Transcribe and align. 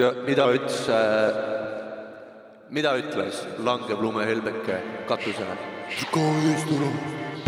tea, 0.00 0.10
mida 0.26 0.48
ütles 0.56 0.88
äh,, 0.88 1.30
mida 2.70 2.96
ütles 2.98 3.44
langev 3.64 4.00
lumehelbeke 4.02 4.80
katusele? 5.08 5.56
siin 5.90 7.39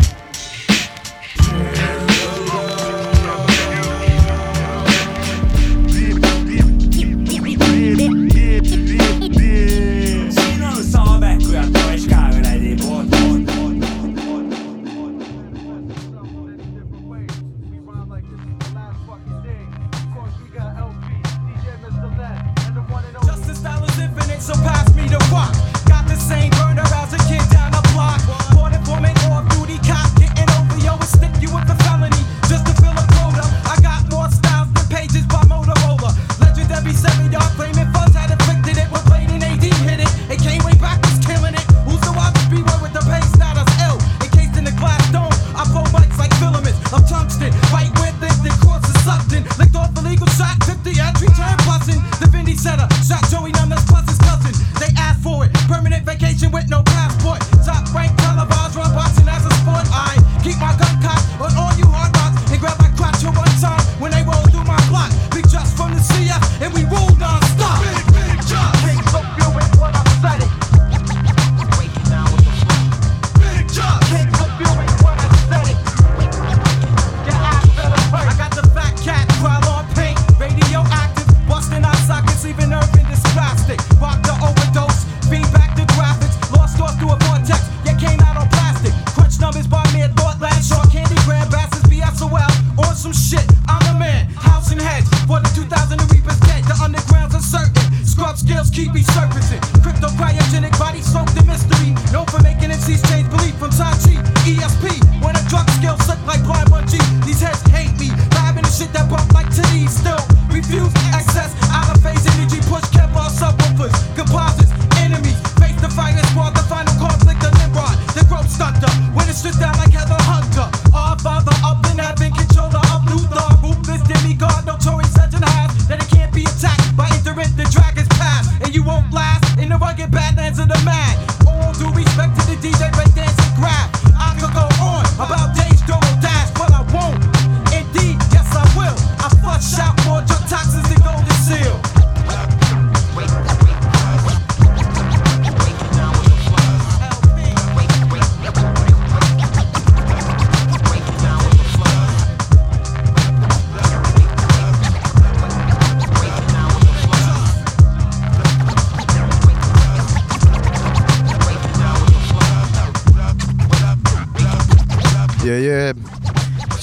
stripped 119.43 119.59
down 119.59 119.75
like 119.75 119.91
Heather 119.91 120.15
Hunter. 120.23 120.71
Our 120.95 121.19
father 121.19 121.51
up 121.67 121.83
in 121.91 121.99
heaven, 121.99 122.31
controller 122.31 122.79
of 122.95 123.03
Luthor. 123.11 123.61
Ruthless 123.61 124.01
demigod, 124.07 124.65
notorious 124.65 125.11
such 125.11 125.33
an 125.33 125.43
has 125.43 125.87
that 125.89 126.01
it 126.01 126.07
can't 126.07 126.33
be 126.33 126.43
attacked 126.43 126.95
by 126.95 127.09
entering 127.11 127.51
the 127.59 127.67
dragon's 127.67 128.07
path. 128.15 128.47
And 128.63 128.73
you 128.73 128.83
won't 128.83 129.11
last 129.11 129.59
in 129.59 129.67
the 129.67 129.77
rugged 129.77 130.11
badlands 130.11 130.59
of 130.59 130.69
the 130.69 130.79
mad. 130.85 131.32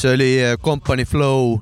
See 0.00 0.14
oli 0.14 0.30
äh, 0.44 0.56
Company 0.64 1.04
Flow 1.04 1.58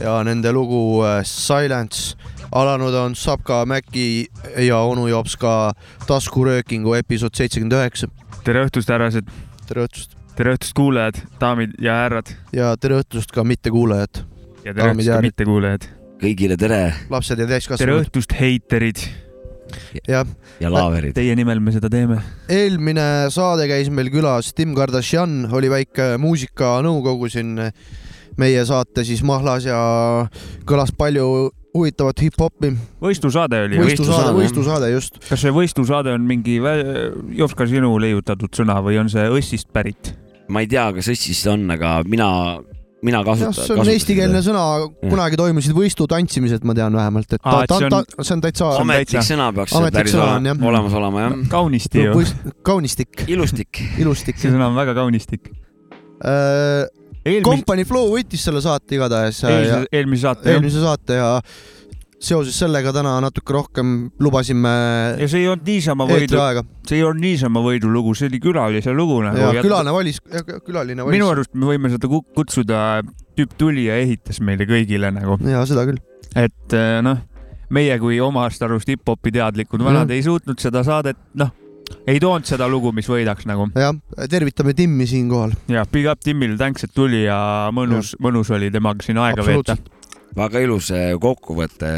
ja 0.00 0.18
nende 0.24 0.52
lugu 0.52 1.02
äh, 1.04 1.22
Silence. 1.24 2.16
alanud 2.52 2.94
on 2.94 3.14
Sapka 3.16 3.66
Mäki 3.66 4.26
ja 4.56 4.78
onu 4.78 5.06
Jops 5.08 5.36
ka 5.36 5.72
taskuröökingu 6.06 6.94
episood 6.94 7.36
seitsekümmend 7.36 7.72
üheksa. 7.72 8.08
tere 8.44 8.64
õhtust, 8.66 8.92
härrased, 8.92 9.28
tere 9.68 9.84
õhtust 9.84 10.16
tere 10.36 10.54
õhtust, 10.54 10.74
kuulajad, 10.76 11.22
daamid 11.40 11.72
ja 11.82 11.96
härrad 12.02 12.32
ja 12.54 12.74
tere 12.80 13.00
õhtust 13.02 13.32
ka 13.34 13.44
mittekuulajad, 13.44 14.20
ja 14.64 14.74
tere 14.74 14.92
õhtust 14.92 15.08
ja 15.08 15.16
ka 15.16 15.24
mittekuulajad. 15.24 15.88
kõigile 16.20 16.60
tere 16.60 16.82
lapsed 17.10 17.38
ja 17.38 17.46
tere 17.46 17.56
täiskasvanud. 17.56 18.04
õhtust, 18.04 18.36
heiterid. 18.38 19.02
jah, 20.08 20.26
ja 20.60 20.72
laaverid. 20.72 21.14
Teie 21.16 21.36
nimel 21.38 21.60
me 21.60 21.74
seda 21.74 21.90
teeme. 21.92 22.20
eelmine 22.52 23.28
saade 23.34 23.68
käis 23.70 23.90
meil 23.94 24.10
külas 24.14 24.52
Tim 24.56 24.74
Kardashian, 24.78 25.46
oli 25.52 25.70
väike 25.72 26.16
muusikanõukogu 26.22 27.30
siin 27.32 27.56
meie 28.38 28.64
saate 28.66 29.04
siis 29.06 29.22
mahlas 29.26 29.66
ja 29.66 29.78
kõlas 30.68 30.92
palju 30.96 31.50
huvitavat 31.74 32.22
hip-hopi. 32.22 32.72
võistlusaade 33.02 33.60
oli 33.66 33.80
võistlusaade, 33.82 34.32
võistlusaade, 34.36 34.92
just. 34.94 35.20
kas 35.28 35.42
see 35.44 35.52
võistlusaade 35.54 36.14
on 36.16 36.24
mingi 36.26 36.58
vä- 36.62 37.12
Jovska 37.38 37.66
sinu 37.70 37.92
leiutatud 38.02 38.54
sõna 38.56 38.78
või 38.84 38.98
on 39.02 39.10
see 39.12 39.26
Õssist 39.28 39.70
pärit? 39.72 40.14
ma 40.48 40.62
ei 40.64 40.70
tea, 40.70 40.88
kas 40.96 41.10
Õssis 41.12 41.42
on, 41.50 41.66
aga 41.74 41.98
mina, 42.08 42.28
mina 43.06 43.20
kasutan. 43.26 43.54
see 43.54 43.76
on 43.78 43.90
eestikeelne 43.92 44.40
sõna, 44.44 44.64
kunagi 45.04 45.38
toimusid 45.38 45.74
võistlutantsimised, 45.76 46.66
ma 46.66 46.74
tean 46.78 46.96
vähemalt, 46.98 47.30
et 47.36 47.40
Aa, 47.42 47.62
ta, 47.62 47.78
ta, 47.78 47.78
on- 47.78 47.94
ta, 47.94 48.26
see 48.26 48.36
on 48.36 48.44
täitsa 48.44 48.70
ametlik 48.82 49.26
sõna 49.28 49.48
peaks 49.54 49.72
see 49.74 49.80
ametlik 49.80 49.98
päris 50.00 50.16
sõna 50.16 50.28
on, 50.34 50.50
jah. 50.50 50.62
olemas 50.72 50.98
olema 51.00 51.24
jah. 51.24 51.38
kaunisti 51.52 52.04
ju. 52.04 52.26
kaunistik, 52.66 53.24
ilustik. 53.30 53.82
ilustik 54.02 54.40
see 54.40 54.52
sõna 54.54 54.70
on 54.72 54.78
väga 54.78 54.96
kaunistik. 54.98 55.50
äh,. 56.18 56.86
eelmise, 57.22 57.46
Company 57.46 57.86
Flow 57.88 58.10
võitis 58.16 58.46
selle 58.48 58.62
saate 58.64 58.98
igatahes 58.98 59.42
ja 59.44 59.82
eelmise, 59.92 60.22
saate 60.26 60.54
eelmise 60.56 60.82
saate 60.82 61.20
ja 61.20 61.32
seoses 62.18 62.56
sellega 62.58 62.90
täna 62.92 63.12
natuke 63.22 63.52
rohkem 63.54 63.90
lubasime 64.18 64.70
ja 65.20 65.28
see 65.30 65.44
ei 65.44 65.48
olnud 65.52 65.68
niisama 65.68 66.06
võidu, 66.08 66.40
see 66.88 66.98
ei 66.98 67.04
olnud 67.06 67.22
niisama 67.22 67.62
võidulugu, 67.62 68.14
see 68.18 68.26
oli 68.30 68.40
külalise 68.42 68.90
lugu 68.96 69.20
ja 69.22 69.30
nagu. 69.30 69.62
külaline 69.62 69.94
valis, 69.94 70.18
külaline 70.66 71.04
valis. 71.06 71.14
minu 71.14 71.28
arust 71.30 71.54
me 71.54 71.68
võime 71.70 71.92
seda 71.94 72.10
ku- 72.10 72.24
kutsuda 72.34 72.80
tüüp 73.38 73.54
tuli 73.60 73.86
ja 73.86 74.00
ehitas 74.02 74.40
meile 74.42 74.66
kõigile 74.66 75.12
nagu, 75.14 75.38
ja 75.46 75.62
seda 75.70 75.86
küll. 75.86 76.00
et 76.34 76.74
eh, 76.74 76.98
noh, 77.06 77.20
meie 77.70 77.98
kui 78.02 78.18
omast 78.24 78.62
arust 78.66 78.88
hip-hopi 78.90 79.30
teadlikud 79.38 79.78
vanad 79.86 80.08
Mhm. 80.08 80.16
ei 80.18 80.22
suutnud 80.26 80.58
seda 80.58 80.82
saadet, 80.82 81.16
noh, 81.38 81.52
ei 82.08 82.18
toonud 82.20 82.44
seda 82.44 82.66
lugu, 82.68 82.90
mis 82.92 83.06
võidaks 83.08 83.46
nagu 83.46 83.68
jah, 83.78 83.94
tervitame 84.28 84.74
Timmi 84.74 85.06
siinkohal. 85.06 85.52
ja 85.68 85.84
big 85.86 86.10
up 86.10 86.18
Timmile, 86.20 86.56
thanks, 86.58 86.82
et 86.84 86.90
tuli 86.94 87.22
ja 87.28 87.70
mõnus, 87.72 88.16
mõnus 88.18 88.50
oli 88.50 88.70
temaga 88.74 89.06
siin 89.06 89.18
aega 89.22 89.46
veeta. 89.46 89.76
Väga 90.38 90.62
ilus 90.64 90.90
eh, 90.94 91.10
kokkuvõte 91.20 91.90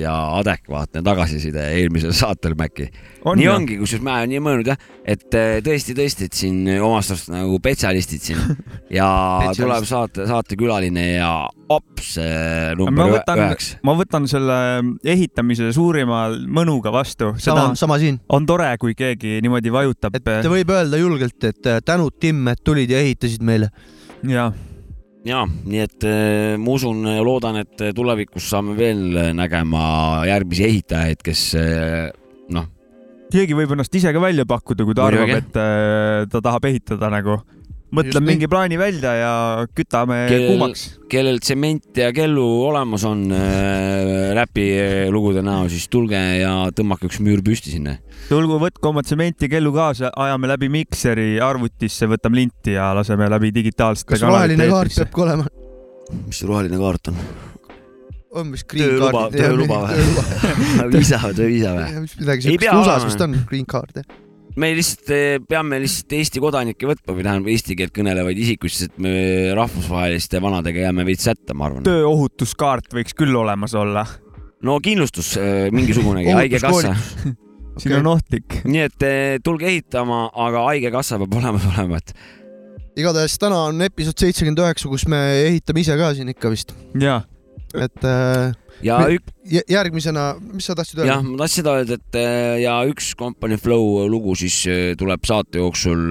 ja 0.00 0.14
adekvaatne 0.38 1.02
tagasiside 1.06 1.68
eelmisel 1.76 2.14
saatel 2.20 2.56
Mäkki. 2.58 2.88
on 3.24 3.38
nii 3.38 3.46
ju, 3.46 3.52
ongi, 3.52 3.78
kusjuures 3.80 4.04
ma 4.06 4.18
olen 4.20 4.32
nii 4.32 4.42
mõelnud 4.44 4.70
jah, 4.70 4.86
et 5.04 5.36
eh, 5.36 5.58
tõesti, 5.64 5.96
tõesti, 5.98 6.28
et 6.30 6.38
siin 6.38 6.60
omast 6.76 7.14
arust 7.14 7.32
nagu 7.32 7.58
spetsialistid 7.60 8.28
siin 8.28 8.42
ja 8.98 9.08
tuleb 9.56 9.88
saate, 9.88 10.26
saatekülaline 10.28 11.06
ja 11.16 11.32
hops 11.70 12.14
eh, 12.22 12.72
ma 12.72 12.78
number 12.80 13.16
võtan 13.16 13.42
üheks., 13.46 13.72
ma 13.86 13.96
võtan 13.98 14.30
selle 14.30 14.60
ehitamise 15.06 15.72
suurima 15.76 16.26
mõnuga 16.46 16.94
vastu, 16.94 17.34
seda 17.36 17.52
sama, 17.52 17.66
on, 17.72 17.80
sama 17.80 18.00
siin, 18.02 18.20
on 18.32 18.48
tore, 18.48 18.70
kui 18.82 18.96
keegi 18.98 19.40
niimoodi 19.44 19.74
vajutab 19.74 20.16
et 20.16 20.48
võib 20.50 20.72
öelda 20.72 21.00
julgelt, 21.02 21.38
et 21.44 21.74
tänud 21.84 22.16
Timm, 22.16 22.48
et 22.48 22.62
tulid 22.64 22.90
ja 22.90 23.02
ehitasid 23.02 23.42
meile. 23.44 23.68
ja 24.24 24.50
ja 25.26 25.42
nii 25.46 25.82
et 25.82 26.06
äh, 26.06 26.54
ma 26.60 26.76
usun 26.76 27.02
ja 27.10 27.24
loodan, 27.26 27.60
et 27.64 27.88
tulevikus 27.96 28.48
saame 28.52 28.76
veel 28.78 29.34
nägema 29.36 30.24
järgmisi 30.28 30.66
ehitajaid, 30.68 31.22
kes 31.26 31.42
äh, 31.58 32.08
noh, 32.54 32.68
keegi 33.32 33.56
võib 33.58 33.74
ennast 33.74 33.94
ise 33.98 34.12
ka 34.14 34.22
välja 34.22 34.46
pakkuda, 34.48 34.86
kui 34.86 34.96
ta 34.96 35.06
Muidugi. 35.08 35.24
arvab, 35.26 35.42
et 35.42 35.60
äh, 35.60 36.26
ta 36.32 36.42
tahab 36.44 36.68
ehitada 36.70 37.10
nagu. 37.12 37.40
Mõtleb 37.94 38.22
nii. 38.24 38.26
mingi 38.32 38.48
plaani 38.50 38.76
välja 38.80 39.12
ja 39.14 39.32
kütame 39.76 40.24
Kel- 40.30 40.46
kuumaks. 40.50 40.82
kellel 41.12 41.38
tsement 41.38 41.96
ja 42.00 42.08
kellu 42.16 42.44
olemas 42.66 43.04
on 43.06 43.26
äh, 43.30 44.32
räpilugude 44.36 45.42
näol, 45.46 45.68
siis 45.72 45.86
tulge 45.92 46.18
ja 46.40 46.52
tõmmake 46.76 47.06
üks 47.10 47.20
müür 47.22 47.42
püsti 47.46 47.70
sinna. 47.76 47.96
tulgu, 48.28 48.58
võtke 48.62 48.90
oma 48.90 49.04
tsementi 49.06 49.48
kellu 49.52 49.72
kaasa, 49.76 50.10
ajame 50.16 50.50
läbi 50.50 50.68
mikseri 50.72 51.36
arvutisse, 51.40 52.08
võtame 52.10 52.42
linti 52.42 52.74
ja 52.74 52.90
laseme 52.96 53.28
läbi 53.30 53.52
digitaalsete 53.54 54.14
kas 54.16 54.26
roheline 54.26 54.66
kaart 54.72 54.96
peab 54.98 55.12
ka 55.14 55.22
olema? 55.28 55.46
mis 56.26 56.38
see 56.42 56.48
roheline 56.50 56.78
kaart 56.82 57.12
on? 57.14 57.22
on 58.36 58.50
vist 58.52 58.66
green 58.68 58.90
Tööluba- 58.90 59.30
card'id? 59.30 59.40
tööluba 59.40 59.78
või? 59.86 60.90
viisa 60.98 61.22
või 61.22 61.34
tööviisa 61.38 61.72
või? 61.78 61.88
mis 62.04 62.18
midagi 62.20 62.50
Ei 62.50 62.58
siukest 62.58 62.80
USA-s 62.82 63.06
vist 63.08 63.22
on 63.24 63.38
green 63.48 63.64
card 63.70 64.02
jah? 64.02 64.04
Me 64.60 64.70
lihtsalt 64.76 65.12
eh, 65.14 65.38
peame 65.48 65.80
lihtsalt 65.82 66.14
Eesti 66.16 66.42
kodanikke 66.42 66.88
võtma 66.88 67.16
või 67.16 67.24
tähendab 67.26 67.50
eesti 67.52 67.76
keelt 67.78 67.94
kõnelevaid 67.96 68.38
isikuid, 68.40 68.72
sest 68.72 68.94
et 68.94 69.02
me 69.04 69.16
rahvusvaheliste 69.56 70.40
vanadega 70.42 70.86
jääme 70.86 71.04
veits 71.08 71.26
sätta, 71.28 71.56
ma 71.56 71.68
arvan. 71.68 71.84
tööohutuskaart 71.86 72.96
võiks 72.96 73.16
küll 73.16 73.36
olemas 73.36 73.76
olla. 73.76 74.06
no 74.64 74.78
kindlustus 74.84 75.34
eh, 75.40 75.68
mingisugunegi, 75.74 76.32
haigekassa. 76.36 76.96
siin 77.80 77.98
on 77.98 78.10
ohtlik. 78.14 78.62
nii 78.64 78.84
et 78.88 79.06
eh, 79.06 79.36
tulge 79.44 79.68
ehitama, 79.68 80.26
aga 80.46 80.66
haigekassa 80.70 81.20
peab 81.22 81.38
olemas 81.42 81.68
olema, 81.74 82.00
et 82.00 82.16
igatahes 82.96 83.36
täna 83.40 83.66
on 83.70 83.84
episood 83.84 84.16
seitsekümmend 84.24 84.64
üheksa, 84.64 84.88
kus 84.88 85.04
me 85.12 85.20
ehitame 85.44 85.84
ise 85.84 85.98
ka 86.00 86.14
siin 86.16 86.32
ikka 86.32 86.52
vist, 86.54 86.72
ja, 87.00 87.20
et 87.84 88.06
äh, 88.06 88.54
ja 88.84 88.98
Me- 89.00 89.16
ük-, 89.16 89.32
jä- 89.48 89.64
järgmisena, 89.70 90.36
mis 90.52 90.66
sa 90.68 90.74
tahtsid 90.76 91.00
jah, 91.00 91.16
öelda? 91.18 91.30
ma 91.30 91.40
tahtsin 91.40 91.62
seda 91.62 91.74
öelda, 91.78 91.96
et 91.96 92.18
eh, 92.20 92.56
ja 92.64 92.76
üks 92.88 93.12
Company 93.18 93.56
Flow 93.60 94.04
lugu 94.10 94.34
siis 94.38 94.56
eh, 94.68 94.94
tuleb 94.98 95.24
saate 95.26 95.60
jooksul 95.62 96.02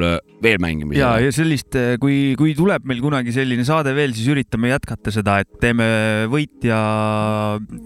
veel 0.42 0.58
ja, 0.58 0.62
mängimisele. 0.62 1.26
ja 1.26 1.34
sellist, 1.36 1.78
kui, 2.02 2.36
kui 2.40 2.56
tuleb 2.58 2.86
meil 2.90 3.02
kunagi 3.04 3.34
selline 3.36 3.66
saade 3.68 3.94
veel, 3.98 4.14
siis 4.18 4.30
üritame 4.34 4.72
jätkata 4.72 5.14
seda, 5.14 5.40
et 5.44 5.60
teeme 5.62 5.88
võitja. 6.32 6.80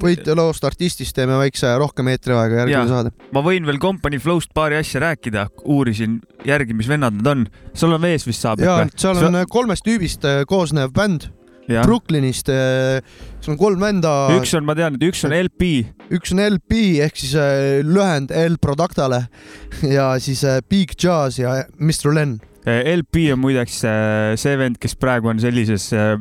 võitja 0.02 0.36
loost 0.38 0.66
artistist 0.68 1.16
teeme 1.18 1.38
väikse 1.40 1.72
rohkem 1.80 2.12
eetriaega 2.14 2.64
järgmine 2.64 2.80
Jaa. 2.80 2.92
saade. 2.92 3.14
ma 3.36 3.44
võin 3.46 3.68
veel 3.68 3.82
Company 3.84 4.22
Flow'st 4.22 4.54
paari 4.56 4.80
asja 4.80 5.04
rääkida, 5.04 5.50
uurisin 5.66 6.20
järgi, 6.48 6.76
mis 6.78 6.90
vennad 6.92 7.20
nad 7.20 7.34
on. 7.34 7.48
sul 7.74 7.94
on 7.96 8.02
vees 8.04 8.28
vist 8.28 8.44
saab 8.46 8.64
ja 8.64 8.82
seal 8.96 9.20
on 9.28 9.44
kolmest 9.50 9.86
tüübist 9.88 10.26
äh, 10.28 10.46
koosnev 10.50 10.94
bänd 10.96 11.28
ja. 11.30 11.39
Brooklynist, 11.86 12.50
seal 12.50 13.54
on 13.54 13.60
kolm 13.60 13.84
venda, 13.84 14.14
üks 14.38 14.54
on, 14.58 14.66
ma 14.68 14.76
tean, 14.78 14.98
et 14.98 15.06
üks 15.06 15.24
on 15.28 15.36
LP, 15.36 15.70
üks 16.16 16.34
on 16.34 16.42
LP 16.44 16.76
ehk 17.06 17.20
siis 17.20 17.36
äh, 17.38 17.80
lühend 17.86 18.34
L 18.34 18.58
Productale 18.62 19.26
ja 19.98 20.12
siis 20.22 20.44
äh, 20.48 20.60
Big 20.70 20.96
Jazz 20.98 21.40
ja 21.42 21.64
Mr 21.78 22.14
Len. 22.16 22.38
LP 22.70 23.30
on 23.34 23.42
muideks 23.42 23.80
äh, 23.88 24.36
see 24.40 24.58
vend, 24.60 24.78
kes 24.82 24.98
praegu 25.00 25.32
on 25.32 25.40
sellises 25.42 25.90
äh, 25.96 26.18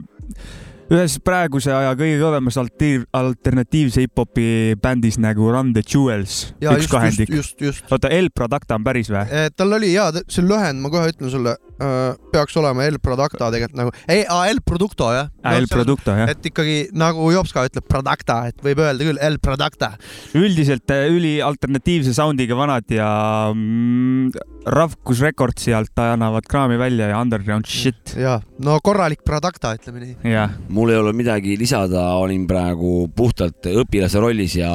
ühes 0.89 1.19
praeguse 1.25 1.73
aja 1.75 1.93
kõige 1.99 2.17
kõvemas 2.21 2.57
alternatiivse 2.59 4.07
hip-hopi 4.07 4.77
bändis 4.81 5.19
nagu 5.21 5.51
Run 5.53 5.75
the 5.77 5.83
Jewels, 5.85 6.55
ja 6.65 6.73
üks 6.79 6.89
kahendik. 6.91 7.33
oota, 7.91 8.11
El 8.13 8.31
Producta 8.35 8.79
on 8.79 8.87
päris 8.87 9.11
või? 9.13 9.25
tal 9.57 9.77
oli 9.77 9.93
ja 9.93 10.09
see 10.27 10.45
lühend, 10.47 10.81
ma 10.81 10.93
kohe 10.93 11.13
ütlen 11.13 11.33
sulle, 11.33 11.57
peaks 12.33 12.57
olema 12.61 12.87
L 12.89 12.99
Producta 13.03 13.51
tegelikult 13.53 13.79
nagu, 13.79 13.95
ei, 14.09 14.25
L 14.25 14.63
Producto 14.65 15.11
jah. 15.15 15.29
El 15.53 15.69
Producto 15.71 16.17
jah. 16.17 16.33
et 16.33 16.49
ikkagi 16.51 16.79
nagu 16.97 17.29
Jops 17.35 17.53
ka 17.55 17.67
ütleb 17.69 17.87
Producta, 17.89 18.41
et 18.51 18.65
võib 18.65 18.81
öelda 18.83 19.07
küll 19.11 19.21
L 19.29 19.39
Producta. 19.45 19.93
üldiselt 20.39 20.91
äh, 20.95 21.07
ülialternatiivse 21.13 22.17
soundiga 22.17 22.57
vanad 22.59 22.89
ja 22.93 23.09
mm, 23.53 24.33
Ravkus 24.67 25.21
Recordsi 25.23 25.73
alt 25.75 25.99
annavad 26.03 26.47
kraami 26.49 26.77
välja 26.79 27.09
ja 27.09 27.21
underground 27.21 27.67
shit. 27.67 28.15
ja 28.17 28.41
no 28.65 28.79
korralik 28.85 29.23
Producta, 29.25 29.75
ütleme 29.79 30.03
nii. 30.03 30.37
mul 30.69 30.91
ei 30.93 30.99
ole 30.99 31.13
midagi 31.17 31.57
lisada, 31.59 32.11
olin 32.19 32.47
praegu 32.47 33.09
puhtalt 33.17 33.69
õpilase 33.71 34.21
rollis 34.21 34.57
ja 34.59 34.73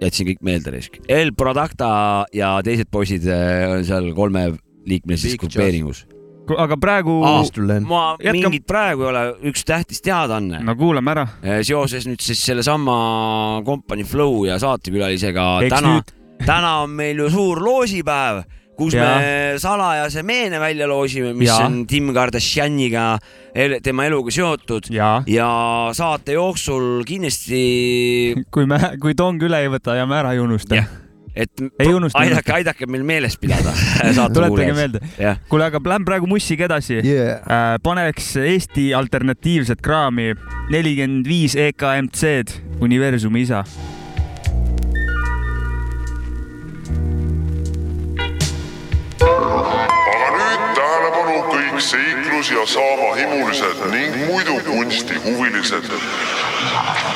jätsin 0.00 0.28
kõik 0.30 0.42
meelde 0.44 0.74
risk. 0.74 1.00
El 1.08 1.32
Producta 1.36 2.26
ja 2.34 2.56
teised 2.64 2.90
poisid 2.92 3.26
eh, 3.28 3.64
on 3.70 3.86
seal 3.86 4.12
kolmeliikmelises 4.16 5.36
grupeeringus. 5.40 6.04
aga 6.46 6.76
praegu 6.78 7.16
Len. 7.58 7.82
ma 7.82 8.16
Jätkame. 8.20 8.38
mingit 8.38 8.66
praegu 8.66 9.02
ei 9.02 9.08
ole, 9.08 9.24
üks 9.50 9.64
tähtis 9.66 10.00
teadaanne 10.00 10.62
no.. 10.62 10.76
kuulame 10.78 11.10
ära. 11.10 11.26
seoses 11.62 12.06
nüüd 12.06 12.22
siis 12.22 12.44
sellesama 12.46 13.62
Company 13.66 14.04
Flow 14.04 14.44
ja 14.46 14.60
saatekülalisega 14.62 15.48
eks 15.66 15.74
täna, 15.74 15.96
nüüd, 15.96 16.14
täna 16.46 16.76
on 16.84 16.94
meil 16.94 17.18
ju 17.24 17.30
suur 17.34 17.60
loosipäev, 17.64 18.44
kus 18.76 18.94
Jaa. 18.96 19.16
me 19.18 19.58
salajase 19.62 20.22
meene 20.26 20.60
välja 20.60 20.88
loosime, 20.90 21.32
mis 21.34 21.48
Jaa. 21.48 21.64
on 21.66 21.86
Tim 21.88 22.12
Kardashianiga, 22.16 23.06
tema 23.82 24.04
eluga 24.08 24.30
seotud 24.34 24.90
jaa, 24.92 25.22
ja 25.30 25.48
saate 25.96 26.36
jooksul 26.36 27.02
kindlasti, 27.08 27.64
kui 28.52 28.66
me, 28.68 28.78
kui 29.00 29.14
tong 29.16 29.42
üle 29.42 29.62
ei 29.64 29.72
võta, 29.72 29.96
jääme 29.98 30.18
ära 30.20 30.36
ei 30.36 30.42
unusta 30.44 30.84
et 31.36 31.52
Ei 31.78 31.90
unusta, 31.92 32.16
aidake, 32.22 32.52
aidake 32.52 32.86
meil 32.88 33.02
meeles 33.04 33.34
pidada 33.36 33.74
saate 34.16 34.32
tuletage 34.38 34.72
meelde. 34.72 35.02
jah, 35.20 35.36
kuule, 35.50 35.66
aga 35.68 35.80
lähme 35.84 36.08
praegu 36.08 36.28
mussiga 36.30 36.64
edasi 36.64 36.96
Yeah. 37.04 37.42
äh,. 37.44 37.76
paneks 37.84 38.30
Eesti 38.40 38.86
alternatiivset 38.96 39.82
kraami 39.84 40.30
nelikümmend 40.72 41.28
viis 41.28 41.56
EKMC-d, 41.60 42.56
universumi 42.80 43.44
isa. 43.44 43.64
Aga 49.36 50.28
nüüd 50.36 50.62
tähelepanu 50.78 51.36
kõik 51.52 51.80
seiklus 52.42 52.50
ja 52.50 52.66
saama 52.66 53.14
himulised 53.14 53.90
ning 53.90 54.26
muidu 54.26 54.60
kunstihuvilised. 54.66 55.84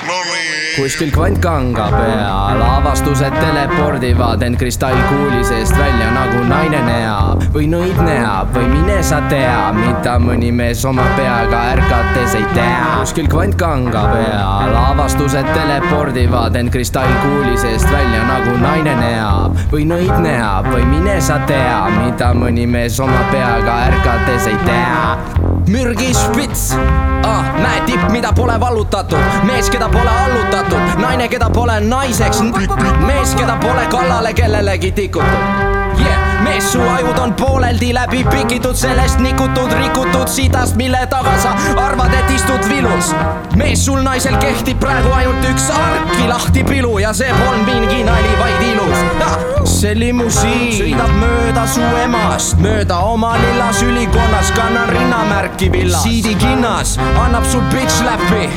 Nonii. 0.06 0.50
kuskil 0.76 1.10
kvant 1.10 1.38
kangab 1.38 1.92
ja 1.92 2.58
lavastused 2.58 3.34
telepordivad 3.40 4.42
end 4.42 4.56
kristallkuuli 4.56 5.44
seest 5.44 5.78
välja 5.78 6.10
nagu 6.14 6.44
naine 6.48 6.80
neab 6.86 7.42
või 7.54 7.66
nõid 7.68 7.98
neab 8.04 8.54
või 8.54 8.68
mine 8.70 9.02
sa 9.02 9.20
tea, 9.28 9.72
mida 9.76 10.16
mõni 10.22 10.52
mees 10.54 10.84
oma 10.88 11.04
peaga 11.16 11.62
ärgates 11.74 12.36
ei 12.38 12.46
tea. 12.54 12.86
kuskil 13.00 13.28
kvant 13.28 13.58
kangab 13.60 14.14
ja 14.22 14.70
lavastused 14.72 15.52
telepordivad 15.54 16.56
end 16.56 16.72
kristallkuuli 16.72 17.58
seest 17.58 17.90
välja 17.92 18.22
nagu 18.30 18.56
naine 18.62 18.94
neab 19.02 19.58
või 19.72 19.84
nõid 19.90 20.16
neab 20.22 20.70
või 20.72 20.86
mine 20.86 21.20
sa 21.20 21.40
tea, 21.50 21.82
mida 21.98 22.32
mõni 22.34 22.66
mees 22.66 23.00
oma 23.00 23.20
peaga 23.32 23.80
ärgates 23.90 24.46
ei 24.46 24.56
tea. 24.64 25.09
Mürgis 25.68 26.20
vits 26.36 26.70
ah,, 27.24 27.44
mäetipp, 27.62 28.08
mida 28.10 28.32
pole 28.32 28.60
vallutatud, 28.60 29.42
mees, 29.48 29.70
keda 29.70 29.88
pole 29.88 30.10
allutatud, 30.24 30.96
naine, 31.02 31.28
keda 31.28 31.50
pole 31.50 31.80
naiseks, 31.80 32.42
mees, 33.06 33.34
keda 33.34 33.58
pole 33.62 33.86
kallale 33.92 34.34
kellelegi 34.34 34.92
tikutud 34.92 35.79
yeah.. 36.00 36.42
mees, 36.44 36.72
su 36.72 36.80
ajud 36.82 37.18
on 37.18 37.34
pooleldi 37.34 37.92
läbi 37.94 38.24
pikitud, 38.24 38.74
sellest 38.74 39.18
nikutud, 39.18 39.72
rikutud 39.72 40.28
sidast, 40.28 40.76
mille 40.76 41.00
taga 41.10 41.36
sa 41.42 41.54
arvad, 41.84 42.14
et 42.14 42.30
istud 42.34 42.68
vilus. 42.68 43.14
mees, 43.56 43.84
sul 43.84 44.02
naisel 44.02 44.36
kehtib 44.42 44.80
praegu 44.80 45.12
ainult 45.16 45.44
üks 45.52 45.70
arki 45.74 46.28
lahti 46.28 46.64
pilu 46.64 46.98
ja 46.98 47.12
see 47.16 47.32
polnud 47.42 47.66
mingi 47.68 48.04
nali, 48.04 48.34
vaid 48.40 48.66
ilus. 48.72 49.04
see 49.78 49.94
limusiin 49.98 50.72
sõidab 50.78 51.12
mööda 51.20 51.66
su 51.70 51.84
emast, 52.04 52.58
mööda 52.62 53.00
oma 53.12 53.34
lillas 53.40 53.82
ülikonnas, 53.86 54.52
kannan 54.56 54.88
rinnamärki 54.96 55.72
villas. 55.72 56.02
siidikinnas 56.02 56.98
annab 57.14 57.46
sul 57.48 57.64
bitch 57.74 58.02
läppi 58.06 58.48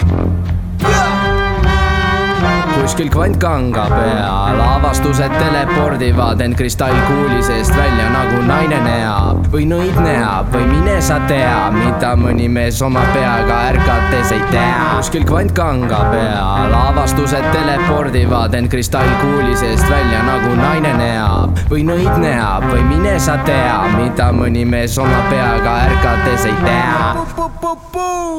kuskil 2.83 3.07
kvant 3.07 3.37
kangab 3.39 3.93
ja 3.95 4.51
lavastused 4.57 5.31
telepordivad 5.39 6.41
end 6.43 6.55
kristallkuuli 6.59 7.39
seest 7.43 7.71
välja 7.77 8.09
nagu 8.11 8.41
naine 8.43 8.79
neab 8.83 9.47
või 9.53 9.63
nõid 9.69 9.95
neab 10.03 10.49
või 10.51 10.65
mine 10.67 10.97
sa 11.01 11.19
tea, 11.29 11.69
mida 11.71 12.11
mõni 12.19 12.49
mees 12.51 12.81
oma 12.83 13.05
peaga 13.13 13.59
ärgates 13.69 14.33
ei 14.35 14.41
tea. 14.51 14.97
kuskil 14.97 15.23
kvant 15.29 15.53
kangab 15.55 16.11
ja 16.17 16.67
lavastused 16.73 17.47
telepordivad 17.55 18.57
end 18.59 18.71
kristallkuuli 18.73 19.55
seest 19.55 19.87
välja 19.87 20.19
nagu 20.27 20.51
naine 20.59 20.91
neab 20.99 21.63
või 21.71 21.85
nõid 21.87 22.19
neab 22.19 22.67
või 22.67 22.83
mine 22.89 23.15
sa 23.19 23.37
tea, 23.47 23.79
mida 23.95 24.31
mõni 24.35 24.65
mees 24.67 24.97
oma 24.99 25.23
peaga 25.29 25.77
ärgates 25.87 26.49
ei 26.51 26.59
tea. 26.65 27.15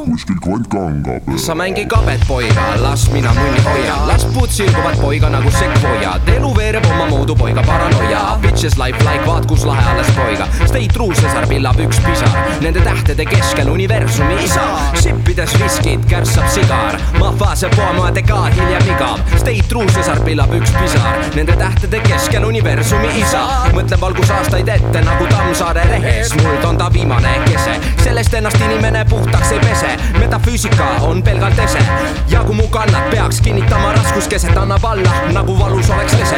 kuskil 0.04 0.36
kvant 0.42 0.68
kangab. 0.68 1.32
sa 1.40 1.54
mängi 1.56 1.88
kabet 1.88 2.28
poiga, 2.28 2.74
las 2.82 3.08
mina 3.14 3.32
munni 3.32 3.64
hoian, 3.64 4.06
las 4.10 4.26
puud 4.34 4.50
sirguvad 4.50 4.98
poiga 5.00 5.30
nagu 5.30 5.50
sekkpoiad, 5.50 6.28
elu 6.36 6.50
veereb 6.56 6.84
omamoodi 6.90 7.34
poiga 7.38 7.62
paranoia. 7.66 8.38
bitches 8.42 8.78
life 8.78 8.98
like 9.04 9.26
vaat 9.26 9.46
kus 9.46 9.64
lahe 9.64 9.84
alles 9.90 10.10
poiga. 10.16 10.48
Stay 10.66 10.88
true 10.88 11.14
Cesar 11.14 11.46
pillab 11.48 11.78
üks 11.80 12.00
pisar 12.02 12.34
Nende 12.60 12.80
tähtede 12.80 13.24
keskel 13.24 13.68
universumi 13.68 14.36
isa 14.44 14.62
Sippides 15.00 15.54
viskid 15.60 16.04
kärssab 16.10 16.48
sigar 16.48 16.98
Mahvase 17.18 17.68
poomade 17.76 18.22
ka 18.22 18.44
hiljem 18.54 18.88
igav 18.96 19.20
Stay 19.38 19.62
true 19.68 19.86
Cesar 19.94 20.20
pillab 20.26 20.52
üks 20.56 20.72
pisar 20.78 21.20
Nende 21.36 21.56
tähtede 21.60 22.00
keskel 22.08 22.44
universumi 22.48 23.12
isa 23.20 23.44
mõtleb 23.74 24.04
algusaastaid 24.06 24.68
ette 24.68 25.02
nagu 25.04 25.26
Tammsaare 25.30 25.84
rehes. 25.90 26.34
Muld 26.42 26.64
on 26.64 26.78
ta 26.78 26.88
viimane 26.92 27.32
kese. 27.46 27.74
Sellest 28.04 28.34
ennast 28.34 28.60
inimene 28.62 29.04
puhtaks 29.10 29.52
ei 29.52 29.60
pese. 29.62 29.90
Metafüüsika 30.18 30.88
on 31.08 31.22
pelgalt 31.22 31.58
ese. 31.64 31.82
Ja 32.30 32.44
kui 32.44 32.56
mu 32.56 32.68
kannad 32.72 33.10
peaks 33.10 33.40
kinnitama 33.44 33.92
raskuskeset 34.24 34.56
annab 34.56 34.84
alla 34.84 35.32
nagu 35.32 35.58
valus 35.58 35.90
oleks 35.90 36.12
lese 36.12 36.36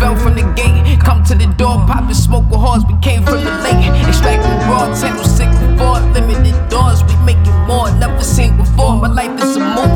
fell 0.00 0.16
from 0.16 0.34
the 0.34 0.42
gate. 0.56 0.98
Come 1.04 1.22
to 1.24 1.34
the 1.34 1.46
door, 1.58 1.76
poppin' 1.86 2.14
smoke 2.14 2.50
with 2.50 2.60
horse. 2.60 2.82
We 2.88 2.94
came 3.00 3.22
from 3.22 3.44
the 3.44 3.52
lake. 3.62 3.86
Extracting 4.08 4.58
raw, 4.68 4.90
tangle 4.98 5.24
sick 5.24 5.50
before. 5.62 6.00
Limited 6.14 6.58
doors, 6.68 7.04
we 7.04 7.14
making 7.24 7.58
more. 7.68 7.88
Never 8.00 8.24
seen 8.24 8.56
before. 8.56 8.96
My 8.96 9.08
life 9.08 9.38
is 9.40 9.56
a 9.56 9.60
movie. 9.60 9.91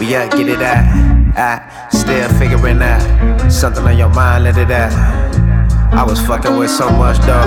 We 0.00 0.14
up, 0.16 0.30
get 0.32 0.48
it 0.48 0.62
out. 0.62 0.84
I 1.36 1.88
still 1.92 2.28
figuring 2.38 2.80
out 2.80 3.52
something 3.52 3.84
on 3.84 3.98
your 3.98 4.08
mind, 4.08 4.44
let 4.44 4.56
it 4.56 4.70
out. 4.70 4.92
I 5.92 6.02
was 6.02 6.18
fucking 6.26 6.56
with 6.56 6.70
so 6.70 6.88
much 6.88 7.18
dough. 7.18 7.44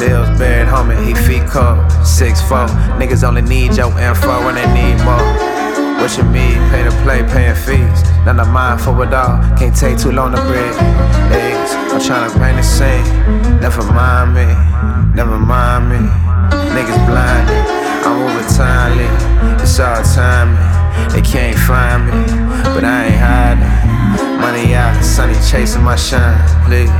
Pills 0.00 0.28
buried, 0.38 0.66
homie, 0.66 0.98
he 1.06 1.14
feet 1.14 1.46
cold. 1.48 1.86
Six 2.04 2.42
four, 2.42 2.66
niggas 2.98 3.22
only 3.22 3.42
need 3.42 3.76
your 3.76 3.96
info 3.96 4.44
when 4.44 4.56
they 4.56 4.66
need 4.74 4.98
more. 5.04 5.22
What 6.02 6.18
you 6.18 6.24
mean? 6.24 6.58
Pay 6.70 6.82
to 6.82 6.90
play, 7.04 7.22
paying 7.22 7.54
fees. 7.54 8.02
None 8.26 8.40
of 8.40 8.48
mine 8.48 8.78
for 8.78 9.00
it 9.04 9.14
all. 9.14 9.38
Can't 9.56 9.74
take 9.74 9.98
too 9.98 10.10
long 10.10 10.32
to 10.34 10.42
breathe. 10.50 10.76
Eggs, 11.30 11.72
I'm 11.94 12.00
trying 12.02 12.28
to 12.28 12.38
paint 12.40 12.58
a 12.58 12.64
scene. 12.64 13.06
Never 13.60 13.84
mind 13.84 14.34
me, 14.34 14.46
never 15.14 15.38
mind 15.38 15.90
me. 15.90 16.10
Niggas 16.74 17.06
blinded, 17.06 17.64
I'm 18.04 18.18
moving 18.18 18.48
timely. 18.50 19.62
It's 19.62 19.78
all 19.78 20.02
timing. 20.02 20.65
They 21.12 21.22
can't 21.22 21.58
find 21.58 22.06
me, 22.06 22.12
but 22.74 22.84
I 22.84 23.06
ain't 23.06 23.16
hiding. 23.16 24.40
Money 24.40 24.74
out, 24.74 25.02
sunny 25.02 25.34
chasing 25.50 25.82
my 25.82 25.96
shine. 25.96 26.36
Please, 26.66 26.90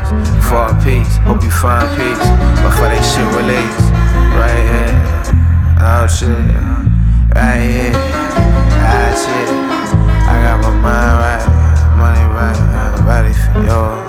for 0.48 0.66
a 0.70 0.74
peace, 0.82 1.16
hope 1.28 1.42
you 1.42 1.50
find 1.50 1.86
peace. 1.96 2.24
Before 2.64 2.88
they 2.88 3.02
shit 3.02 3.28
release, 3.36 3.80
right 4.34 4.64
here, 4.72 4.94
out 5.78 6.08
shit, 6.10 6.28
right 7.34 7.60
here. 7.60 7.92
Ah, 8.88 9.12
shit. 9.20 9.48
I 10.28 10.34
got 10.42 10.60
my 10.62 10.70
mind 10.70 11.14
right, 11.22 11.44
money 11.98 12.24
right, 12.34 12.58
ready 13.06 13.32
for 13.32 13.60
you, 13.62 14.05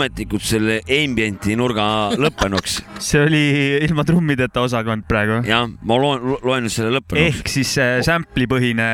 ametlikult 0.00 0.44
selle 0.46 0.80
ambienti 0.96 1.54
nurga 1.60 1.84
lõppenuks. 2.16 2.80
see 3.10 3.20
oli 3.20 3.42
ilma 3.84 4.04
trummideta 4.08 4.64
osakond 4.64 5.04
praegu. 5.08 5.42
jah, 5.48 5.68
ma 5.68 6.00
loen, 6.00 6.38
loen 6.40 6.64
nüüd 6.66 6.74
selle 6.74 6.94
lõppenuks. 6.96 7.40
ehk 7.44 7.52
siis 7.52 7.74
äh, 7.80 7.98
sample'i 8.06 8.48
põhine 8.50 8.88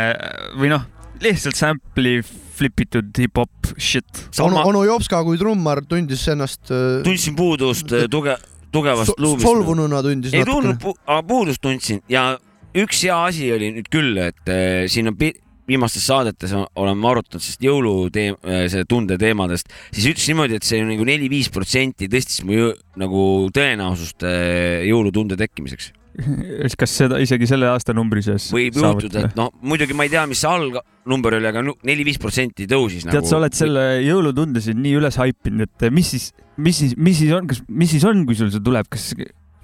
või 0.58 0.72
noh, 0.74 0.84
lihtsalt 1.22 1.56
sample'i 1.58 2.20
flipitud 2.56 3.12
hip-hop 3.20 3.72
shit. 3.76 4.26
onu, 4.42 4.58
onu 4.64 4.84
Jopska 4.88 5.22
kui 5.26 5.38
trummar 5.40 5.82
tundis 5.88 6.24
ennast 6.32 6.72
äh, 6.72 7.00
tundsin 7.06 7.36
puudust 7.38 7.92
äh, 7.92 8.06
tuge-, 8.12 8.38
tugevast 8.72 9.12
so- 9.12 9.18
luumist. 9.22 9.46
solvununa 9.46 10.02
tundis 10.04 10.34
ei 10.34 10.44
tundnud 10.48 10.76
natukene., 10.78 11.22
puudust 11.28 11.62
tundsin 11.64 12.00
ja 12.12 12.30
üks 12.76 13.04
hea 13.06 13.16
asi 13.28 13.50
oli 13.54 13.72
nüüd 13.78 13.90
küll, 13.92 14.16
et 14.20 14.48
äh, 14.52 14.86
siin 14.92 15.12
on 15.12 15.18
pi- 15.20 15.34
viimastes 15.68 16.06
saadetes 16.06 16.54
oleme 16.54 17.10
arutanud 17.10 17.42
sellest 17.42 17.64
jõuluteem-, 17.66 18.38
selle 18.70 18.86
tunde 18.88 19.18
teemadest, 19.20 19.70
siis 19.90 20.08
ütles 20.12 20.26
niimoodi, 20.30 20.58
et 20.58 20.66
see 20.66 20.80
on 20.82 20.90
nagu 20.92 21.06
neli-viis 21.06 21.50
protsenti 21.54 22.10
tõstis 22.12 22.42
mu 22.46 22.56
jõ, 22.56 22.72
nagu 23.00 23.22
tõenäosust 23.54 24.26
äh, 24.26 24.82
jõulutunde 24.88 25.38
tekkimiseks. 25.40 25.92
kas 26.80 26.92
seda 26.96 27.18
isegi 27.20 27.44
selle 27.48 27.68
aastanumbri 27.68 28.22
sees 28.24 28.48
võib 28.54 28.78
juhtuda, 28.80 29.26
et 29.28 29.34
noh, 29.36 29.50
muidugi 29.60 29.96
ma 29.96 30.06
ei 30.06 30.12
tea, 30.14 30.22
mis 30.30 30.40
see 30.40 30.48
algnumber 30.48 31.36
oli, 31.36 31.50
aga 31.50 31.60
neli-viis 31.66 32.20
protsenti 32.22 32.64
tõusis 32.70 33.04
tead, 33.04 33.18
nagu. 33.18 33.28
sa 33.28 33.36
oled 33.36 33.56
selle 33.58 33.84
jõulutunde 34.00 34.62
siin 34.64 34.80
nii 34.80 34.96
üles 34.96 35.20
haipinud, 35.20 35.68
et 35.68 35.92
mis 35.92 36.14
siis, 36.14 36.30
mis 36.56 36.80
siis, 36.80 36.96
mis 36.96 37.20
siis 37.20 37.34
on, 37.36 37.50
kas, 37.50 37.60
mis 37.68 37.92
siis 37.92 38.06
on, 38.08 38.24
kui 38.28 38.38
sul 38.38 38.48
see 38.54 38.64
tuleb, 38.64 38.88
kas 38.88 39.10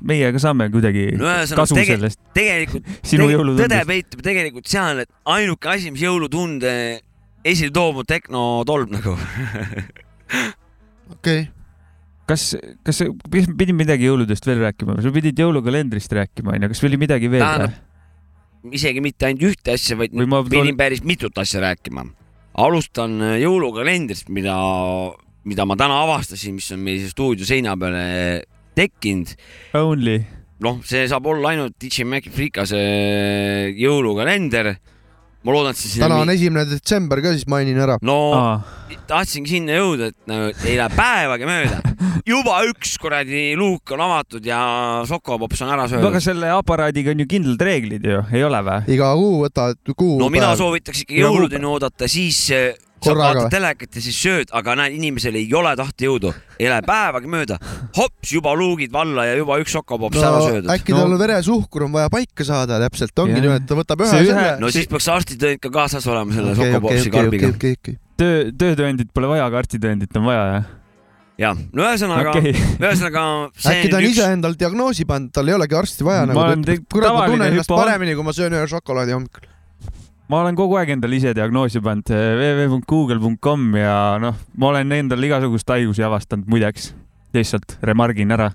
meie 0.09 0.33
ka 0.35 0.41
saame 0.43 0.69
kuidagi 0.73 1.07
no 1.19 1.31
kasu 1.57 1.77
tege, 1.79 1.97
sellest? 1.97 2.21
tegelikult 2.37 2.89
sinu 3.09 3.27
Tege- 3.27 3.31
tõde 3.31 3.39
jõulutundest? 3.39 3.89
peitub 3.89 4.25
tegelikult 4.27 4.71
seal, 4.71 5.03
et 5.05 5.11
ainuke 5.37 5.73
asi, 5.73 5.93
mis 5.95 6.05
jõulutunde 6.05 6.75
esile 7.45 7.75
toob, 7.75 8.03
on 8.03 8.09
tehnotolm 8.09 8.93
nagu. 8.95 9.17
okei, 11.17 11.47
kas, 12.31 12.53
kas 12.87 13.03
kas 13.03 13.49
me 13.51 13.57
pidime 13.59 13.83
midagi 13.83 14.07
jõuludest 14.07 14.47
veel 14.47 14.63
rääkima, 14.69 15.01
sa 15.03 15.15
pidid 15.15 15.43
jõulukalendrist 15.43 16.15
rääkima, 16.19 16.57
onju, 16.57 16.73
kas 16.75 16.85
oli 16.87 17.01
midagi 17.03 17.33
veel 17.33 17.73
isegi 18.71 19.03
mitte 19.03 19.27
ainult 19.27 19.49
ühte 19.49 19.75
asja, 19.75 19.97
vaid 19.99 20.13
Või 20.15 20.29
ma 20.31 20.39
pidin 20.47 20.77
päris 20.79 21.03
mitut 21.03 21.39
asja 21.43 21.59
rääkima. 21.65 22.05
alustan 22.63 23.19
äh, 23.19 23.39
jõulukalendrist, 23.43 24.29
mida 24.31 24.55
mida 25.49 25.67
ma 25.67 25.77
täna 25.79 26.03
avastasin, 26.05 26.55
mis 26.55 26.71
on 26.75 26.83
meil 26.85 27.03
stuudio 27.11 27.47
seina 27.47 27.75
peale 27.79 28.03
tekkinud, 28.79 29.35
Only. 29.79 30.23
noh, 30.63 30.81
see 30.87 31.05
saab 31.11 31.27
olla 31.33 31.53
ainult 31.53 31.77
DJ 31.81 32.07
Maci 32.09 32.33
Frikase 32.33 32.81
jõulukalender. 33.77 34.75
ma 35.43 35.51
loodan, 35.51 35.75
et 35.75 35.81
see 35.81 35.99
täna 35.99 36.21
on 36.23 36.31
esimene 36.31 36.63
detsember 36.71 37.19
ka, 37.23 37.33
siis 37.35 37.49
mainin 37.51 37.81
ära. 37.83 37.97
no 38.03 38.19
aa, 38.39 38.53
tahtsingi 39.11 39.57
sinna 39.57 39.81
jõuda, 39.81 40.13
et 40.13 40.31
nagu 40.31 40.53
ei 40.63 40.77
lähe 40.79 40.95
päevagi 40.95 41.49
mööda. 41.49 41.81
juba 42.33 42.61
üks 42.69 42.95
kuradi 43.03 43.53
luuk 43.59 43.91
on 43.97 44.05
avatud 44.05 44.47
ja 44.47 44.61
Sokopops 45.09 45.65
on 45.65 45.73
ära 45.75 45.89
no 45.89 45.99
aga 45.99 45.99
söödud. 45.99 46.23
selle 46.23 46.53
aparaadiga 46.55 47.11
on 47.15 47.25
ju 47.25 47.29
kindlad 47.35 47.67
reeglid 47.67 48.07
ju, 48.07 48.23
ei 48.31 48.45
ole 48.47 48.63
või? 48.67 48.95
iga 48.95 49.11
kuu 49.19 49.43
võtad 49.43 49.95
kuu. 49.97 50.17
no 50.23 50.31
mina 50.33 50.55
soovitaks 50.59 51.05
ikka 51.05 51.19
jõuludeni 51.25 51.69
oodata, 51.69 52.09
siis 52.11 52.45
äh, 52.55 52.71
sa 53.05 53.15
vaatad 53.19 53.49
telekat 53.53 53.99
ja 53.99 54.03
siis 54.05 54.19
sööd, 54.19 54.53
aga 54.57 54.75
näed, 54.79 54.97
inimesel 54.99 55.37
ei 55.41 55.47
ole 55.59 55.73
tahtejõudu, 55.79 56.33
ei 56.59 56.69
lähe 56.71 56.85
päevagi 56.87 57.31
mööda. 57.33 57.59
hops, 57.97 58.33
juba 58.33 58.55
luugid 58.59 58.93
valla 58.95 59.27
ja 59.29 59.39
juba 59.39 59.59
üks 59.63 59.75
Sokopops 59.77 60.19
no 60.19 60.27
ära 60.29 60.43
söödud. 60.45 60.71
äkki 60.75 60.95
No- 60.95 61.05
tal 61.05 61.19
veresuhkur 61.23 61.87
on 61.89 61.97
vaja 61.97 62.11
paika 62.13 62.45
saada 62.45 62.81
täpselt, 62.83 63.17
ongi 63.19 63.37
Jah. 63.37 63.47
niimoodi, 63.47 63.65
et 63.65 63.69
ta 63.69 63.79
võtab 63.79 64.05
ühe 64.07 64.13
selle. 64.13 64.53
no 64.61 64.71
siis 64.75 64.91
peaks 64.91 65.09
arstitõend 65.09 65.63
ka 65.63 65.73
kaasas 65.73 66.07
olema 66.07 66.37
selle 66.37 66.53
okei, 66.53 66.71
Sokopopsi 66.73 67.09
okei, 67.09 67.17
karbiga 67.19 67.51
okei, 67.55 67.81
okei. 67.81 67.99
töö, 68.21 68.47
töötõendit 68.53 69.13
pole 69.15 69.35
vaja, 69.35 69.49
aga 69.51 69.63
arstitõendit 69.65 70.21
on 70.21 70.31
vaja 70.31 70.47
jah? 70.53 70.71
jah, 71.43 71.63
no 71.73 71.87
ühesõnaga 71.87 72.35
okay., 72.35 72.53
ühesõnaga 72.55 73.25
see 73.57 73.79
äkki 73.79 73.93
ta 73.93 73.99
on 73.99 74.05
on 74.05 74.11
ise 74.11 74.23
üks, 74.23 74.35
endal 74.37 74.59
diagnoosi 74.59 75.07
pannud, 75.09 75.33
tal 75.35 75.49
ei 75.49 75.57
olegi 75.57 75.79
arsti 75.79 76.07
vaja 76.07 76.27
Ma 76.29 76.35
nagu 76.35 76.77
kurat, 76.93 77.17
ma 77.17 77.27
tunnen 77.31 77.49
ennast 77.51 77.73
paremini, 77.73 78.17
kui 78.19 78.27
ma 78.27 78.37
söön 78.37 78.55
ühe 78.59 78.69
šokolaadi 78.71 79.17
hommikul. 79.17 79.49
Ma 80.33 80.41
olen 80.41 80.57
kogu 80.57 80.79
aeg 80.81 80.95
endale 80.95 81.19
ise 81.19 81.35
diagnoosi 81.37 81.83
pannud 81.85 82.09
www.google.com 82.09 83.67
ja 83.77 83.97
noh, 84.23 84.39
ma 84.57 84.71
olen 84.71 84.95
endal 84.97 85.29
igasugust 85.29 85.69
haigusi 85.69 86.05
avastanud 86.07 86.49
muideks, 86.49 86.93
lihtsalt 87.37 87.77
remargin 87.85 88.33
ära. 88.33 88.49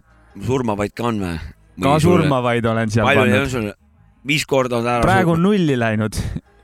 surmavaid 0.48 0.96
ka 0.98 1.05
on 1.12 1.22
või? 1.22 1.36
ka 1.84 1.93
surmavaid 2.01 2.65
olen 2.65 2.93
seal 2.93 3.05
palju 3.05 3.27
pannud. 3.29 3.77
viis 4.25 4.46
korda 4.50 4.81
on 4.81 4.89
ära 4.96 5.05
praegu 5.05 5.36
on 5.36 5.46
nulli 5.46 5.77
läinud, 5.77 6.17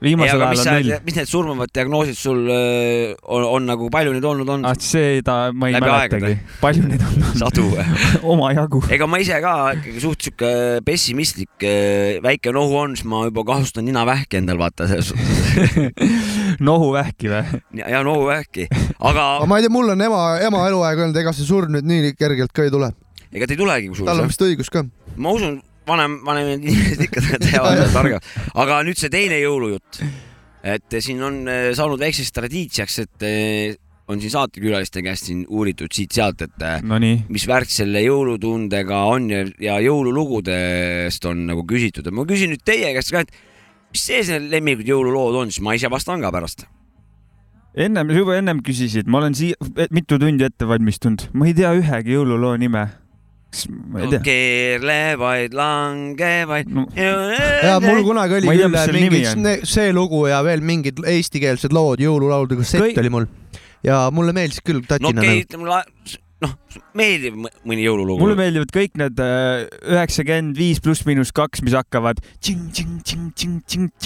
viimasel 0.04 0.42
aga 0.42 0.50
mis 0.52 0.64
ajal 0.64 0.80
on, 0.80 0.88
null. 0.88 1.06
mis 1.08 1.18
need 1.20 1.30
surmavad 1.30 1.72
diagnoosid 1.74 2.18
sul 2.20 2.42
öö, 2.52 3.14
on, 3.24 3.46
on 3.48 3.68
nagu 3.70 3.90
palju 3.94 4.14
neid 4.16 4.28
olnud 4.28 4.52
on 4.56 4.68
ah, 4.68 4.76
seda 4.80 5.38
ma 5.56 5.70
ei 5.70 5.78
Läbi 5.78 5.90
mäletagi, 5.90 6.34
palju 6.62 6.86
neid 6.90 7.06
on 7.06 7.14
olnud, 7.14 7.40
sadu 7.42 7.68
või? 7.72 7.86
omajagu. 8.34 8.84
ega 8.94 9.08
ma 9.10 9.22
ise 9.24 9.40
ka 9.44 9.56
ikkagi 9.78 10.04
suht 10.04 10.28
sihuke 10.28 10.52
pessimistlik 10.88 11.68
öö, 11.68 12.20
väike 12.26 12.54
nohu 12.56 12.80
on, 12.82 12.98
siis 13.00 13.08
ma 13.10 13.24
juba 13.30 13.46
kahjustan 13.54 13.88
ninavähki 13.88 14.42
endal 14.42 14.60
vaata 14.62 14.90
selles 14.92 15.14
suhtes 15.14 16.04
nohuvähki 16.68 17.32
või? 17.32 17.62
ja, 17.80 17.90
ja 17.98 18.04
nohuvähki, 18.06 18.68
aga 19.00 19.28
ma 19.50 19.60
ei 19.60 19.68
tea, 19.68 19.74
mul 19.74 19.96
on 19.96 20.08
ema, 20.08 20.24
ema 20.44 20.68
eluaeg 20.70 21.06
olnud, 21.06 21.22
ega 21.24 21.36
see 21.36 21.48
surm 21.48 21.74
nüüd 21.78 21.88
nii 21.90 22.16
kergelt 22.20 22.54
ka 22.56 22.68
ei 22.68 22.74
tule. 22.74 22.92
ega 23.32 23.48
ta 23.48 23.56
ei 23.56 23.62
tulegi 23.62 23.94
tal 23.94 24.20
on 24.20 24.28
kusjuures, 24.28 24.34
vist 24.34 24.48
õigus 24.50 24.74
ka. 24.74 24.86
ma 25.16 25.34
usun, 25.36 25.62
vanem, 25.88 26.20
vanemad 26.26 26.64
inimesed 26.68 27.08
ikka 27.08 27.24
teavad 27.44 27.86
targalt, 27.94 28.28
aga 28.64 28.82
nüüd 28.88 29.00
see 29.00 29.14
teine 29.14 29.40
jõulujutt, 29.44 30.04
et 30.64 31.00
siin 31.04 31.24
on 31.24 31.42
eh, 31.52 31.72
saanud 31.78 32.02
väikseks 32.02 32.36
tradiitsiaks, 32.36 33.00
et 33.06 33.28
eh, 33.28 33.80
on 34.12 34.20
siin 34.20 34.34
saatekülaliste 34.34 35.04
käest 35.04 35.30
siin 35.30 35.46
uuritud 35.48 35.94
siit-sealt, 35.96 36.44
et 36.46 36.68
eh, 36.68 36.84
Nonii, 36.84 37.24
mis 37.34 37.48
värk 37.50 37.72
selle 37.72 38.04
jõulutundega 38.04 39.04
on 39.12 39.30
ja, 39.32 39.44
ja 39.64 39.80
jõululugudest 39.84 41.28
on 41.30 41.48
nagu 41.50 41.66
küsitud. 41.68 42.08
Ja 42.08 42.16
ma 42.16 42.28
küsin 42.30 42.54
nüüd 42.54 42.64
teie 42.68 42.92
käest 42.96 43.14
ka, 43.16 43.24
et 43.24 43.36
mis 43.94 44.08
see 44.10 44.24
see 44.26 44.40
lemmikud 44.42 44.90
jõululood 44.90 45.44
on, 45.44 45.54
siis 45.54 45.64
ma 45.66 45.76
ise 45.78 45.92
vastan 45.92 46.24
ka 46.24 46.32
pärast. 46.34 46.66
ennem, 47.74 48.12
juba 48.14 48.38
ennem 48.38 48.60
küsisid, 48.66 49.08
ma 49.08 49.22
olen 49.22 49.38
siia 49.38 49.88
mitu 49.92 50.20
tundi 50.22 50.46
ette 50.46 50.68
valmistunud, 50.70 51.30
ma 51.34 51.48
ei 51.50 51.56
tea 51.58 51.74
ühegi 51.80 52.18
jõululoo 52.18 52.58
nime. 52.62 52.88
keerlevaid, 54.26 55.54
langevaid. 55.58 56.74
No 56.74 56.88
ja 56.96 57.78
mul 57.84 58.04
kunagi 58.08 58.40
oli 58.40 58.58
küll 58.58 58.78
selle 58.80 58.98
mingi 58.98 59.56
see 59.70 59.94
lugu 59.96 60.26
ja 60.32 60.42
veel 60.46 60.66
mingid 60.66 61.02
eestikeelsed 61.14 61.76
lood, 61.76 62.04
jõululaulude 62.04 62.60
kassett 62.62 62.86
Kõik- 62.88 63.02
oli 63.04 63.14
mul. 63.14 63.30
Ja 63.84 64.06
mulle 64.16 64.32
meeldis 64.36 64.64
küll 64.64 64.80
no 64.80 64.88
tatina 64.88 65.20
okei 65.20 65.44
okay,, 65.44 65.60
nagu. 65.60 66.20
noh, 66.44 66.56
meeldib 66.98 67.38
mõ- 67.46 67.54
mõni 67.70 67.86
jõululugu. 67.86 68.20
mulle 68.24 68.38
meeldivad 68.40 68.74
kõik 68.74 68.98
need 69.00 69.22
äh, 69.24 69.68
üheksakümmend 69.94 70.58
viis 70.58 70.82
pluss 70.84 71.06
miinus 71.08 71.32
kaks, 71.36 71.62
mis 71.66 71.76
hakkavad. 71.78 72.20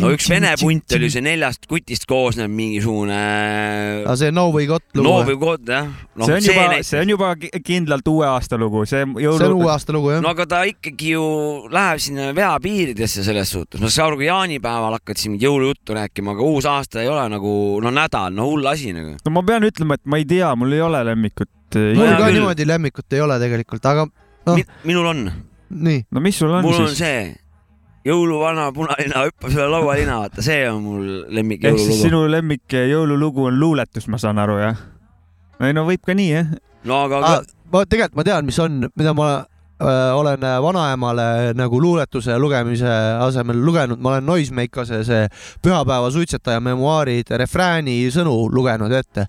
no 0.02 0.12
üks 0.13 0.30
vene 0.32 0.54
punt 0.60 0.97
oli 0.97 1.10
see 1.13 1.23
neljast 1.26 1.67
kutist 1.71 2.06
koosnev 2.10 2.52
mingisugune 2.52 3.21
aga 4.04 4.17
see 4.19 4.34
No 4.36 4.50
Way 4.52 4.67
Got 4.69 4.84
lugu 4.97 5.08
no 5.08 5.15
või? 5.21 5.34
või 5.34 5.41
kod 5.45 5.71
jah 5.71 5.88
no,. 5.88 6.28
see 6.28 6.38
on 6.38 6.47
juba, 6.52 6.67
see 6.86 7.02
on 7.02 7.15
juba 7.15 7.34
ki- 7.39 7.52
kindlalt 7.65 8.12
uue 8.12 8.28
aasta 8.28 8.60
lugu, 8.60 8.84
see 8.86 8.97
see 8.97 9.06
on 9.06 9.15
jõulu 9.21 9.60
uue, 9.62 9.69
aasta 9.71 9.95
lugu 9.95 10.13
jah 10.15 10.23
no 10.23 10.32
aga 10.34 10.47
ta 10.50 10.62
ikkagi 10.69 11.13
ju 11.15 11.26
läheb 11.73 12.02
sinna 12.04 12.30
veapiiridesse 12.38 13.26
selles 13.26 13.52
suhtes, 13.54 13.82
ma 13.82 13.91
saan 13.93 14.12
aru, 14.12 14.21
kui 14.21 14.30
jaanipäeval 14.30 14.97
hakkad 15.00 15.21
siin 15.21 15.38
jõulujuttu 15.41 15.97
rääkima, 15.97 16.36
aga 16.36 16.47
uus 16.47 16.67
aasta 16.69 17.04
ei 17.04 17.12
ole 17.12 17.28
nagu 17.34 17.54
no 17.84 17.93
nädal, 17.93 18.34
no 18.34 18.50
hull 18.50 18.65
asi 18.71 18.93
nagu. 18.95 19.15
no 19.23 19.36
ma 19.36 19.45
pean 19.47 19.67
ütlema, 19.67 20.00
et 20.00 20.06
ma 20.10 20.21
ei 20.21 20.28
tea, 20.30 20.54
mul 20.60 20.73
ei 20.78 20.84
ole 20.86 21.04
lemmikut. 21.12 21.50
Mul 21.75 22.06
Hea 22.08 22.15
ka 22.17 22.23
küll. 22.27 22.38
niimoodi 22.39 22.67
lemmikut 22.67 23.13
ei 23.17 23.21
ole 23.21 23.39
tegelikult, 23.41 23.86
aga 23.86 24.08
Mi,, 24.56 24.63
minul 24.88 25.06
on, 25.12 25.25
nii. 25.69 26.06
no 26.12 26.21
mis 26.23 26.38
sul 26.39 26.53
on 26.56 26.63
mul 26.63 26.77
on 26.80 26.88
siis? 26.88 26.99
see 27.03 27.36
jõuluvana 28.08 28.69
punalina 28.75 29.25
hüppab 29.27 29.51
üle 29.51 29.65
laualina, 29.73 30.21
vaata 30.23 30.45
see 30.45 30.62
on 30.69 30.80
mul 30.86 31.10
lemmik 31.36 31.65
ehk 31.67 31.75
siis 31.75 31.89
jõululugu. 31.89 32.06
sinu 32.06 32.21
lemmik 32.32 32.77
jõululugu 32.93 33.49
on 33.49 33.60
luuletus, 33.60 34.08
ma 34.08 34.17
saan 34.21 34.39
aru 34.39 34.56
jah? 34.62 34.80
ei 35.60 35.73
no 35.75 35.84
võib 35.89 36.06
ka 36.08 36.15
nii 36.15 36.30
jah. 36.32 36.53
no 36.88 37.01
aga 37.03 37.19
Ah, 37.27 37.41
ma 37.73 37.84
tegelikult 37.86 38.15
ma 38.21 38.23
tean, 38.23 38.45
mis 38.47 38.60
on, 38.63 38.86
mida 38.95 39.13
ma 39.17 39.27
äh, 39.41 39.45
olen 40.13 40.43
äh, 40.43 40.57
vanaemale 40.63 41.53
nagu 41.57 41.81
luuletuse 41.81 42.37
lugemise 42.39 42.89
asemel 43.21 43.59
lugenud, 43.65 43.99
ma 44.01 44.15
olen 44.15 44.25
Noisemakase 44.25 45.03
see 45.05 45.27
pühapäeva 45.61 46.09
suitsetaja 46.11 46.59
memuaarid 46.65 47.29
refrääni 47.37 47.99
sõnu 48.13 48.47
lugenud 48.53 48.91
ette. 48.91 49.27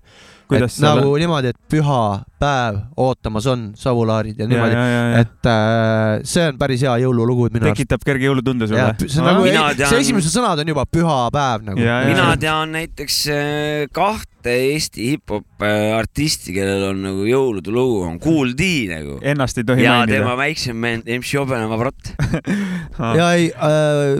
et 0.49 0.79
nagu 0.81 1.11
niimoodi, 1.21 1.51
et 1.53 1.57
püha 1.69 2.23
päev 2.41 2.79
ootamas 2.97 3.45
on 3.51 3.67
savulaarid 3.77 4.39
ja 4.41 4.47
niimoodi, 4.49 4.79
et 5.19 5.45
äh, 5.45 6.23
see 6.25 6.47
on 6.49 6.57
päris 6.57 6.81
hea 6.81 6.95
jõululugu 7.03 7.51
minu 7.53 7.67
arust. 7.67 7.77
tekitab 7.77 8.01
kerge 8.07 8.25
jõulutunde 8.25 8.65
sulle 8.71 8.87
see 9.05 9.21
on 9.21 9.27
nagu, 9.29 9.43
Mina 9.45 9.67
tean- 9.77 9.91
see 9.93 10.01
esimesed 10.07 10.33
sõnad 10.33 10.63
on 10.63 10.73
juba 10.73 10.87
püha 10.89 11.19
päev 11.35 11.67
nagu. 11.69 11.77
Mina 12.09 12.31
tean 12.41 12.73
näiteks 12.73 13.19
äh, 13.29 13.85
kahte 13.93 14.28
Eesti 14.47 15.09
hip-hop 15.13 15.65
äh, 15.65 15.91
artisti, 15.97 16.53
kellel 16.55 16.85
on 16.93 17.01
nagu 17.03 17.25
jõulude 17.27 17.73
lugu, 17.75 18.01
on 18.07 18.19
Kool 18.23 18.53
D 18.57 18.87
nagu. 18.91 19.17
ennast 19.21 19.59
ei 19.59 19.67
tohi 19.67 19.83
ja 19.83 19.99
mainida 19.99 20.21
tema. 20.21 20.37
väiksem 20.39 20.81
vend 20.81 21.09
MC 21.19 21.41
Obenema 21.41 21.79
Vrot. 21.81 22.13
ja 23.19 23.29
ei 23.35 23.49
äh,, 23.51 24.19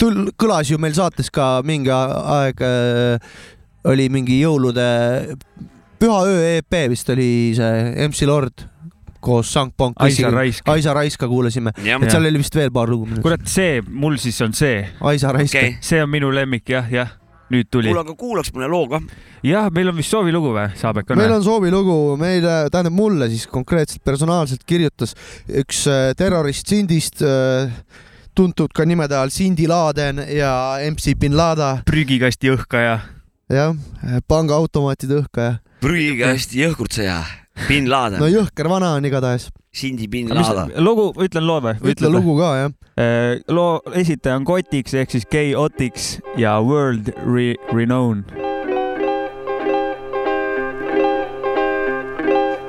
tul-, 0.00 0.32
kõlas 0.40 0.72
ju 0.72 0.80
meil 0.82 0.96
saates 0.96 1.30
ka 1.34 1.58
mingi 1.66 1.92
aeg 1.94 2.62
äh, 2.66 3.32
oli 3.84 4.08
mingi 4.12 4.40
jõulude 4.40 4.84
Püha 6.00 6.20
öö 6.26 6.54
EP 6.58 6.78
vist 6.90 7.08
oli 7.12 7.54
see 7.56 8.08
MC 8.08 8.26
Lord 8.28 8.66
koos 9.24 9.52
Sankt 9.52 9.76
Ponk. 9.76 9.96
Aisa 10.04 10.30
Raisk. 10.30 10.68
Aisa 10.68 10.92
Raiska 10.94 11.28
kuulasime, 11.28 11.72
et, 11.80 12.10
seal 12.10 12.26
oli 12.28 12.40
vist 12.42 12.56
veel 12.58 12.72
paar 12.74 12.90
lugu. 12.92 13.08
kurat, 13.24 13.46
see 13.48 13.80
mul 13.88 14.18
siis 14.20 14.40
on 14.44 14.52
see, 14.56 14.82
Aisa 15.00 15.32
Raiska 15.32 15.62
okei. 15.62 15.76
see 15.80 16.02
on 16.04 16.10
minu 16.12 16.28
lemmik 16.34 16.68
jah, 16.68 16.90
jah, 16.92 17.14
nüüd 17.52 17.68
tuli 17.72 17.90
kuule, 17.90 18.02
aga 18.04 18.14
kuulaks 18.18 18.52
mõne 18.54 18.68
loo 18.72 18.86
ka. 18.88 19.00
jah, 19.44 19.68
meil 19.74 19.90
on 19.90 19.98
vist 19.98 20.14
soovilugu 20.14 20.52
või, 20.54 20.66
Saabek 20.80 21.12
on 21.12 21.20
meil 21.20 21.34
on 21.36 21.44
soovilugu, 21.44 21.96
meile, 22.20 22.56
tähendab 22.72 22.96
mulle 22.96 23.28
siis 23.32 23.46
konkreetselt 23.50 24.04
personaalselt 24.06 24.64
kirjutas 24.68 25.14
üks 25.48 25.84
äh, 25.90 26.12
terrorist 26.18 26.70
Sindist, 26.70 27.20
tuntud 28.34 28.72
ka 28.74 28.86
nimede 28.88 29.16
all 29.18 29.32
Cindy 29.34 29.68
Laden 29.70 30.22
ja 30.32 30.52
MC 30.88 31.16
bin 31.20 31.36
Lada, 31.38 31.76
prügikasti 31.86 32.52
õhkaja. 32.54 32.98
jah, 33.52 33.76
pangaautomaatide 34.28 35.20
õhkaja. 35.22 35.58
prügikasti 35.84 36.64
jõhkrutseja, 36.64 37.20
Bin 37.68 37.90
Laden 37.90 38.18
no, 38.22 38.30
jõhker 38.30 38.68
vana 38.72 38.96
on 38.98 39.04
igatahes. 39.06 39.50
Cindy 39.74 40.06
Bin 40.08 40.28
mis 40.28 40.48
Laden. 40.48 40.72
lugu, 40.84 41.12
ütlen 41.22 41.46
loo 41.46 41.60
või? 41.60 41.74
ütle. 41.82 42.08
lugu 42.08 42.36
ka 42.38 42.50
jah 42.56 42.70
äh,. 42.96 43.40
loo 43.48 43.80
esitaja 43.94 44.36
on 44.38 44.44
Kotix 44.44 44.94
ehk 44.94 45.10
siis 45.10 45.26
Gay 45.30 45.54
Otix 45.54 46.20
ja 46.38 46.60
World 46.62 47.10
Re 47.26 47.54
Renown. 47.72 48.24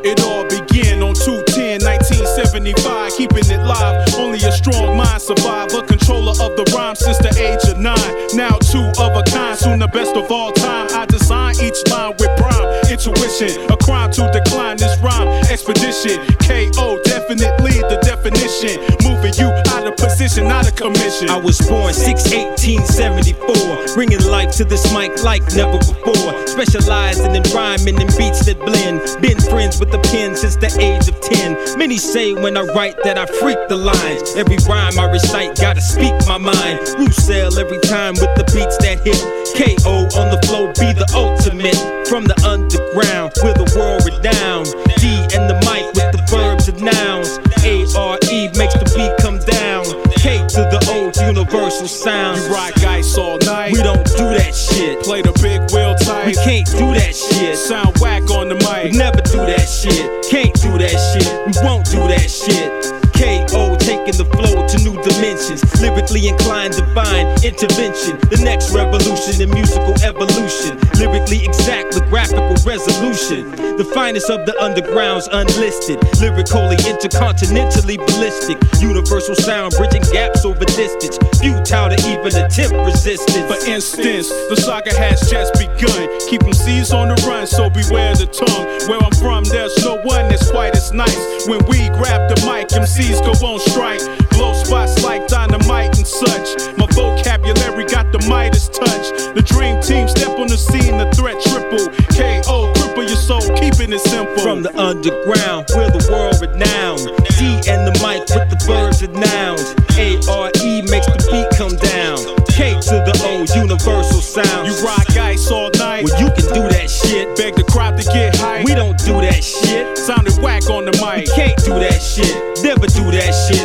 It 0.03 0.19
all 0.21 0.45
began 0.45 1.01
on 1.01 1.13
210 1.15 1.81
1975, 1.81 3.17
keeping 3.17 3.45
it 3.49 3.61
live. 3.65 4.05
Only 4.17 4.37
a 4.45 4.51
strong 4.51 4.97
mind 4.97 5.21
survive, 5.21 5.73
a 5.73 5.81
controller 5.81 6.33
of 6.41 6.55
the 6.57 6.65
rhyme 6.75 6.95
since 6.95 7.17
the 7.17 7.33
age 7.41 7.63
of 7.69 7.77
nine. 7.79 8.11
Now 8.33 8.57
two 8.71 8.85
of 9.01 9.11
a 9.17 9.23
kind, 9.29 9.57
soon 9.57 9.79
the 9.79 9.87
best 9.87 10.15
of 10.15 10.29
all 10.31 10.51
time. 10.51 10.87
I 10.93 11.05
design 11.05 11.44
each 11.61 11.79
line 11.89 12.13
with 12.19 12.31
prime 12.37 12.65
intuition, 12.89 13.51
a 13.71 13.77
crime 13.77 14.11
to 14.11 14.29
decline 14.31 14.77
this 14.77 14.97
rhyme 15.01 15.27
expedition. 15.51 16.19
KO 16.45 17.01
definitely 17.03 17.81
the 17.89 17.99
definition, 18.03 18.79
moving 19.03 19.33
you 19.35 19.49
out 19.73 19.87
of 19.87 19.95
position 19.97 20.47
out 20.47 20.67
of 20.67 20.75
commission. 20.75 21.29
I 21.29 21.37
was 21.37 21.59
born 21.67 21.93
6 21.93 22.05
1874, 22.31 23.95
bringing 23.95 24.23
life 24.27 24.51
to 24.57 24.65
this 24.65 24.93
mic 24.93 25.23
like 25.23 25.43
never 25.55 25.77
before. 25.79 26.47
Specializing 26.47 27.35
in 27.35 27.43
rhyming 27.53 27.99
and 27.99 28.11
beats 28.17 28.45
that 28.45 28.59
blend. 28.59 29.01
Been 29.21 29.39
friends 29.39 29.79
with 29.79 29.91
the 29.91 29.99
pen 30.11 30.35
since 30.35 30.55
the 30.55 30.71
age 30.79 31.07
of 31.07 31.19
10. 31.21 31.77
Many 31.77 31.97
say 31.97 32.33
when 32.33 32.57
I 32.57 32.63
write 32.75 32.95
that 33.03 33.17
I 33.17 33.25
freak 33.25 33.59
the 33.67 33.75
lines. 33.75 34.35
Every 34.35 34.57
rhyme 34.67 34.97
I 34.99 35.11
recite, 35.11 35.57
gotta 35.57 35.81
speak 35.81 36.13
my 36.27 36.37
mind. 36.37 36.79
Roussel 36.97 37.57
every 37.59 37.79
time 37.79 38.13
with 38.13 38.33
the 38.35 38.45
beats 38.53 38.77
that 38.79 38.99
hit. 39.03 39.44
KO 39.55 40.03
on 40.19 40.27
the 40.35 40.39
flow, 40.43 40.67
be 40.75 40.91
the 40.91 41.07
ultimate. 41.15 41.79
From 42.11 42.25
the 42.27 42.35
underground, 42.43 43.31
we're 43.39 43.55
the 43.55 43.71
world 43.71 44.03
renowned. 44.03 44.67
D 44.99 45.07
and 45.31 45.47
the 45.47 45.55
mic 45.63 45.87
with 45.95 46.11
the 46.11 46.19
verbs 46.27 46.67
and 46.67 46.83
nouns. 46.83 47.39
A 47.63 47.87
R 47.95 48.19
E 48.29 48.51
makes 48.59 48.75
the 48.75 48.83
beat 48.91 49.15
come 49.23 49.39
down. 49.47 49.87
K 50.19 50.43
to 50.43 50.61
the 50.67 50.79
O, 50.91 51.07
universal 51.25 51.87
sound. 51.87 52.43
You 52.43 52.51
rock 52.51 52.83
ice 52.83 53.17
all 53.17 53.39
night. 53.47 53.71
We 53.71 53.81
don't 53.81 54.05
do 54.05 54.27
that 54.35 54.53
shit. 54.53 55.01
Play 55.03 55.21
the 55.21 55.31
big 55.39 55.63
wheel 55.71 55.95
tight. 55.95 56.27
We 56.27 56.35
can't 56.35 56.67
do 56.75 56.93
that 56.93 57.15
shit. 57.15 57.57
Sound 57.57 57.97
whack 57.99 58.29
on 58.29 58.49
the 58.49 58.55
mic. 58.55 58.91
We 58.91 58.91
mic. 58.91 58.99
never 58.99 59.21
do 59.23 59.39
that 59.39 59.71
shit. 59.71 60.03
Can't 60.29 60.53
do 60.61 60.77
that 60.77 60.99
shit. 60.99 61.31
We 61.47 61.53
won't 61.65 61.87
do 61.87 62.03
that 62.11 62.27
shit. 62.27 62.69
KO 63.15 63.73
taking 63.79 64.19
the 64.19 64.27
flow 64.35 64.67
to 64.67 64.77
new 64.83 64.99
dimensions. 65.01 65.64
Lyrically 65.81 66.27
inclined, 66.27 66.73
divine 66.75 67.27
intervention. 67.43 68.15
The 68.31 68.39
next 68.43 68.71
revolution 68.71 69.41
in 69.41 69.49
musical 69.51 69.93
evolution. 70.01 70.79
Lyrically 70.95 71.43
exact 71.43 71.95
with 71.95 72.07
graphical 72.09 72.55
resolution. 72.63 73.51
The 73.75 73.83
finest 73.93 74.29
of 74.29 74.45
the 74.45 74.55
undergrounds 74.63 75.27
unlisted. 75.31 75.99
Lyrically 76.23 76.79
intercontinentally 76.87 77.99
ballistic. 77.99 78.55
Universal 78.79 79.35
sound 79.35 79.75
bridging 79.75 80.03
gaps 80.15 80.45
over 80.45 80.63
distance. 80.63 81.19
Futile 81.43 81.91
to 81.91 81.97
even 82.07 82.31
attempt 82.39 82.75
resistance. 82.87 83.43
For 83.51 83.59
instance, 83.67 84.29
the 84.47 84.55
saga 84.55 84.95
has 84.95 85.29
just 85.29 85.53
begun. 85.59 86.07
Keep 86.29 86.47
them 86.47 86.53
C's 86.53 86.93
on 86.93 87.09
the 87.09 87.17
run, 87.27 87.47
so 87.47 87.69
beware 87.69 88.15
the 88.15 88.27
tongue. 88.31 88.65
Where 88.87 89.01
I'm 89.03 89.11
from, 89.19 89.43
there's 89.43 89.75
no 89.83 89.99
one 90.07 90.29
that's 90.31 90.49
quite 90.49 90.75
as 90.75 90.91
nice. 90.93 91.47
When 91.47 91.59
we 91.67 91.89
grab 91.99 92.31
the 92.31 92.39
mic, 92.47 92.69
MCs 92.69 93.19
go 93.21 93.33
on 93.45 93.59
strike. 93.59 94.01
Blow 94.31 94.53
spots 94.53 95.03
like 95.03 95.27
dynamite 95.27 95.64
and 95.69 96.07
such. 96.07 96.77
My 96.77 96.85
vocabulary 96.93 97.85
got 97.85 98.11
the 98.11 98.19
Midas 98.29 98.69
touch. 98.69 99.33
The 99.33 99.41
dream 99.41 99.81
team 99.81 100.07
step 100.07 100.37
on 100.37 100.47
the 100.47 100.57
scene, 100.57 100.97
the 100.97 101.09
threat 101.15 101.41
triple. 101.41 101.89
KO, 102.13 102.71
cripple 102.73 103.07
your 103.07 103.17
soul, 103.17 103.41
keeping 103.57 103.91
it 103.93 103.99
simple. 103.99 104.37
From 104.43 104.61
the 104.61 104.73
underground, 104.77 105.67
we're 105.75 105.89
the 105.89 106.05
world 106.11 106.37
renowned. 106.41 107.09
D 107.37 107.59
and 107.69 107.87
the 107.87 107.93
mic 108.05 108.21
with 108.29 108.49
the 108.49 108.59
verbs 108.65 109.01
and 109.01 109.13
nouns. 109.13 109.73
A 109.97 110.19
R 110.29 110.51
E 110.61 110.81
makes 110.85 111.07
the 111.07 111.19
beat 111.31 111.49
come 111.57 111.75
down. 111.77 112.17
K 112.55 112.71
to 112.71 112.95
the 113.03 113.15
O, 113.25 113.43
universal 113.59 114.21
sound. 114.21 114.67
you 114.67 114.75
rock 114.85 115.09
ice 115.17 115.51
all 115.51 115.71
night. 115.75 116.05
Well, 116.05 116.19
you 116.21 116.27
can 116.31 116.47
do 116.53 116.63
that 116.69 116.89
shit. 116.89 117.35
Beg 117.35 117.55
the 117.55 117.63
crowd 117.63 117.97
to 117.97 118.03
get 118.03 118.35
hype. 118.37 118.65
We 118.65 118.75
don't 118.75 118.97
do 118.99 119.19
that 119.19 119.43
shit. 119.43 119.97
Sounded 119.97 120.37
whack 120.41 120.69
on 120.69 120.85
the 120.85 120.93
mic. 121.03 121.27
We 121.27 121.35
can't 121.35 121.57
do 121.65 121.73
that 121.79 121.99
shit. 121.99 122.31
Never 122.63 122.87
do 122.87 123.11
that 123.11 123.33
shit. 123.33 123.64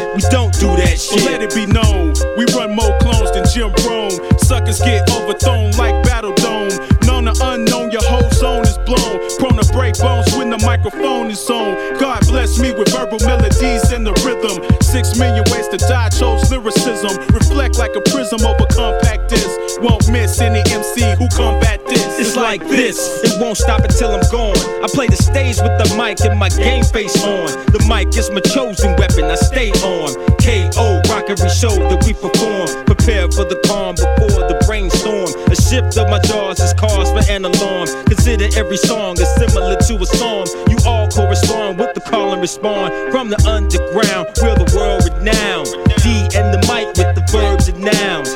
We 1.00 1.06
don't 1.06 1.18
So 1.18 1.30
let 1.30 1.40
it 1.40 1.54
be 1.54 1.64
known, 1.64 2.12
we 2.36 2.44
run 2.52 2.76
more 2.76 2.92
clones 3.00 3.32
than 3.32 3.48
Jim 3.48 3.72
Rome. 3.88 4.12
Suckers 4.36 4.80
get 4.80 5.08
overthrown 5.10 5.72
like 5.80 5.96
Battle 6.04 6.34
Dome. 6.34 6.68
Known 7.06 7.28
or 7.28 7.32
unknown, 7.40 7.90
your 7.90 8.04
whole 8.04 8.28
zone 8.32 8.64
is 8.68 8.76
blown. 8.84 9.16
Prone 9.38 9.56
to 9.56 9.72
break 9.72 9.96
bones 9.96 10.28
when 10.36 10.50
the 10.50 10.58
microphone 10.58 11.30
is 11.30 11.48
on. 11.48 11.96
God 11.98 12.20
bless 12.28 12.58
me 12.60 12.72
with 12.72 12.92
verbal 12.92 13.18
melodies 13.24 13.92
and 13.92 14.06
the 14.06 14.12
rhythm. 14.28 14.60
Six 14.82 15.16
million 15.16 15.44
ways 15.48 15.68
to 15.68 15.78
die, 15.78 16.10
chose 16.10 16.50
lyricism. 16.50 17.16
Reflect 17.32 17.78
like 17.78 17.96
a 17.96 18.02
prism 18.02 18.44
over 18.44 18.66
compact 18.68 19.30
disc. 19.30 19.39
Won't 19.82 20.10
miss 20.10 20.40
any 20.40 20.60
MC 20.70 21.00
who 21.16 21.26
combat 21.28 21.80
this. 21.86 22.20
It's 22.20 22.36
like 22.36 22.60
this, 22.68 23.24
it 23.24 23.40
won't 23.40 23.56
stop 23.56 23.80
until 23.80 24.12
I'm 24.12 24.20
gone. 24.30 24.56
I 24.84 24.88
play 24.92 25.06
the 25.06 25.16
stage 25.16 25.56
with 25.56 25.72
the 25.80 25.88
mic 25.96 26.20
and 26.20 26.38
my 26.38 26.50
game 26.50 26.84
face 26.84 27.16
on. 27.24 27.48
The 27.72 27.80
mic 27.88 28.12
is 28.16 28.30
my 28.30 28.40
chosen 28.40 28.94
weapon, 28.96 29.24
I 29.24 29.36
stay 29.36 29.72
on. 29.80 30.12
KO, 30.36 31.00
rock 31.08 31.30
every 31.32 31.48
show 31.48 31.72
that 31.72 32.04
we 32.04 32.12
perform. 32.12 32.68
Prepare 32.84 33.32
for 33.32 33.48
the 33.48 33.56
calm 33.64 33.96
before 33.96 34.44
the 34.44 34.60
brainstorm. 34.68 35.32
A 35.48 35.56
shift 35.56 35.96
of 35.96 36.12
my 36.12 36.20
jaws 36.28 36.60
is 36.60 36.74
cause 36.74 37.08
for 37.08 37.24
an 37.32 37.44
alarm. 37.44 37.88
Consider 38.04 38.52
every 38.60 38.76
song 38.76 39.16
is 39.16 39.32
similar 39.40 39.76
to 39.76 39.94
a 39.96 40.06
psalm. 40.06 40.44
You 40.68 40.76
all 40.84 41.08
correspond 41.08 41.78
with 41.78 41.94
the 41.94 42.04
call 42.04 42.32
and 42.32 42.40
respond. 42.40 42.92
From 43.12 43.30
the 43.30 43.40
underground, 43.48 44.28
we're 44.44 44.60
the 44.60 44.68
world 44.76 45.08
renowned. 45.08 45.72
D 46.04 46.28
and 46.36 46.52
the 46.52 46.60
mic 46.68 46.92
with 47.00 47.16
the 47.16 47.24
verbs 47.32 47.68
and 47.68 47.80
nouns. 47.80 48.29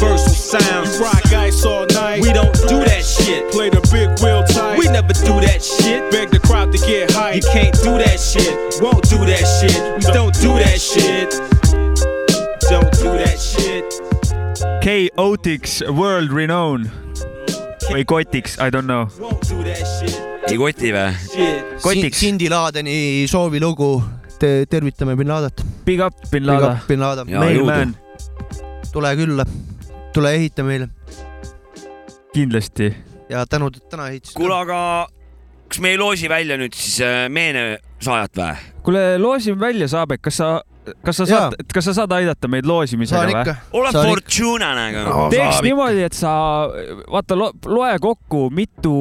Universal 0.00 0.34
sound. 0.34 0.86
You 0.88 1.00
rock 1.04 1.32
ice 1.32 1.64
all 1.64 1.86
night. 1.86 2.20
We 2.22 2.32
don't 2.32 2.54
do 2.68 2.78
that 2.84 3.04
shit. 3.04 3.50
Play 3.52 3.70
the 3.70 3.80
big 3.92 4.08
wheel 4.22 4.42
tight. 4.44 4.78
We 4.78 4.86
never 4.86 5.12
do 5.12 5.40
that 5.40 5.62
shit. 5.62 6.10
Beg 6.10 6.30
the 6.30 6.38
crowd 6.40 6.72
to 6.72 6.78
get 6.78 7.10
You 7.10 7.16
hype. 7.16 7.42
can't 7.52 7.74
do 7.82 7.98
that 7.98 8.18
shit. 8.20 8.80
Won't 8.82 9.08
do 9.10 9.18
that 9.26 9.44
shit. 9.58 9.76
We 10.06 10.12
don't 10.12 10.34
do 10.40 10.54
that 10.58 10.78
shit. 10.80 11.30
Don't 12.70 12.92
do 12.98 13.10
that 13.18 13.38
shit. 13.38 13.84
K-Otix 14.82 15.82
World 15.94 16.30
Renown 16.32 16.90
või 17.90 18.04
Kotiks, 18.04 18.58
I 18.60 18.70
don't 18.70 18.86
know. 18.86 19.08
Ei 20.48 20.56
koti 20.56 20.92
või? 20.92 21.12
Kotiks. 21.82 22.18
Cindy 22.20 22.48
Ladeni 22.48 23.26
soovilugu. 23.28 24.02
Te 24.38 24.66
tervitame 24.70 25.16
bin 25.18 25.28
Ladet. 25.28 25.62
Big 25.84 26.00
up, 26.04 26.14
bin 26.30 26.44
Lada. 26.46 26.76
bin 26.88 27.00
Laden, 27.00 27.28
Ja 27.28 27.40
Mail 27.40 27.56
jõudu. 27.58 27.66
man, 27.66 27.96
tule 28.92 29.10
külla, 29.18 29.44
tule 30.12 30.32
ehita 30.34 30.64
meile 30.64 30.88
kindlasti. 32.32 32.94
ja 33.28 33.44
tänud, 33.46 33.76
et 33.76 33.88
täna 33.90 34.08
ehitasid. 34.08 34.36
kuule, 34.36 34.54
aga 34.54 34.80
kas 35.68 35.80
me 35.84 35.92
ei 35.92 35.98
loosi 36.00 36.28
välja 36.28 36.56
nüüd 36.60 36.76
siis 36.76 37.00
äh, 37.04 37.26
meene 37.28 37.78
saajat 38.04 38.40
või? 38.40 38.54
kuule, 38.86 39.04
loosime 39.20 39.60
välja, 39.60 39.88
Saabek, 39.88 40.22
kas 40.28 40.40
sa, 40.40 40.50
kas 41.04 41.16
sa 41.22 41.26
saad, 41.28 41.56
kas 41.74 41.84
sa 41.90 41.94
saad 42.00 42.12
aidata 42.16 42.48
meid 42.48 42.66
loosimisega 42.68 43.24
või 43.28 43.54
ole. 43.80 43.92
Fortuna 43.98 44.72
nagu. 44.76 45.28
teeks 45.32 45.60
niimoodi, 45.64 46.02
et 46.06 46.16
sa 46.16 46.32
vaata 47.10 47.36
lo,, 47.38 47.50
loe 47.66 47.98
kokku, 48.02 48.48
mitu 48.54 48.92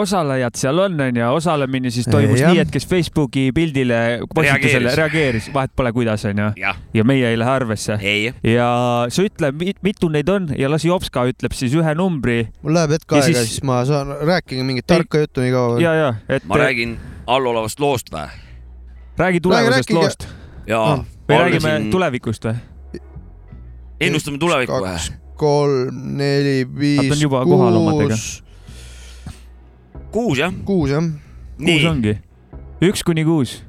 osalejat 0.00 0.56
seal 0.60 0.78
on, 0.84 0.98
onju. 1.08 1.26
osalemine 1.34 1.90
siis 1.94 2.08
toimus 2.10 2.40
Jah. 2.40 2.52
nii, 2.52 2.62
et 2.64 2.70
kes 2.74 2.86
Facebooki 2.88 3.48
pildile 3.56 4.00
postitusele 4.34 4.88
Reageeris. 4.88 4.96
reageeris, 5.02 5.50
vahet 5.54 5.72
pole, 5.76 5.92
kuidas 5.96 6.24
onju. 6.28 6.50
ja 6.94 7.04
meie 7.04 7.30
ei 7.32 7.38
lähe 7.38 7.50
arvesse. 7.50 7.98
ei, 8.02 8.32
ja 8.42 8.68
sa 9.08 9.22
ütle, 9.26 9.52
mitu 9.82 10.08
neid 10.12 10.28
on 10.28 10.50
ja 10.58 10.70
las 10.70 10.84
Jopska 10.84 11.24
ütleb 11.30 11.52
siis 11.56 11.74
ühe 11.78 11.94
numbri 11.98 12.48
mul 12.62 12.74
läheb 12.76 12.96
hetk 12.98 13.12
Ja 13.12 13.22
aega, 13.22 13.26
siis- 13.32 13.54
siis 13.58 13.62
ma 13.66 13.84
saan, 13.88 14.14
rääkige 14.24 14.64
mingit 14.64 14.86
tarka 14.86 15.18
juttu 15.24 15.40
nii 15.44 15.52
kaua. 15.52 15.80
ja, 15.80 15.94
ja 15.94 16.14
et 16.28 16.44
ma 16.44 16.56
räägin 16.60 16.96
allolevast 17.26 17.80
loost 17.80 18.10
või? 18.12 18.28
räägi 19.18 19.40
tulevasest 19.40 19.90
rääkige- 19.90 19.94
loost 19.94 20.28
jaa 20.68 20.92
On.. 20.92 21.04
või 21.28 21.40
räägime 21.44 21.74
tulevikust 21.90 22.48
või? 22.48 22.54
ennustame 24.00 24.38
tulevikku 24.38 24.80
või? 24.84 24.96
kolm, 25.38 26.00
neli, 26.18 26.62
viis 26.78 27.12
on, 27.12 27.20
juba 27.22 27.44
kohal 27.46 27.76
omadega. 27.78 28.16
kuus, 28.16 28.42
kuus 30.12 30.38
jah? 30.42 30.54
kuus 30.64 30.90
jah. 30.90 31.12
kuus 31.64 31.86
ongi, 31.90 32.18
üks 32.84 33.04
kuni 33.06 33.24
kuus. 33.28 33.60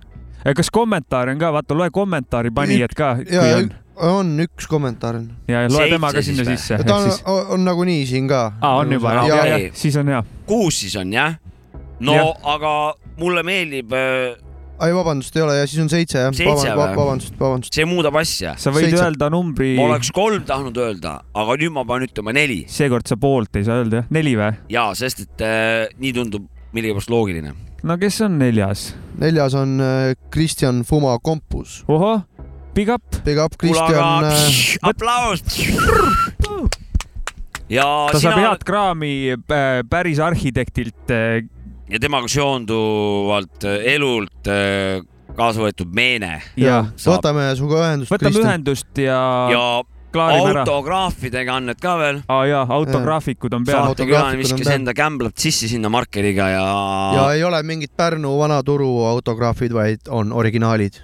kas 0.56 0.72
kommentaare 0.74 1.36
on 1.36 1.42
ka, 1.42 1.54
vaata 1.54 1.78
loe 1.78 1.92
kommentaari 1.94 2.52
panijad 2.52 2.96
ka, 2.98 3.16
kui 3.22 3.38
ja 3.38 3.62
on 3.62 3.72
on 4.00 4.32
üks 4.40 4.68
kommentaar 4.72 5.20
on. 5.20 5.30
ja 5.48 5.62
ja 5.66 5.70
loe 5.70 5.84
Seitse 5.84 5.96
tema 5.96 6.12
ka 6.14 6.22
siis 6.22 6.38
sinna 6.38 6.48
või? 6.48 6.58
sisse. 6.58 6.78
ta 6.88 6.96
on, 6.96 7.10
on, 7.26 7.46
on 7.56 7.66
nagunii 7.68 8.06
siin 8.08 8.28
ka. 8.32 8.46
aa, 8.62 8.76
on 8.80 8.94
juba, 8.96 9.14
ja, 9.14 9.26
ja 9.28 9.42
okei., 9.56 9.72
siis 9.76 9.98
on 10.00 10.08
hea. 10.08 10.24
kuus 10.48 10.80
siis 10.80 10.96
on 11.00 11.14
jah? 11.14 11.36
no 12.00 12.16
Jah. 12.16 12.46
aga 12.56 12.74
mulle 13.20 13.44
meeldib, 13.44 13.92
ai, 14.80 14.92
vabandust, 14.96 15.36
ei 15.36 15.44
ole 15.44 15.56
ja 15.60 15.68
siis 15.68 15.82
on 15.84 15.90
seitse 15.92 16.22
jah. 16.22 16.34
Seitse 16.36 16.72
või? 16.72 16.92
vabandust, 16.98 17.36
vabandust. 17.40 17.76
see 17.76 17.88
muudab 17.90 18.16
asja. 18.22 18.56
sa 18.60 18.74
võid 18.74 18.90
Seitse. 18.90 19.04
öelda 19.08 19.30
numbri, 19.34 19.74
ma 19.78 19.90
oleks 19.90 20.12
kolm 20.16 20.46
tahtnud 20.48 20.78
öelda, 20.80 21.20
aga 21.44 21.58
nüüd 21.60 21.76
ma 21.76 21.86
pean 21.90 22.06
ütlema 22.08 22.36
neli 22.36 22.62
seekord 22.72 23.10
sa 23.10 23.20
poolt 23.20 23.60
ei 23.60 23.68
saa 23.68 23.82
öelda 23.84 24.04
jah, 24.04 24.14
neli 24.16 24.36
või? 24.40 24.54
ja 24.72 24.90
sest 24.98 25.26
et 25.26 25.46
äh, 25.46 25.90
nii 26.00 26.16
tundub 26.16 26.48
millegipärast 26.76 27.12
loogiline. 27.12 27.54
no 27.84 28.00
kes 28.02 28.22
on 28.28 28.40
neljas? 28.42 28.90
neljas 29.20 29.58
on 29.60 29.76
äh, 29.84 30.14
Kristjan 30.34 30.84
Fuma 30.88 31.18
Kompus. 31.24 31.82
ohoh, 31.92 32.24
big 32.78 32.92
up, 32.94 33.04
Big 33.28 33.42
up 33.42 33.60
Kristjan 33.60 34.30
äh,. 34.32 34.80
aplaus. 34.88 35.44
ja 37.70 37.88
ta 38.10 38.16
saab 38.16 38.24
sina 38.24 38.44
head 38.48 38.68
kraami 38.68 39.14
äh, 39.36 39.82
päris 39.90 40.24
arhitektilt. 40.24 41.18
Ja 41.90 42.00
temaga 42.02 42.30
seonduvalt 42.32 43.66
äh, 43.68 43.94
elult 43.96 44.50
äh, 44.50 45.00
kaasa 45.38 45.64
võetud 45.64 45.94
meene 45.96 46.40
ja 46.60 46.84
saab 46.96 47.20
võtame 47.20 47.48
sinuga 47.58 47.86
ühendust. 47.86 48.14
võtame 48.14 48.44
ühendust 48.44 49.02
ja, 49.02 49.22
ja 49.54 49.64
autograafidega 50.10 51.56
on 51.60 51.70
need 51.70 51.82
ka 51.82 51.96
veel. 52.00 52.22
aa 52.28 52.46
jaa, 52.50 52.64
autograafikud 52.78 53.54
on 53.54 53.66
peal. 53.66 53.94
on 53.94 54.42
viskas 54.42 54.74
enda 54.74 54.94
kämblat 54.98 55.38
sisse 55.38 55.70
sinna 55.70 55.90
markeriga 55.94 56.50
ja, 56.50 56.66
ja 57.16 57.28
ei 57.34 57.44
ole 57.44 57.62
mingid 57.64 57.94
Pärnu 57.98 58.38
vanaturu 58.40 58.90
autograafid, 59.06 59.74
vaid 59.74 60.10
on 60.10 60.34
originaalid. 60.34 61.02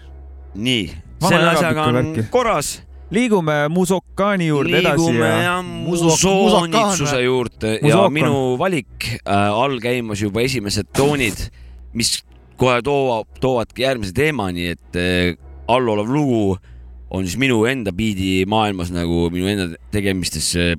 nii, 0.55 0.89
selle 1.27 1.49
asjaga 1.53 1.89
on 1.89 2.01
värki. 2.01 2.27
korras. 2.33 2.77
Liigume 3.15 3.55
Musokaani 3.73 4.47
juurde 4.51 4.77
edasi 4.79 4.99
liigume 5.01 5.27
ja 5.29 5.41
ja 5.47 5.55
Muso- 5.63 6.11
musoonitsuse 6.11 7.21
juurde 7.23 7.73
ja 7.79 7.83
Musokan. 7.87 8.13
minu 8.13 8.39
valik 8.59 9.07
äh, 9.23 9.49
all 9.51 9.79
käimas 9.83 10.21
juba 10.21 10.43
esimesed 10.45 10.91
toonid, 10.95 11.47
mis 11.93 12.17
kohe 12.59 12.81
toovad, 12.85 13.27
toovadki 13.43 13.83
järgmise 13.83 14.13
teemani, 14.15 14.69
et 14.75 14.99
äh, 14.99 15.35
allolev 15.67 16.09
lugu 16.11 16.57
on 17.15 17.23
siis 17.27 17.37
minu 17.39 17.63
enda 17.69 17.91
biidimaailmas 17.95 18.91
nagu 18.95 19.29
minu 19.33 19.47
enda 19.51 19.69
tegemistes 19.93 20.51
äh, 20.59 20.75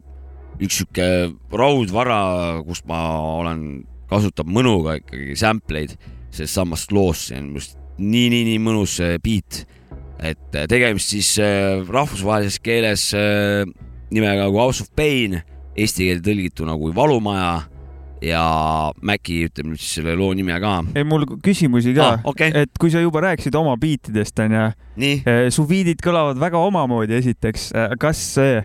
üks 0.60 0.78
sihuke 0.80 1.06
raudvara, 1.52 2.62
kus 2.66 2.80
ma 2.88 3.00
olen, 3.42 3.84
kasutab 4.08 4.48
mõnuga 4.48 4.94
ikkagi 5.00 5.34
sample 5.36 5.82
eid 5.84 5.96
sellest 6.30 6.56
samast 6.56 6.92
loost, 6.92 7.28
see 7.30 7.38
on 7.40 7.50
minu 7.50 7.60
arust 7.60 7.76
nii, 7.98 8.28
nii, 8.32 8.44
nii 8.52 8.60
mõnus 8.60 8.98
äh, 9.04 9.16
beat 9.24 9.64
et 10.22 10.56
äh, 10.56 10.66
tegemist 10.70 11.12
siis 11.12 11.36
äh, 11.42 11.82
rahvusvahelises 11.88 12.60
keeles 12.64 13.10
äh, 13.16 13.64
nimega 14.10 14.48
kui 14.50 14.60
House 14.60 14.84
of 14.84 14.92
Pain, 14.96 15.40
eesti 15.76 16.08
keelde 16.08 16.30
tõlgituna 16.30 16.76
kui 16.80 16.94
Valumaja 16.96 17.66
ja 18.24 18.42
Maci 19.04 19.42
ütleb 19.44 19.68
nüüd 19.68 19.80
siis 19.82 19.98
selle 19.98 20.14
loo 20.16 20.32
nime 20.36 20.56
ka. 20.62 20.78
ei, 20.96 21.04
mul 21.04 21.26
küsimusi 21.44 21.92
ka 21.96 22.06
Ah, 22.14 22.24
okei. 22.24 22.48
et 22.62 22.72
kui 22.80 22.90
sa 22.92 23.02
juba 23.04 23.20
rääkisid 23.26 23.58
oma 23.58 23.76
biitidest 23.80 24.40
onju, 24.46 24.70
su 25.52 25.66
biidid 25.68 26.00
kõlavad 26.04 26.40
väga 26.40 26.62
omamoodi, 26.64 27.18
esiteks, 27.20 27.68
kas 28.00 28.22
see, 28.38 28.62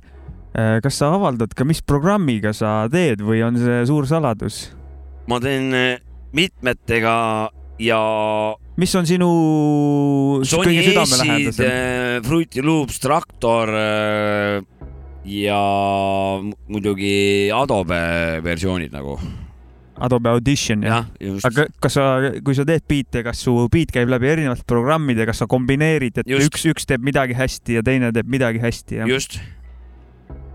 kas 0.55 1.01
sa 1.01 1.11
avaldad 1.17 1.51
ka, 1.57 1.67
mis 1.67 1.83
programmiga 1.83 2.55
sa 2.55 2.85
teed 2.91 3.25
või 3.27 3.43
on 3.43 3.59
see 3.59 3.83
suur 3.91 4.07
saladus? 4.07 4.69
ma 5.27 5.41
teen 5.43 5.67
mitmetega 6.31 7.17
ja 7.83 7.99
mis 8.81 8.93
on 8.97 9.05
sinu 9.09 9.29
Sony 10.47 10.71
kõige 10.71 10.87
südamelähedasem?, 10.89 12.25
Fruity 12.25 12.63
Loops, 12.65 12.97
Traktor 13.03 13.69
äh, 13.77 14.89
ja 15.29 15.61
mu- 16.41 16.57
muidugi 16.71 17.51
Adobe 17.53 18.01
versioonid 18.45 18.93
nagu. 18.95 19.19
Adobe 20.01 20.31
Audition 20.31 20.81
jah? 20.81 21.05
just. 21.21 21.45
aga 21.45 21.67
kas 21.83 21.93
sa, 21.99 22.05
kui 22.41 22.55
sa 22.57 22.65
teed 22.65 22.81
biite, 22.89 23.21
kas 23.25 23.43
su 23.45 23.53
biit 23.69 23.91
käib 23.93 24.09
läbi 24.09 24.31
erinevate 24.31 24.65
programmide, 24.69 25.27
kas 25.29 25.43
sa 25.43 25.47
kombineerid, 25.51 26.23
et 26.23 26.31
Just. 26.31 26.49
üks, 26.49 26.65
üks 26.73 26.89
teeb 26.89 27.05
midagi 27.05 27.37
hästi 27.37 27.77
ja 27.77 27.83
teine 27.85 28.09
teeb 28.15 28.31
midagi 28.31 28.61
hästi 28.63 29.01
ja 29.03 29.09
just. 29.09 29.37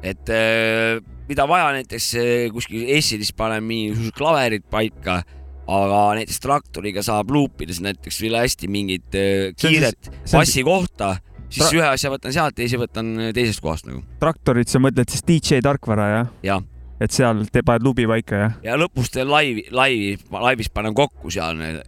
et 0.03 0.33
äh, 0.35 0.99
mida 1.31 1.47
vaja, 1.47 1.71
näiteks 1.79 2.09
äh, 2.19 2.49
kuskil 2.55 2.91
S-idis 2.99 3.31
panen 3.39 3.63
mingisugused 3.69 4.19
klaverid 4.19 4.67
paika, 4.71 5.21
aga 5.67 6.03
näiteks 6.21 6.39
traktoriga 6.43 7.03
saab 7.03 7.33
luupides 7.35 7.81
näiteks 7.83 8.21
üle 8.27 8.43
hästi 8.45 8.71
mingit 8.71 9.19
äh, 9.19 9.51
kiiret 9.59 10.11
bassi 10.31 10.63
kohta, 10.67 11.17
siis 11.51 11.75
ühe 11.75 11.89
asja 11.89 12.13
võtan 12.13 12.35
sealt, 12.35 12.57
teise 12.59 12.79
võtan 12.81 13.13
äh, 13.19 13.35
teisest 13.37 13.63
kohast 13.65 13.89
nagu. 13.89 14.05
traktorit 14.23 14.71
sa 14.71 14.83
mõtled 14.83 15.11
siis 15.11 15.27
DJ 15.27 15.61
tarkvara 15.67 16.09
jah? 16.13 16.33
jah, 16.47 16.63
et 17.03 17.15
seal 17.15 17.45
te 17.53 17.65
paned 17.67 17.87
lubi 17.87 18.07
paika 18.07 18.43
jah? 18.45 18.57
ja 18.67 18.79
lõpus 18.79 19.11
teen 19.15 19.31
laivi, 19.31 19.67
laivi, 19.75 20.15
laivis 20.31 20.71
panen 20.71 20.95
kokku 20.97 21.35
seal 21.35 21.59
need 21.59 21.83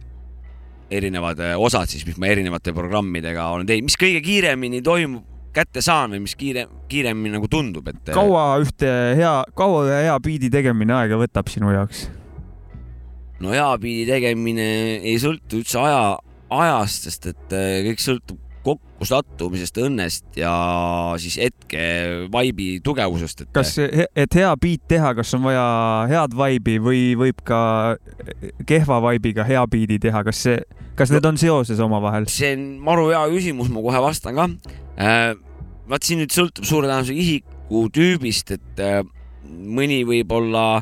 erinevad 0.91 1.39
äh, 1.45 1.55
osad 1.55 1.87
siis, 1.87 2.03
mis 2.07 2.19
ma 2.19 2.31
erinevate 2.33 2.75
programmidega 2.75 3.47
olen 3.55 3.69
teinud, 3.69 3.87
mis 3.87 3.99
kõige 3.99 4.19
kiiremini 4.25 4.83
toimub, 4.83 5.23
kätte 5.55 5.81
saan 5.85 6.11
või 6.13 6.25
mis 6.27 6.35
kiire, 6.37 6.67
kiiremini 6.91 7.37
nagu 7.37 7.47
tundub, 7.51 7.87
et. 7.89 8.11
kaua 8.11 8.51
ühte 8.61 8.89
hea, 9.17 9.35
kaua 9.57 9.85
ühe 9.87 10.05
hea 10.09 10.15
biidi 10.23 10.51
tegemine 10.51 10.99
aega 10.99 11.19
võtab 11.21 11.47
sinu 11.51 11.71
jaoks? 11.73 12.09
No 13.43 13.53
hea 13.55 13.69
biidi 13.81 14.05
tegemine 14.09 14.67
ei 14.99 15.17
sõltu 15.21 15.61
üldse 15.61 15.79
aja, 15.81 16.03
ajast, 16.49 17.09
sest 17.09 17.31
et 17.33 17.55
äh, 17.55 17.81
kõik 17.89 18.03
sõltub 18.03 18.45
kokkusattumisest, 18.63 19.77
õnnest 19.85 20.39
ja 20.39 20.51
siis 21.21 21.37
hetke 21.39 21.83
vaibi 22.31 22.67
tugevusest, 22.83 23.45
et 23.45 23.51
kas, 23.55 23.75
et 23.79 24.35
hea 24.35 24.49
biit 24.59 24.83
teha, 24.91 25.13
kas 25.17 25.31
on 25.37 25.45
vaja 25.47 25.67
head 26.11 26.35
vaibi 26.37 26.75
või 26.83 27.03
võib 27.19 27.39
ka 27.47 27.61
kehva 28.67 28.99
vaibiga 29.07 29.47
hea 29.47 29.63
biidi 29.71 29.99
teha, 30.03 30.23
kas 30.27 30.43
see, 30.47 30.59
kas 30.99 31.13
need 31.15 31.25
on 31.29 31.39
seoses 31.39 31.79
omavahel? 31.83 32.27
see 32.31 32.51
on 32.57 32.67
maru 32.83 33.09
hea 33.13 33.23
küsimus, 33.31 33.71
ma 33.71 33.83
kohe 33.85 34.03
vastan 34.03 34.35
ka 34.35 34.49
äh,. 34.99 35.31
vaat 35.89 36.05
siin 36.05 36.21
nüüd 36.21 36.35
sõltub 36.35 36.67
suure 36.67 36.89
tõenäosusega 36.89 37.23
isikutüübist, 37.23 38.57
et 38.59 38.83
äh, 38.83 38.99
mõni 39.47 40.03
võib-olla 40.07 40.81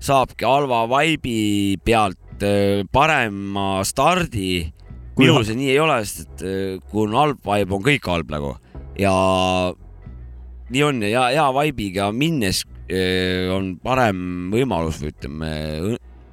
saabki 0.00 0.48
halva 0.48 0.84
vaibi 0.90 1.76
pealt 1.84 2.44
äh, 2.44 2.82
parema 2.92 3.84
stardi. 3.86 4.72
Minul 5.20 5.44
see 5.44 5.58
nii 5.58 5.72
ei 5.74 5.80
ole, 5.82 6.00
sest 6.08 6.40
et 6.40 6.44
äh, 6.48 6.74
kui 6.90 7.04
on 7.04 7.16
halb 7.18 7.40
vaib, 7.44 7.72
on 7.76 7.84
kõik 7.84 8.06
halb 8.08 8.30
nagu 8.32 8.54
ja 9.00 9.12
nii 10.70 10.84
on 10.86 11.02
ja 11.04 11.28
hea 11.32 11.48
vaibiga 11.54 12.10
minnes 12.16 12.62
äh, 12.88 13.50
on 13.52 13.74
parem 13.82 14.52
võimalus 14.52 15.00
või 15.02 15.12
ütleme, 15.12 15.50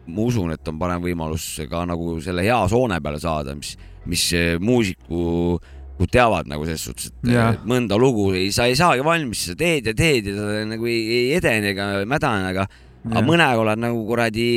ma 0.07 0.23
usun, 0.23 0.53
et 0.55 0.71
on 0.71 0.79
parem 0.79 1.03
võimalus 1.03 1.49
ka 1.69 1.83
nagu 1.89 2.17
selle 2.23 2.45
hea 2.47 2.59
soone 2.71 3.01
peale 3.03 3.19
saada, 3.23 3.55
mis, 3.57 3.75
mis 4.07 4.29
muusiku 4.63 5.59
kui 5.97 6.09
teavad 6.13 6.47
nagu 6.49 6.65
selles 6.67 6.83
suhtes, 6.85 7.09
et 7.09 7.31
et 7.33 7.63
mõnda 7.67 7.97
lugu 7.97 8.29
ei, 8.37 8.51
sa 8.53 8.67
ei 8.69 8.75
saagi 8.77 9.03
valmis, 9.05 9.47
sa 9.49 9.55
teed 9.57 9.89
ja 9.89 9.95
teed 9.97 10.29
ja 10.29 10.35
ta 10.37 10.65
nagu 10.69 10.85
ei, 10.85 10.99
ei 11.15 11.31
edene 11.39 11.71
ega 11.73 11.87
mädane, 12.05 12.51
aga, 12.53 12.67
aga 13.11 13.25
mõnega 13.25 13.63
oled 13.63 13.81
nagu 13.81 14.05
kuradi 14.07 14.47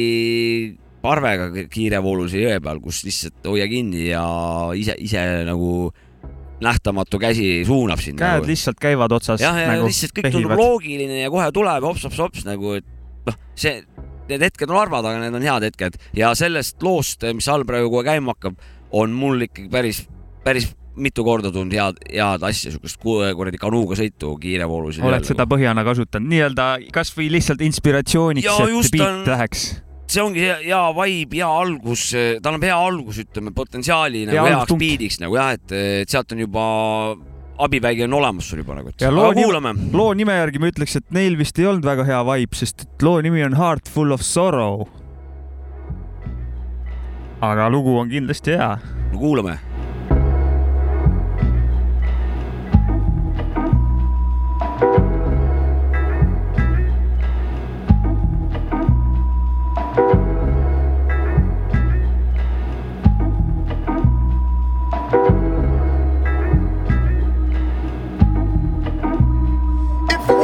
parvega 1.00 1.66
kiirevooluse 1.72 2.42
jõe 2.42 2.60
peal, 2.62 2.80
kus 2.84 3.02
lihtsalt 3.06 3.48
hoia 3.48 3.66
kinni 3.70 4.10
ja 4.10 4.22
ise, 4.76 4.96
ise 5.00 5.22
nagu 5.48 5.90
nähtamatu 6.60 7.20
käsi 7.20 7.62
suunab 7.64 8.02
sind. 8.04 8.20
käed 8.20 8.48
lihtsalt 8.48 8.80
käivad 8.80 9.12
otsas 9.16 9.40
jah, 9.40 9.56
ja 9.56 9.70
nagu 9.72 9.88
lihtsalt 9.88 10.12
kõik 10.16 10.28
tundub 10.28 10.52
pehivad. 10.52 10.60
loogiline 10.60 11.22
ja 11.22 11.30
kohe 11.32 11.48
tuleb 11.56 11.86
hops-hops-hops 11.88 12.44
nagu, 12.48 12.74
et 12.76 13.30
noh, 13.30 13.38
see, 13.56 13.80
need 14.28 14.44
hetked 14.44 14.68
on 14.68 14.80
harvad, 14.82 15.08
aga 15.08 15.22
need 15.24 15.38
on 15.40 15.46
head 15.48 15.68
hetked 15.70 15.96
ja 16.18 16.34
sellest 16.36 16.84
loost, 16.84 17.24
mis 17.36 17.48
all 17.48 17.64
praegu 17.68 17.88
kohe 17.94 18.04
käima 18.10 18.36
hakkab, 18.36 18.60
on 18.92 19.16
mul 19.16 19.48
ikkagi 19.48 19.70
päris, 19.72 20.04
päris 20.44 20.68
mitu 21.00 21.24
korda 21.26 21.50
tulnud 21.54 21.72
head, 21.76 22.00
head 22.12 22.42
asja, 22.46 22.70
siukest 22.74 22.98
ku- 23.02 23.18
kuradi 23.36 23.58
kanuuga 23.60 23.96
sõitu 23.98 24.34
kiirevoolusel. 24.40 25.04
oled 25.08 25.24
seda 25.28 25.46
põhjana 25.50 25.84
kasutanud, 25.86 26.28
nii-öelda 26.30 26.66
kasvõi 26.94 27.30
lihtsalt 27.36 27.60
inspiratsiooniks, 27.66 28.46
et 28.46 28.92
biit 28.92 29.06
on- 29.06 29.24
läheks. 29.26 29.64
see 30.10 30.22
ongi 30.22 30.40
hea, 30.42 30.56
hea 30.64 30.84
vibe, 30.96 31.36
hea 31.38 31.46
algus, 31.64 32.10
tal 32.42 32.54
on 32.58 32.62
hea 32.66 32.76
algus, 32.76 33.18
ütleme 33.22 33.52
potentsiaali 33.54 34.24
nagu 34.26 34.46
heaks 34.46 34.72
biidiks 34.80 35.20
nagu 35.22 35.36
jah, 35.38 35.52
et, 35.58 35.72
et 35.72 36.08
sealt 36.10 36.32
on 36.32 36.38
juba 36.42 36.64
abivägi 37.60 38.02
on 38.08 38.14
olemas 38.16 38.48
sul 38.48 38.58
juba 38.62 38.74
nagu, 38.78 38.90
ja 39.00 39.10
loo 39.12 39.32
nime, 39.36 39.74
loo 39.92 40.14
nime 40.16 40.32
järgi 40.32 40.58
ma 40.58 40.70
ütleks, 40.72 40.96
et 40.96 41.10
neil 41.12 41.36
vist 41.36 41.58
ei 41.60 41.66
olnud 41.68 41.84
väga 41.84 42.06
hea 42.08 42.22
vibe, 42.24 42.56
sest 42.56 42.86
loo 43.04 43.20
nimi 43.20 43.44
on 43.44 43.54
Heart 43.54 43.88
full 43.88 44.10
of 44.16 44.22
sorrow. 44.24 44.86
aga 47.40 47.68
lugu 47.72 47.94
on 48.00 48.08
kindlasti 48.10 48.56
hea. 48.56 48.78
no 49.12 49.18
kuulame. 49.18 49.58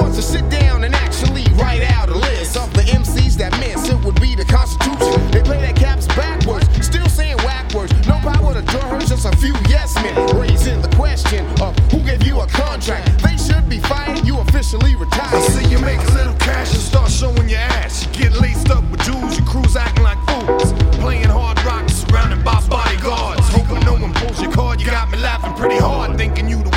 pause 0.07 0.17
to 0.17 0.23
sit 0.23 0.49
down 0.49 0.85
and 0.85 0.95
actually 0.95 1.45
write 1.55 1.83
out 1.83 2.09
a 2.09 2.15
list 2.15 2.57
of 2.57 2.73
the 2.75 2.83
MCs 2.83 3.37
that 3.37 3.53
miss. 3.59 3.89
It 3.89 4.05
would 4.05 4.21
be 4.21 4.35
the 4.35 4.45
Constitution. 4.45 5.31
They 5.31 5.43
play 5.43 5.61
their 5.61 5.73
caps 5.73 6.07
backwards, 6.09 6.67
still 6.85 7.07
saying 7.09 7.37
whack 7.39 7.73
words. 7.75 7.93
No 8.07 8.19
power 8.19 8.55
to 8.55 8.63
draw 8.63 8.89
her, 8.91 9.01
just 9.01 9.27
a 9.27 9.37
few 9.37 9.55
yes 9.69 9.95
men. 9.97 10.15
Raising 10.37 10.81
the 10.83 10.89
question 10.97 11.47
of 11.61 11.77
who 11.91 12.01
gave 12.01 12.23
you 12.27 12.41
a 12.41 12.47
contract. 12.47 13.23
They 13.23 13.37
should 13.37 13.69
be 13.69 13.79
fired, 13.81 14.27
you 14.27 14.39
officially 14.39 14.95
retired. 14.97 15.35
I 15.35 15.41
see 15.41 15.69
you 15.69 15.79
make 15.79 16.01
a 16.01 16.13
little 16.13 16.35
cash 16.35 16.73
and 16.73 16.83
start 16.83 17.11
showing 17.11 17.49
your 17.49 17.61
ass. 17.61 18.07
You 18.07 18.31
get 18.31 18.41
laced 18.41 18.71
up 18.71 18.85
with 18.91 19.03
jewels, 19.03 19.39
your 19.39 19.47
crews 19.47 19.77
acting 19.77 20.05
like 20.05 20.19
fools. 20.29 20.73
Playing 21.03 21.29
hard 21.29 21.63
rock, 21.65 21.89
surrounded 21.89 22.45
by 22.45 22.61
bodyguards. 22.69 23.47
Hoping 23.51 23.85
no 23.85 23.95
one 23.95 24.13
pulls 24.15 24.41
your 24.41 24.53
card, 24.53 24.81
you 24.81 24.87
got 24.87 25.11
me 25.11 25.19
laughing 25.19 25.55
pretty 25.55 25.79
hard, 25.79 26.17
thinking 26.17 26.49
you 26.49 26.63
the 26.63 26.76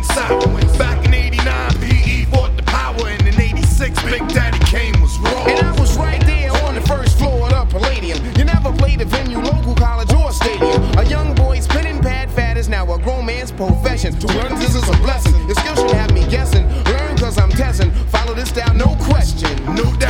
went. 0.00 0.78
Back 0.78 1.04
in 1.06 1.14
89, 1.14 1.74
PE 1.80 2.24
fought 2.26 2.56
the 2.56 2.62
power, 2.64 3.08
and 3.08 3.26
in 3.26 3.40
86, 3.40 4.02
Big 4.04 4.28
Daddy 4.28 4.58
Kane 4.66 5.00
was 5.00 5.16
raw. 5.18 5.46
And 5.46 5.66
I 5.66 5.80
was 5.80 5.96
right 5.96 6.24
there 6.26 6.52
on 6.64 6.74
the 6.74 6.80
first 6.82 7.18
floor 7.18 7.46
of 7.46 7.50
the 7.50 7.78
Palladium. 7.78 8.18
You 8.36 8.44
never 8.44 8.72
played 8.72 9.00
a 9.00 9.04
venue, 9.04 9.38
local 9.38 9.74
college, 9.74 10.12
or 10.12 10.32
stadium. 10.32 10.82
A 10.98 11.04
young 11.04 11.34
boy's 11.34 11.66
pen 11.66 11.86
and 11.86 12.02
pad 12.02 12.30
fad 12.30 12.56
is 12.56 12.68
now 12.68 12.92
a 12.92 12.98
grown 12.98 13.26
man's 13.26 13.52
profession. 13.52 14.18
To 14.20 14.26
learn 14.26 14.58
this 14.58 14.74
is 14.74 14.88
a 14.88 14.96
blessing. 14.98 15.34
Your 15.46 15.54
skill 15.54 15.76
should 15.76 15.90
have 15.92 16.12
me 16.12 16.26
guessing. 16.28 16.66
Learn 16.84 17.16
cause 17.16 17.38
I'm 17.38 17.50
testing. 17.50 17.90
Follow 18.12 18.34
this 18.34 18.50
style, 18.50 18.74
no 18.74 18.96
question. 19.00 19.52
No 19.74 19.84
doubt. 19.96 20.05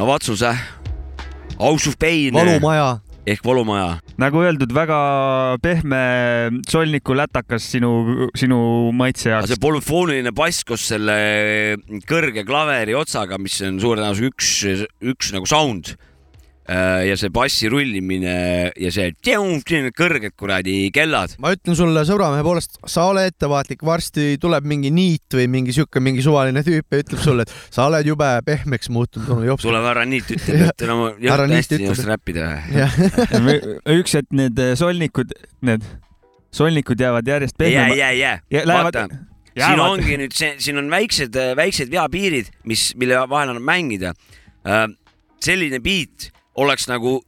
No 0.00 0.06
Vatsuse, 0.08 0.48
House 1.58 1.88
of 1.88 1.98
Pain 1.98 2.32
valumaja. 2.32 3.00
ehk 3.26 3.42
Valumaja. 3.44 3.98
nagu 4.16 4.40
öeldud, 4.40 4.72
väga 4.72 5.00
pehme 5.60 5.98
solniku 6.72 7.12
lätakas 7.18 7.66
sinu, 7.74 7.90
sinu 8.32 8.60
maitse 8.96 9.28
aga 9.28 9.42
jaoks 9.42 9.52
see. 9.52 9.60
polüfooniline 9.60 10.32
bass 10.32 10.64
koos 10.64 10.86
selle 10.88 11.76
kõrge 12.08 12.46
klaveri 12.48 12.96
otsaga, 12.96 13.36
mis 13.36 13.60
on 13.66 13.76
suure 13.82 14.00
tõenäosusega 14.00 14.32
üks, 14.32 14.54
üks 15.12 15.34
nagu 15.36 15.50
sound. 15.52 15.92
Ja 16.70 17.16
see 17.18 17.30
bassi 17.34 17.68
rullimine 17.72 18.34
ja 18.78 18.90
see 18.94 19.10
kõrged 19.96 20.34
kuradi 20.38 20.90
kellad. 20.94 21.32
ma 21.42 21.50
ütlen 21.56 21.74
sulle 21.78 22.04
sõbramehe 22.06 22.44
poolest, 22.46 22.76
sa 22.86 23.08
ole 23.10 23.24
ettevaatlik, 23.30 23.82
varsti 23.86 24.36
tuleb 24.40 24.64
mingi 24.70 24.90
niit 24.94 25.34
või 25.34 25.48
mingi 25.50 25.74
sihuke 25.74 26.00
mingi 26.04 26.22
suvaline 26.22 26.62
tüüp 26.66 26.86
ja 26.94 27.02
ütleb 27.02 27.22
sulle, 27.24 27.42
et 27.48 27.54
sa 27.74 27.88
oled 27.90 28.06
jube 28.06 28.28
pehmeks 28.46 28.90
muutunud, 28.94 29.28
onu 29.34 29.48
jops. 29.48 29.66
tuleb 29.66 29.82
härra 29.88 30.04
Niit 30.10 30.30
ütleb, 30.30 30.62
et 30.70 30.84
no 30.90 30.96
ma 31.00 31.08
Härra 31.10 31.46
jõuan 31.46 31.50
Niit 31.50 31.58
hästi 31.64 31.80
ennast 31.80 32.04
et- 32.04 32.10
räppida. 32.12 32.46
üks 34.00 34.14
hetk 34.20 34.30
need 34.38 34.62
solnikud, 34.78 35.34
need 35.66 35.84
solnikud 36.54 37.00
jäävad 37.02 37.26
järjest 37.34 37.60
ei 37.62 37.72
jää, 37.74 37.86
ei 37.90 37.98
pehmemaks. 37.98 37.98
jää, 37.98 38.10
ei 38.10 38.18
jää. 38.20 38.40
Ja 38.50 38.64
lähevad- 38.66 38.94
vaata, 38.94 39.06
siin 39.10 39.62
jäävad- 39.64 39.86
ongi 39.90 40.16
nüüd 40.22 40.34
see, 40.38 40.54
siin 40.62 40.78
on 40.78 40.90
väiksed, 40.90 41.34
väiksed 41.58 41.90
veapiirid, 41.90 42.50
mis, 42.64 42.92
mille 42.96 43.18
vahel 43.28 43.48
annab 43.54 43.66
mängida. 43.66 44.14
selline 45.40 45.80
beat 45.80 46.30
oleks 46.56 46.88
nagu 46.90 47.20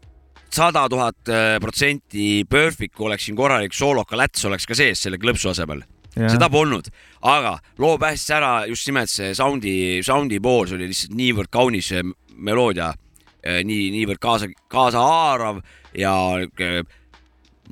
sada 0.52 0.84
tuhat 0.90 1.30
äh, 1.32 1.56
protsenti 1.62 2.44
perfect, 2.48 2.94
kui 2.96 3.08
oleks 3.08 3.28
siin 3.28 3.38
korralik 3.38 3.74
sooloka 3.74 4.18
läts 4.18 4.44
oleks 4.48 4.66
ka 4.68 4.76
sees 4.76 5.04
selle 5.06 5.20
klõpsu 5.22 5.52
asemel. 5.52 5.84
seda 6.12 6.50
polnud, 6.52 6.90
aga 7.24 7.54
loo 7.80 7.94
päästis 7.96 8.34
ära 8.36 8.66
just 8.68 8.84
nimelt 8.84 9.08
see 9.08 9.30
sound'i, 9.32 10.02
sound'i 10.04 10.42
pool, 10.44 10.66
see 10.68 10.76
oli 10.76 10.90
lihtsalt 10.90 11.14
niivõrd 11.16 11.48
kaunis 11.48 11.88
meloodia, 12.36 12.90
nii, 13.40 13.86
niivõrd 13.94 14.20
kaasa, 14.20 14.50
kaasahaarav 14.68 15.62
ja 15.96 16.12
niisugune 16.42 16.84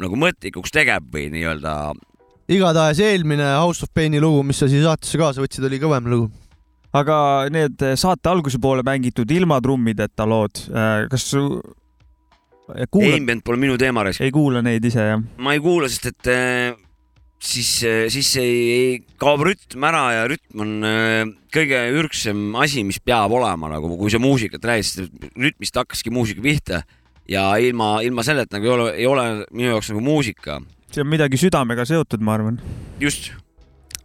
nagu 0.01 0.17
mõtlikuks 0.17 0.73
tegev 0.73 1.05
või 1.13 1.27
nii-öelda 1.35 1.75
igatahes 2.51 2.99
eelmine 3.05 3.47
House 3.61 3.85
of 3.85 3.93
Paini 3.95 4.21
lugu, 4.23 4.43
mis 4.47 4.59
sa 4.59 4.69
siia 4.71 4.83
saatesse 4.89 5.19
kaasa 5.21 5.43
võtsid, 5.43 5.67
oli 5.69 5.79
kõvem 5.83 6.09
lugu. 6.11 6.31
Aga 6.97 7.17
need 7.53 7.85
saate 8.01 8.31
alguse 8.31 8.59
poole 8.63 8.85
mängitud 8.87 9.31
ilma 9.31 9.61
trummideta 9.63 10.27
lood, 10.29 10.65
kas 11.11 11.27
su 11.33 11.45
kuulad, 12.91 13.19
ambient 13.19 13.45
pole 13.47 13.61
minu 13.61 13.79
teema 13.81 14.05
raisk. 14.07 14.23
ei 14.25 14.33
kuula 14.35 14.63
neid 14.63 14.85
ise 14.85 15.11
jah? 15.13 15.27
ma 15.39 15.55
ei 15.57 15.63
kuula, 15.63 15.91
sest 15.91 16.11
et 16.11 16.31
äh, 16.33 16.79
siis, 17.41 17.73
siis 18.13 18.31
ei, 18.43 18.57
ei 18.75 19.19
kaob 19.21 19.45
rütm 19.49 19.87
ära 19.89 20.05
ja 20.19 20.25
rütm 20.31 20.65
on 20.65 20.73
kõige 21.53 21.83
ürgsem 22.01 22.55
asi, 22.61 22.85
mis 22.87 23.01
peab 23.03 23.33
olema 23.39 23.71
nagu, 23.73 23.95
kui 24.01 24.13
sa 24.13 24.23
muusikat 24.23 24.65
räägid, 24.73 24.91
sest 24.91 25.31
rütmist 25.39 25.79
hakkaski 25.81 26.13
muusika 26.15 26.45
pihta 26.45 26.83
ja 27.31 27.57
ilma, 27.63 28.01
ilma 28.07 28.25
selleta 28.27 28.59
nagu 28.59 28.67
ei 28.67 28.75
ole, 28.75 28.89
ei 28.99 29.07
ole 29.09 29.27
minu 29.53 29.71
jaoks 29.75 29.93
nagu 29.93 30.03
muusika. 30.05 30.61
see 30.91 31.05
on 31.05 31.11
midagi 31.11 31.39
südamega 31.39 31.87
seotud, 31.87 32.23
ma 32.27 32.35
arvan, 32.39 32.59
just, 33.03 33.31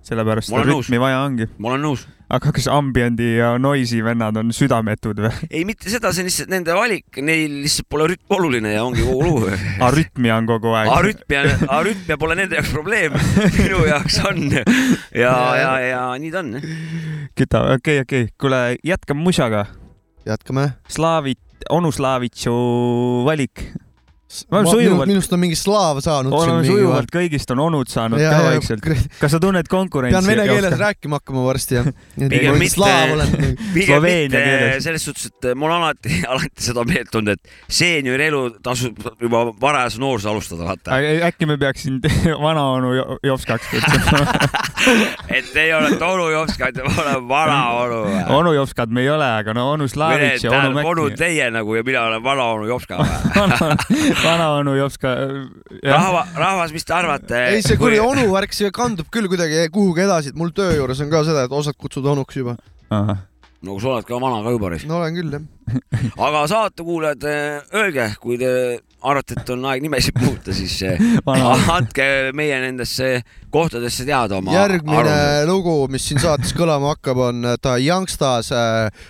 sellepärast 0.05 0.51
seda 0.51 0.61
olen 0.61 0.73
nõus. 0.75 0.89
rütmi 0.89 1.01
vaja 1.01 1.23
ongi. 1.25 1.49
ma 1.57 1.73
olen 1.73 1.85
nõus. 1.89 2.05
Aga 2.29 2.51
kas 2.55 2.67
ambiendi 2.71 3.35
ja 3.37 3.51
noisi 3.61 4.01
vennad 4.05 4.37
on 4.41 4.51
südametud 4.55 5.19
või? 5.25 5.31
ei, 5.49 5.61
mitte 5.67 5.91
seda, 5.91 6.11
see 6.13 6.23
on 6.23 6.29
lihtsalt 6.29 6.51
nende 6.53 6.73
valik, 6.77 7.19
neil 7.21 7.59
lihtsalt 7.63 7.87
pole 7.91 8.09
rütm 8.13 8.35
oluline 8.37 8.73
ja 8.73 8.83
ongi 8.85 9.05
kogu 9.05 9.27
lugu. 9.27 9.53
arütmia 9.87 10.39
on 10.39 10.49
kogu 10.49 10.73
aeg. 10.73 10.91
arütmia, 10.95 11.43
arütmia 11.77 12.19
pole 12.21 12.37
nende 12.41 12.57
jaoks 12.57 12.73
probleem, 12.73 13.17
minu 13.59 13.85
jaoks 13.85 14.19
on. 14.25 14.43
ja, 14.55 15.37
ja, 15.61 15.71
ja 15.85 16.03
nii 16.21 16.33
ta 16.33 16.41
on. 16.41 16.53
küta, 17.37 17.65
okei, 17.77 18.01
okei, 18.05 18.29
kuule, 18.41 18.61
jätkame 18.85 19.25
musaga. 19.25 19.65
jätkame. 20.25 20.71
Slaavit, 20.89 21.41
onu 21.69 21.93
Slaavitšu 21.93 22.55
valik. 23.27 23.67
Me 24.51 24.57
oleme 24.57 24.69
sujuvalt, 24.71 25.07
minust 25.07 25.33
on 25.35 25.39
mingi 25.39 25.55
slaav 25.55 25.99
saanud. 26.01 26.33
oleme 26.33 26.63
sujuvalt 26.65 27.11
kõigist 27.13 27.51
on 27.53 27.59
onud 27.61 27.87
saanud 27.91 28.19
Ja, 28.19 28.31
ka 28.33 28.39
vaikselt 28.49 28.81
kas 29.21 29.31
sa 29.35 29.39
tunned 29.39 29.67
konkurentsi? 29.69 30.15
pean 30.17 30.25
vene 30.27 30.47
keeles 30.49 30.73
rääkima 30.79 31.19
hakkama 31.21 31.43
varsti 31.45 31.77
jah. 31.77 31.85
pigem 32.33 32.57
mitte, 32.57 32.95
pigem 33.75 33.85
Sloveenia 33.91 34.39
mitte 34.41 34.79
selles 34.87 35.05
suhtes, 35.05 35.29
et 35.29 35.49
mul 35.55 35.69
on 35.71 35.77
alati, 35.85 36.17
alati 36.33 36.65
seda 36.69 36.83
meelt 36.89 37.13
olnud, 37.15 37.37
et 37.37 37.53
seeniorielu 37.79 38.41
tasub 38.65 38.97
juba 39.21 39.43
varajas 39.61 39.99
noorus 40.01 40.25
alustada, 40.25 40.65
vaata. 40.71 40.97
äkki 41.29 41.45
me 41.49 41.57
peaks 41.61 41.85
sind 41.85 42.09
vanaonu 42.41 42.93
Jo- 42.97 43.19
Jopskaks 43.29 43.69
kutsuma? 43.71 44.25
et 45.29 45.53
teie 45.53 45.75
olete 45.77 46.01
onu 46.05 46.27
Jopskad 46.33 46.81
ma 46.85 46.95
olen 47.05 47.27
vana 47.29 47.59
onu. 47.85 48.01
onu 48.39 48.53
Jopskad 48.57 48.89
me 48.89 49.01
ei 49.05 49.09
ole, 49.13 49.29
aga 49.39 49.53
no 49.53 49.69
onu 49.77 49.87
Slaavitš 49.87 50.43
ja 50.49 50.51
onu 50.57 50.81
onu 50.81 51.07
Mäkki. 51.09 51.17
teie 51.21 51.51
nagu 51.53 51.75
ja 51.77 51.83
mina 51.85 52.03
olen 52.09 52.23
vana 52.25 52.43
onu 52.57 52.65
Jopska. 52.73 52.97
Vanaonu 54.23 54.75
Jopska. 54.79 55.11
rahva, 55.83 56.25
rahvas, 56.37 56.73
mis 56.75 56.85
te 56.87 56.93
arvate? 56.95 57.43
ei, 57.55 57.61
see 57.65 57.77
kuradi 57.81 58.01
onu 58.03 58.27
värk, 58.33 58.53
see 58.55 58.71
kandub 58.75 59.09
küll 59.13 59.27
kuidagi 59.31 59.67
kuhugi 59.73 60.05
edasi, 60.07 60.33
et 60.33 60.39
mul 60.39 60.53
töö 60.55 60.75
juures 60.79 61.01
on 61.05 61.09
ka 61.13 61.23
seda, 61.27 61.45
et 61.47 61.51
osad 61.55 61.77
kutsuda 61.77 62.13
onuks 62.15 62.35
juba. 62.41 62.57
no 63.65 63.79
sa 63.81 63.95
oled 63.95 64.05
ka 64.05 64.19
vana 64.21 64.43
ka 64.45 64.51
juba. 64.53 64.73
no 64.87 64.99
olen 65.01 65.15
küll 65.19 65.31
jah. 65.37 65.45
aga 66.27 66.43
saatekuulajad, 66.51 67.23
öelge, 67.73 68.11
kui 68.21 68.37
te 68.37 68.49
arvate, 69.05 69.35
et 69.37 69.49
on 69.53 69.63
aeg 69.69 69.81
nimesid 69.85 70.17
muuta, 70.21 70.53
siis 70.53 70.75
eh, 70.85 71.01
Vana. 71.27 71.51
andke 71.75 72.31
meie 72.37 72.57
nendesse 72.61 73.19
kohtadesse 73.53 74.05
teada 74.05 74.37
oma 74.39 74.53
järgmine 74.53 74.97
arvamuse. 75.01 75.45
lugu, 75.49 75.75
mis 75.93 76.05
siin 76.09 76.21
saates 76.21 76.53
kõlama 76.57 76.93
hakkab, 76.95 77.21
on 77.29 77.45
ta 77.61 77.77
Youngstas 77.81 78.49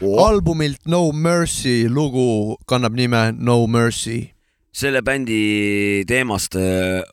Oh. 0.02 0.20
albumilt 0.28 0.82
No 0.88 1.12
Mercy 1.12 1.86
lugu 1.90 2.56
kannab 2.68 2.96
nime 2.96 3.32
No 3.38 3.66
Mercy. 3.68 4.35
Selle 4.76 5.02
bändi 5.02 6.04
teemast 6.08 6.58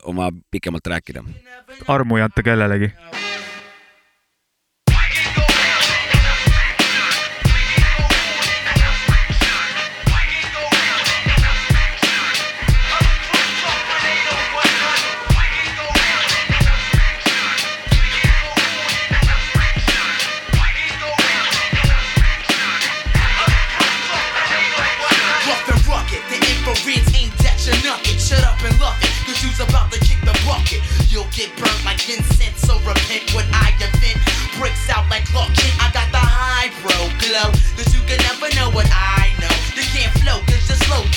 on 0.03 0.15
vaja 0.19 0.31
pikemalt 0.51 0.87
rääkida. 0.87 1.23
armu 1.87 2.17
ei 2.17 2.27
anta 2.27 2.43
kellelegi. 2.43 2.91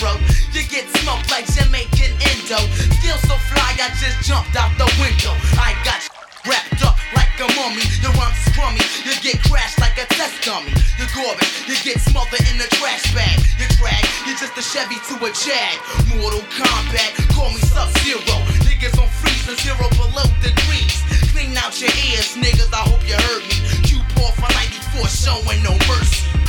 Bro. 0.00 0.12
You 0.52 0.64
get 0.68 0.88
smoked 1.00 1.30
like 1.30 1.46
Jamaican 1.52 2.12
Indo. 2.20 2.60
Still 3.00 3.18
so 3.24 3.36
fly, 3.52 3.76
I 3.76 3.88
just 3.96 4.24
jumped 4.24 4.56
out 4.56 4.72
the 4.76 4.88
window. 5.00 5.32
I 5.60 5.76
got 5.84 6.00
wrapped 6.44 6.82
up 6.84 6.96
like 7.14 7.32
a 7.40 7.48
mummy. 7.56 7.84
Your 8.00 8.12
rhymes 8.16 8.40
crummy, 8.52 8.82
you 9.04 9.12
get 9.20 9.40
crashed 9.44 9.80
like 9.80 9.96
a 9.96 10.06
test 10.12 10.44
dummy. 10.44 10.72
You're 11.00 11.10
goring, 11.12 11.50
you 11.68 11.76
get 11.84 12.00
smothered 12.00 12.44
in 12.48 12.56
the 12.60 12.68
trash 12.76 13.04
bag. 13.12 13.40
You 13.60 13.68
drag, 13.80 14.04
you're 14.24 14.38
just 14.38 14.56
a 14.56 14.64
Chevy 14.64 15.00
to 15.12 15.14
a 15.20 15.30
Jag. 15.32 15.76
Mortal 16.16 16.44
Kombat, 16.56 17.12
call 17.32 17.50
me 17.52 17.60
Sub 17.64 17.88
Zero. 18.04 18.36
Niggas 18.64 18.96
on 19.00 19.08
freeze 19.20 19.48
and 19.48 19.58
zero 19.60 19.88
below 19.96 20.28
degrees. 20.44 21.04
Clean 21.32 21.56
out 21.56 21.76
your 21.80 21.92
ears, 22.12 22.36
niggas. 22.36 22.72
I 22.72 22.84
hope 22.84 23.02
you 23.08 23.16
heard 23.16 23.44
me. 23.48 23.56
Q 23.84 24.00
pour 24.16 24.32
for 24.36 24.48
94, 24.52 25.08
showing 25.08 25.62
no 25.62 25.72
mercy. 25.88 26.45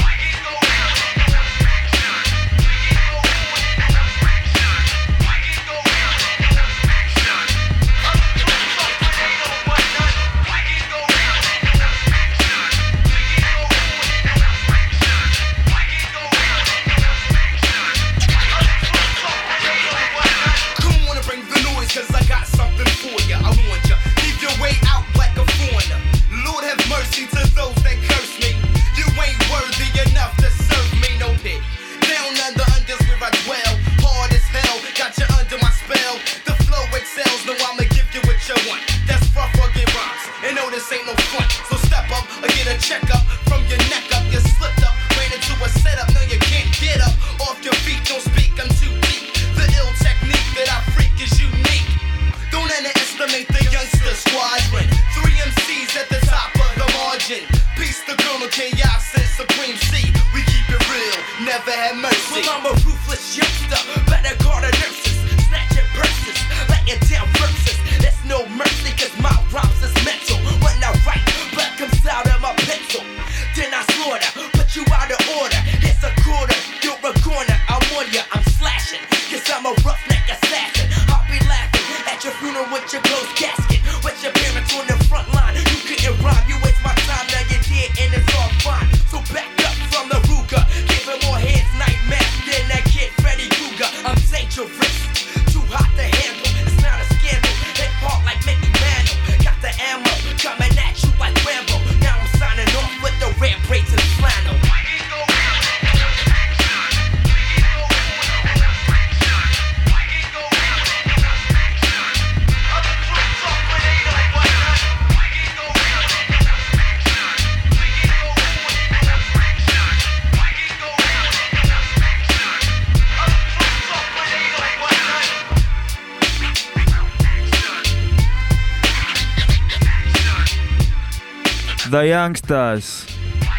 The 131.89 132.03
Youngsters. 132.09 133.05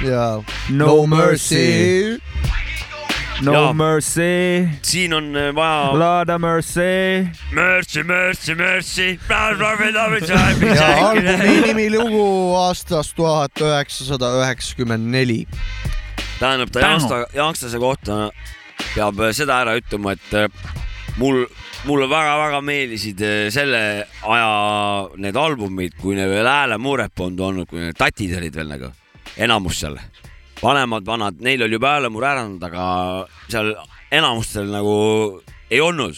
ja 0.05 0.43
No, 0.69 0.87
No 0.87 1.07
mercy, 1.07 1.55
mercy. 1.57 2.23
No 3.43 3.53
Jaa. 3.53 3.73
mercy. 3.73 4.69
siin 4.83 5.13
on 5.15 5.37
äh, 5.37 5.55
vaja 5.55 5.99
Lord 5.99 6.29
of 6.31 6.41
mercy. 6.41 7.29
mercy, 7.53 8.03
mercy, 8.03 8.55
mercy. 8.55 9.19
ja 10.75 11.09
albumi 11.09 11.61
nimi 11.67 11.91
lugu 11.99 12.55
aastast 12.57 13.15
tuhat 13.17 13.61
üheksasada 13.61 14.33
üheksakümmend 14.43 15.07
neli. 15.13 15.47
tähendab 16.41 16.71
ta 16.73 16.81
Youngsta, 16.81 17.27
Youngstase 17.35 17.79
kohta 17.79 18.31
peab 18.95 19.21
äh, 19.21 19.33
seda 19.33 19.61
ära 19.63 19.77
ütlema, 19.79 20.13
et 20.13 20.35
äh, 20.35 20.49
mul, 21.19 21.45
mulle 21.89 22.09
väga-väga 22.11 22.61
meeldisid 22.65 23.23
äh, 23.25 23.49
selle 23.55 23.83
aja 24.23 24.49
need 25.21 25.37
albumid, 25.37 25.99
kui 26.01 26.17
need 26.19 26.31
veel 26.31 26.49
hääle 26.49 26.79
murep 26.83 27.25
olnud 27.25 27.45
olnud, 27.49 27.71
kui 27.71 27.83
need 27.83 27.99
tatid 27.99 28.37
olid 28.39 28.57
veel 28.59 28.73
nagu 28.75 28.93
enamus 29.37 29.83
seal. 29.83 29.99
vanemad 30.63 31.07
vanad, 31.07 31.39
neil 31.41 31.63
oli 31.63 31.79
juba 31.79 31.95
häälemure 31.97 32.27
ära 32.27 32.47
andnud, 32.47 32.65
aga 32.67 32.85
seal 33.51 33.75
enamustel 34.11 34.71
nagu 34.73 34.97
ei 35.71 35.81
olnud. 35.85 36.17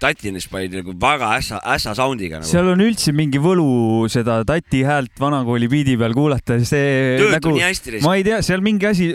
tatinis 0.00 0.48
panid 0.50 0.74
nagu 0.78 0.94
väga 1.00 1.28
ässa, 1.36 1.60
ässa 1.74 1.94
sound'iga 1.96 2.40
nagu. 2.40 2.48
seal 2.48 2.72
on 2.72 2.82
üldse 2.82 3.12
mingi 3.16 3.40
võlu 3.42 4.08
seda 4.12 4.40
tati 4.48 4.82
häält 4.86 5.12
vanakooli 5.20 5.68
biidi 5.70 5.96
peal 6.00 6.16
kuulata, 6.16 6.58
see 6.64 7.18
Töötab 7.20 7.38
nagu 7.38 7.56
nii 7.58 7.66
hästi 7.66 8.02
ma 8.04 8.16
ei 8.18 8.24
tea, 8.26 8.40
seal 8.44 8.64
mingi 8.64 8.88
asi 8.88 9.10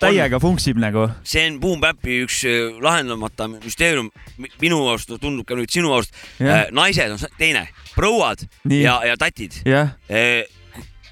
täiega 0.00 0.40
funksib 0.42 0.78
nagu. 0.80 1.08
see 1.26 1.48
on 1.50 1.58
Boom 1.62 1.82
Bapi 1.82 2.22
üks 2.24 2.44
äh, 2.48 2.78
lahendamata 2.82 3.50
müsteerium, 3.50 4.12
minu 4.62 4.80
arust 4.92 5.10
tundub 5.18 5.48
ka 5.48 5.58
nüüd 5.58 5.74
sinu 5.74 5.92
arust. 5.96 6.14
Jah. 6.38 6.70
naised 6.74 7.16
on 7.16 7.20
teine, 7.38 7.66
prouad 7.96 8.46
Nii. 8.64 8.82
ja, 8.86 9.00
ja 9.10 9.18
tatid. 9.20 9.60
jah, 9.66 9.96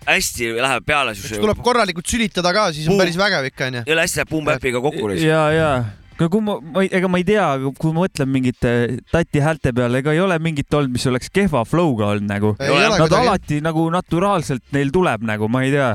hästi 0.08 0.54
läheb 0.56 0.86
peale 0.88 1.12
tuleb 1.18 1.62
korralikult 1.64 2.08
sülitada 2.08 2.54
ka, 2.54 2.70
siis 2.72 2.86
on 2.88 2.94
Puu- 2.94 3.02
päris 3.02 3.18
vägev 3.20 3.50
ikka 3.50 3.72
onju. 3.72 3.86
jälle 3.90 4.06
hästi 4.06 4.22
läheb 4.22 4.30
Boom 4.36 4.46
Bapiga 4.48 4.80
kokku. 4.80 5.10
ja, 5.18 5.48
ja 5.52 5.72
aga 6.18 6.28
kui 6.32 6.42
ma, 6.42 6.56
ma 6.58 6.82
ei, 6.82 6.90
ega 6.98 7.08
ma 7.10 7.20
ei 7.20 7.26
tea, 7.26 7.46
kui 7.78 7.92
ma 7.94 8.02
mõtlen 8.02 8.30
mingite 8.34 8.72
tati 9.12 9.42
häälte 9.42 9.72
peale, 9.76 10.02
ega 10.02 10.14
ei 10.14 10.22
ole 10.22 10.38
mingit 10.42 10.74
olnud, 10.74 10.90
mis 10.96 11.06
oleks 11.10 11.30
kehva 11.34 11.62
flow'ga 11.68 12.12
olnud 12.14 12.26
nagu. 12.26 12.54
Nad 12.58 12.96
kuidagi. 12.96 13.18
alati 13.20 13.60
nagu 13.64 13.86
naturaalselt 13.94 14.66
neil 14.74 14.90
tuleb 14.94 15.26
nagu, 15.28 15.50
ma 15.52 15.62
ei 15.66 15.74
tea. 15.74 15.92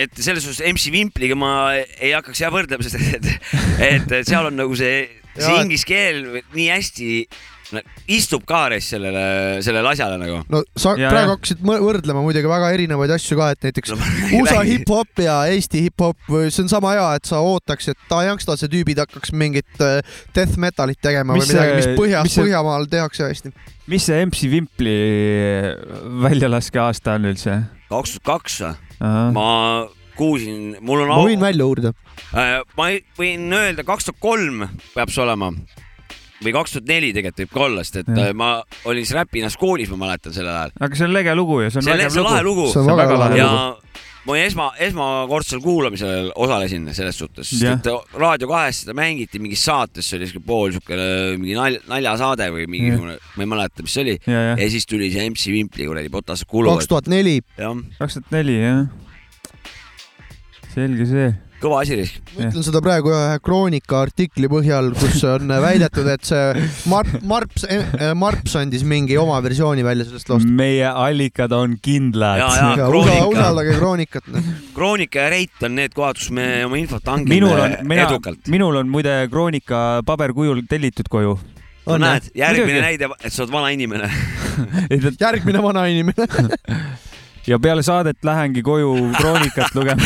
et 0.00 0.16
selles 0.16 0.46
suhtes 0.46 0.64
MC 0.64 0.92
Vimpliga 0.94 1.36
ma 1.36 1.52
ei 1.76 2.14
hakkaks 2.16 2.40
jah 2.40 2.52
võrdlema, 2.54 2.86
sest 2.86 2.96
et, 3.18 3.26
et, 3.84 4.14
seal 4.24 4.48
on 4.48 4.56
nagu 4.56 4.76
see, 4.78 5.04
see 5.36 5.58
inglise 5.60 5.84
keel 5.88 6.22
nii 6.56 6.68
hästi 6.72 7.10
istub 8.10 8.42
ka 8.48 8.64
res 8.72 8.88
sellele, 8.92 9.22
sellele 9.64 9.88
asjale 9.92 10.16
nagu. 10.20 10.40
no 10.50 10.62
sa 10.76 10.94
Ja, 10.98 11.10
praegu 11.12 11.34
hakkasid 11.36 11.60
võrdlema 11.64 12.22
muidugi 12.24 12.50
väga 12.50 12.70
erinevaid 12.74 13.12
asju 13.14 13.38
ka, 13.38 13.50
et 13.54 13.66
näiteks 13.68 13.94
räägi, 13.94 14.40
USA 14.40 14.60
hip-hop 14.66 15.22
ja 15.24 15.36
Eesti 15.52 15.84
hip-hop, 15.86 16.18
see 16.50 16.64
on 16.64 16.72
sama 16.72 16.94
hea, 16.96 17.06
et 17.20 17.30
sa 17.30 17.40
ootaks, 17.44 17.88
et 17.94 18.16
Youngstase 18.30 18.68
tüübid 18.72 18.98
hakkaks 19.00 19.32
mingit 19.32 19.80
äh, 19.84 20.00
death 20.36 20.58
metalit 20.60 20.98
tegema 21.00 21.36
Mis 21.38 21.46
või 21.48 21.54
midagi, 21.54 21.76
mis 21.78 21.90
põhjas 22.00 22.26
mis, 22.26 22.34
see- 22.36 22.44
Põhjamaal 22.48 22.88
tehakse 22.90 23.28
hästi. 23.30 23.52
mis 23.90 24.04
see 24.10 24.20
MC 24.26 24.50
Vimpli 24.50 24.98
väljalaske 26.26 26.80
aasta 26.82 27.16
on 27.18 27.30
üldse? 27.30 27.56
kaks 27.90 28.16
tuhat 28.18 28.26
kaks 28.28 28.60
või? 28.64 28.74
Ma 29.34 29.48
kuulsin, 30.18 30.74
mul 30.84 31.00
on 31.06 31.08
ma 31.08 31.20
võin 31.24 31.40
välja 31.40 31.64
uurida. 31.66 31.92
Äh, 32.36 32.58
ma 32.76 32.90
võin 33.18 33.46
öelda, 33.56 33.84
kaks 33.88 34.10
tuhat 34.10 34.20
kolm 34.20 34.66
peab 34.94 35.10
see 35.12 35.22
olema 35.24 35.48
või 36.44 36.54
kaks 36.56 36.76
tuhat 36.76 36.88
neli 36.88 37.12
tegelikult 37.16 37.44
võib 37.44 37.56
ka 37.56 37.64
olla, 37.66 37.84
sest 37.84 38.02
et 38.02 38.12
Jah. 38.12 38.30
äh, 38.30 38.36
ma 38.36 38.50
olin 38.88 39.04
siis 39.06 39.16
räpinas 39.16 39.56
koolis, 39.60 39.90
ma 39.92 40.00
mäletan 40.06 40.34
sellel 40.36 40.54
ajal. 40.54 40.76
aga 40.80 40.98
see 40.98 41.08
on 41.08 41.16
lege 41.16 41.34
lugu 41.36 41.60
ja 41.64 41.72
see 41.72 41.82
on 41.82 41.88
see 41.88 41.96
vägev 41.96 42.14
see 42.14 42.22
on 42.22 42.28
lahe 42.30 42.46
lugu. 42.46 42.70
see 42.72 42.82
on 42.82 43.00
väga 43.00 43.18
lahe 43.20 43.40
ja 43.40 43.48
lugu. 43.50 44.06
ma 44.30 44.36
esma, 44.40 44.68
esmakordsel 44.86 45.60
kuulamisel 45.64 46.30
osalesin 46.44 46.88
selles 46.96 47.20
suhtes, 47.20 47.50
sest 47.50 47.90
et 47.90 48.16
Raadio 48.20 48.48
kahes 48.50 48.82
seda 48.84 48.96
mängiti 48.96 49.40
mingis 49.42 49.64
saates, 49.68 50.08
see 50.08 50.20
oli 50.20 50.30
siuke 50.30 50.44
pool 50.46 50.72
siukene 50.76 51.10
mingi 51.40 51.58
nalja, 51.58 51.82
naljasaade 51.90 52.48
või 52.54 52.66
mingisugune, 52.72 53.18
ma 53.36 53.46
ei 53.46 53.52
mäleta, 53.56 53.84
mis 53.84 53.96
see 53.96 54.06
oli. 54.06 54.16
Ja, 54.24 54.40
ja. 54.50 54.56
ja 54.60 54.70
siis 54.72 54.88
tuli 54.88 55.12
see 55.12 55.28
MC 55.28 55.52
Vimpli 55.56 55.88
kuradi 55.88 56.12
Botas 56.12 56.44
Kulu. 56.48 56.72
kaks 56.76 56.90
tuhat 56.92 57.12
neli. 57.12 57.40
kaks 57.56 58.20
tuhat 58.20 58.34
neli, 58.36 58.58
jah. 58.60 58.82
selge 60.76 61.08
see. 61.08 61.30
Kõva 61.60 61.82
asi 61.84 61.98
risk. 61.98 62.32
ma 62.36 62.48
ütlen 62.48 62.64
seda 62.66 62.80
praegu 62.84 63.12
ühe 63.12 63.38
Kroonika 63.44 64.00
artikli 64.06 64.48
põhjal, 64.50 64.90
kus 64.98 65.22
on 65.28 65.52
väidetud, 65.66 66.08
et 66.10 66.24
see 66.26 66.64
Marp, 66.90 67.12
Marps, 67.26 67.66
Marps 68.18 68.56
andis 68.60 68.84
mingi 68.88 69.18
oma 69.20 69.38
versiooni 69.44 69.84
välja 69.86 70.08
sellest 70.08 70.32
loost. 70.32 70.48
meie 70.48 70.88
allikad 70.88 71.52
on 71.56 71.76
kindlad. 71.82 72.42
Usaldage 72.90 73.76
Kroonikat. 73.78 74.30
Kroonika 74.74 75.26
ja 75.26 75.30
Reit 75.34 75.66
on 75.66 75.76
need 75.78 75.94
kohad, 75.96 76.20
kus 76.20 76.30
me 76.34 76.48
oma 76.66 76.80
infot 76.80 77.06
hangime 77.12 77.36
minul 77.36 77.64
on, 77.66 77.76
mina 77.88 78.08
edukalt., 78.08 78.50
minul 78.52 78.80
on 78.80 78.90
muide 78.90 79.14
Kroonika 79.30 80.00
paberkujul 80.06 80.64
tellitud 80.70 81.08
koju. 81.12 81.36
no 81.90 81.96
näed, 82.00 82.30
järgmine 82.36 82.82
näide, 82.84 83.08
et 83.20 83.32
sa 83.32 83.44
oled 83.44 83.54
vana 83.54 83.70
inimene. 83.74 84.10
järgmine 85.26 85.62
vana 85.64 85.86
inimene. 85.90 86.28
ja 87.50 87.58
peale 87.58 87.82
saadet 87.82 88.24
lähengi 88.24 88.62
koju 88.62 88.94
Kroonikat 89.18 89.74
lugema. 89.74 90.02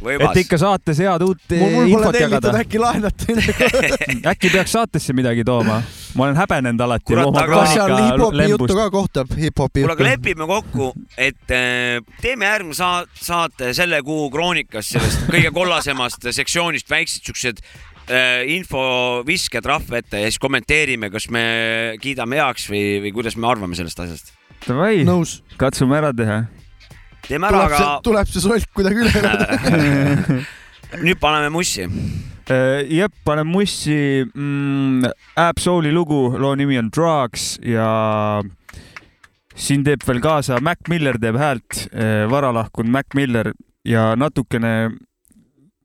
Võimas. 0.00 0.32
et 0.32 0.46
ikka 0.46 0.56
saates 0.60 1.00
head 1.02 1.22
uut 1.24 1.52
mul, 1.52 1.72
mul 1.74 1.74
pole 1.74 1.90
infot 1.92 2.16
jagada. 2.16 2.52
äkki 2.62 2.80
laenate. 2.80 3.34
äkki 4.32 4.50
peaks 4.52 4.72
saatesse 4.72 5.12
midagi 5.16 5.44
tooma? 5.44 5.80
ma 6.16 6.24
olen 6.24 6.38
häbenenud 6.40 6.80
alati 6.86 7.14
kas 7.14 7.74
seal 7.74 7.92
hip-hopi 7.98 8.46
juttu 8.54 8.78
ka 8.78 8.86
kohtab, 8.94 9.34
hip-hopi 9.36 9.84
kuule, 9.84 9.92
aga 9.94 10.06
juttu? 10.06 10.08
lepime 10.08 10.48
kokku, 10.48 10.88
et 11.20 11.52
äh, 11.54 12.00
teeme 12.22 12.48
järgmine 12.48 12.78
saa- 12.78 13.04
saate 13.14 13.74
selle 13.76 14.00
kuu 14.06 14.30
Kroonikast, 14.32 14.96
sellest 14.96 15.28
kõige 15.30 15.52
kollasemast 15.54 16.30
sektsioonist 16.32 16.90
väiksed 16.90 17.28
siuksed 17.28 17.60
äh, 17.60 18.40
infovisked 18.56 19.68
rahva 19.68 20.00
ette 20.00 20.24
ja 20.24 20.30
siis 20.32 20.40
kommenteerime, 20.42 21.12
kas 21.12 21.28
me 21.30 21.44
kiidame 22.00 22.40
heaks 22.40 22.70
või, 22.72 23.02
või 23.04 23.12
kuidas 23.20 23.36
me 23.36 23.52
arvame 23.52 23.78
sellest 23.78 24.00
asjast. 24.06 24.32
Davai, 24.64 25.04
katsume 25.60 26.00
ära 26.00 26.10
teha. 26.16 26.40
Teeme 27.30 27.50
ära, 27.50 27.62
tuleb 27.62 27.74
see, 27.74 27.84
aga 27.84 28.00
tuleb 28.06 28.32
see 28.32 28.44
solk 28.44 28.72
kuidagi 28.76 29.04
üle 29.04 29.12
elada. 29.22 29.46
nüüd 31.04 31.20
paneme 31.22 31.50
mussi. 31.54 31.86
Äh, 32.50 32.80
jep, 32.90 33.14
panen 33.26 33.46
mussi 33.46 34.24
mm, 34.26 35.10
Ab 35.38 35.60
Soul'i 35.62 35.92
lugu, 35.94 36.22
loo 36.40 36.54
nimi 36.58 36.78
on 36.80 36.90
Drugs 36.90 37.52
ja 37.62 37.86
siin 39.54 39.84
teeb 39.86 40.02
veel 40.06 40.22
kaasa 40.24 40.58
Mac 40.64 40.90
Miller 40.90 41.18
teeb 41.20 41.38
häält, 41.38 41.84
varalahkunud 42.32 42.90
Mac 42.90 43.14
Miller 43.14 43.52
ja 43.86 44.10
natukene 44.18 44.90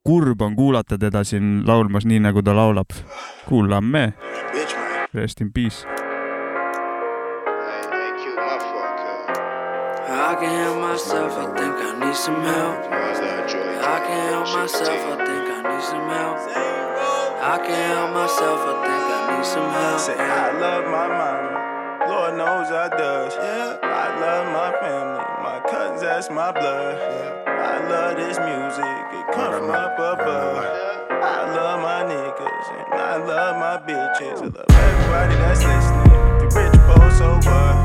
kurb 0.05 0.41
on 0.41 0.55
kuulata 0.55 0.97
teda 1.01 1.23
siin 1.25 1.63
laulmas, 1.67 2.05
nii 2.05 2.19
nagu 2.19 2.41
ta 2.45 2.55
laulab. 2.55 2.93
kuulame. 3.45 4.13
Rest 5.13 5.41
in 5.41 5.51
peace. 5.53 6.04
I 10.26 10.34
can't 10.34 10.57
help 10.57 10.82
myself, 10.82 11.38
I 11.38 11.45
think 11.53 11.76
I 11.86 11.91
need 12.01 12.15
some 12.15 12.41
help. 12.41 12.89
I 12.89 13.99
can't 14.09 14.34
help 14.34 14.57
myself, 14.57 14.89
I 14.89 15.15
think 15.21 15.45
I 15.53 15.61
need 15.69 15.84
some 15.86 16.09
help. 16.09 16.38
I 17.45 17.57
can't 17.61 17.93
help 17.93 18.09
myself, 18.09 18.59
I 18.65 18.73
think 18.82 19.05
I 19.05 19.38
need 19.38 19.45
some 19.45 19.69
help. 19.69 19.99
Say, 19.99 20.17
I 20.17 20.57
love 20.57 20.86
my 20.89 21.07
mama. 21.13 22.09
Lord 22.09 22.38
knows 22.41 22.73
I 22.73 22.89
does. 22.89 23.36
Yeah. 23.36 23.78
I 23.84 24.19
love 24.19 24.45
my 24.49 24.71
family. 24.82 25.26
My 25.45 25.61
cousins, 25.69 26.01
that's 26.01 26.32
my 26.32 26.51
blood. 26.51 26.97
Yeah. 26.97 27.45
I 27.45 27.88
love 27.88 28.17
this 28.17 28.41
music. 28.41 28.97
It 29.13 29.26
comes 29.30 29.61
from 29.61 29.69
up 29.69 29.93
above. 29.93 31.05
I 31.21 31.53
love 31.53 31.82
my 31.86 32.01
niggas 32.01 32.67
and 32.73 32.93
I 32.99 33.17
love 33.17 33.57
my 33.61 33.78
bitches. 33.78 34.41
I 34.41 34.45
love 34.45 34.73
everybody 34.73 35.36
that's 35.38 35.61
listening. 35.61 36.09
If 36.41 36.53
you 36.53 36.65
rich, 36.65 36.73
poor, 36.89 37.11
so 37.11 37.30
what? 37.45 37.84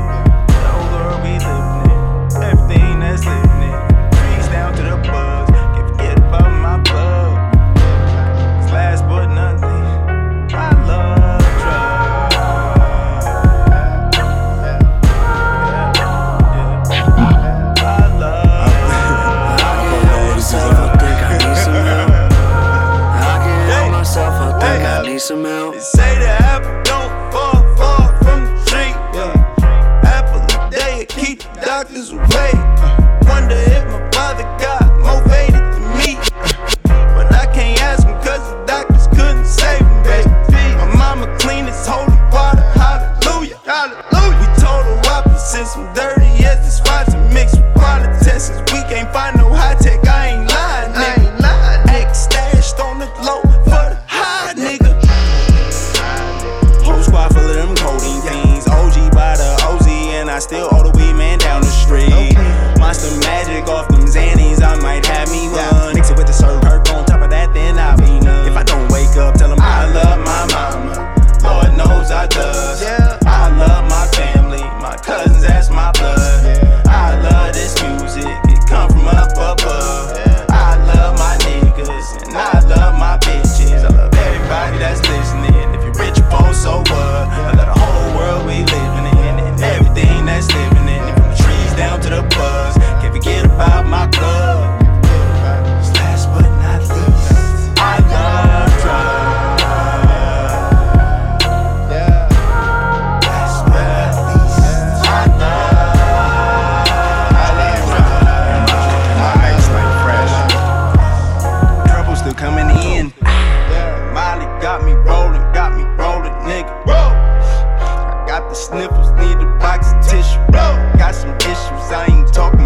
Box 119.61 119.93
of 119.93 120.01
tissue. 120.01 120.39
Got 120.51 121.15
some 121.15 121.35
issues, 121.37 121.91
I 121.91 122.07
ain't 122.09 122.33
talking 122.33 122.60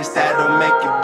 bitches 0.00 0.14
that'll 0.14 0.58
make 0.58 0.82
you 0.82 0.99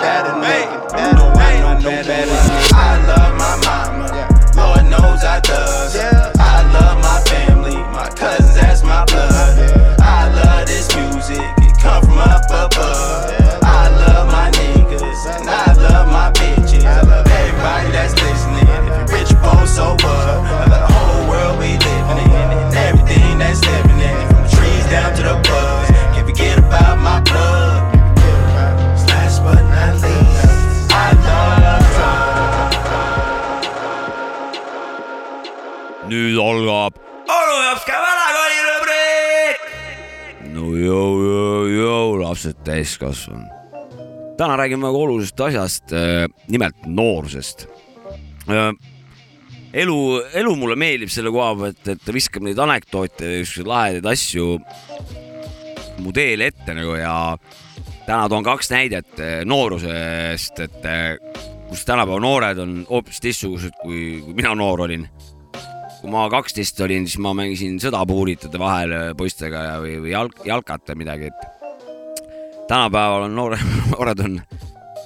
lapsed 42.87 42.99
täiskasvanud. 42.99 43.49
täna 44.37 44.57
räägime 44.57 44.87
väga 44.87 44.99
olulisest 44.99 45.41
asjast, 45.41 45.85
nimelt 46.49 46.77
noorusest. 46.87 47.67
elu, 49.73 50.23
elu 50.35 50.57
mulle 50.57 50.77
meeldib 50.77 51.09
selle 51.09 51.31
koha 51.31 51.55
pealt, 51.57 51.89
et 51.89 52.05
ta 52.05 52.13
viskab 52.13 52.43
neid 52.43 52.59
anekdoote 52.59 53.25
ja 53.25 53.45
siukseid 53.45 53.67
lahedaid 53.67 54.07
asju 54.07 54.59
mu 55.99 56.13
teele 56.13 56.47
ette 56.47 56.75
nagu 56.75 56.95
ja 56.95 57.37
täna 58.07 58.29
toon 58.29 58.45
kaks 58.45 58.71
näidet 58.71 59.19
eh, 59.19 59.45
noorusest, 59.45 60.61
et 60.61 60.87
kus 61.69 61.85
tänapäeva 61.85 62.21
noored 62.21 62.59
on 62.59 62.85
hoopis 62.91 63.21
teistsugused, 63.21 63.75
kui, 63.83 64.21
kui 64.25 64.35
mina 64.35 64.55
noor 64.55 64.87
olin 64.87 65.09
kui 66.01 66.13
ma 66.13 66.29
kaksteist 66.31 66.81
olin, 66.85 67.09
siis 67.09 67.19
ma 67.19 67.33
mängisin 67.35 67.81
sõdapuuritade 67.83 68.61
vahel 68.61 68.95
poistega 69.17 69.63
ja, 69.65 69.77
või, 69.83 69.97
või 70.05 70.13
jalg, 70.13 70.41
jalkat 70.45 70.93
või 70.93 71.03
midagi, 71.03 71.33
et 71.33 71.56
tänapäeval 72.69 73.29
on 73.29 73.37
noored, 73.37 73.63
noored 73.95 74.25
on, 74.25 74.41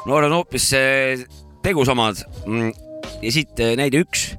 noored 0.07 0.31
on 0.31 0.39
hoopis 0.41 0.71
eh, 0.77 1.25
tegusamad. 1.65 2.23
ja 3.23 3.33
siit 3.33 3.61
eh, 3.61 3.77
näide 3.79 4.03
üks. 4.05 4.33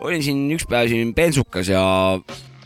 olin 0.00 0.22
siin 0.22 0.44
üks 0.52 0.66
päev 0.68 0.90
siin 0.92 1.14
bensukas 1.16 1.70
ja 1.72 1.82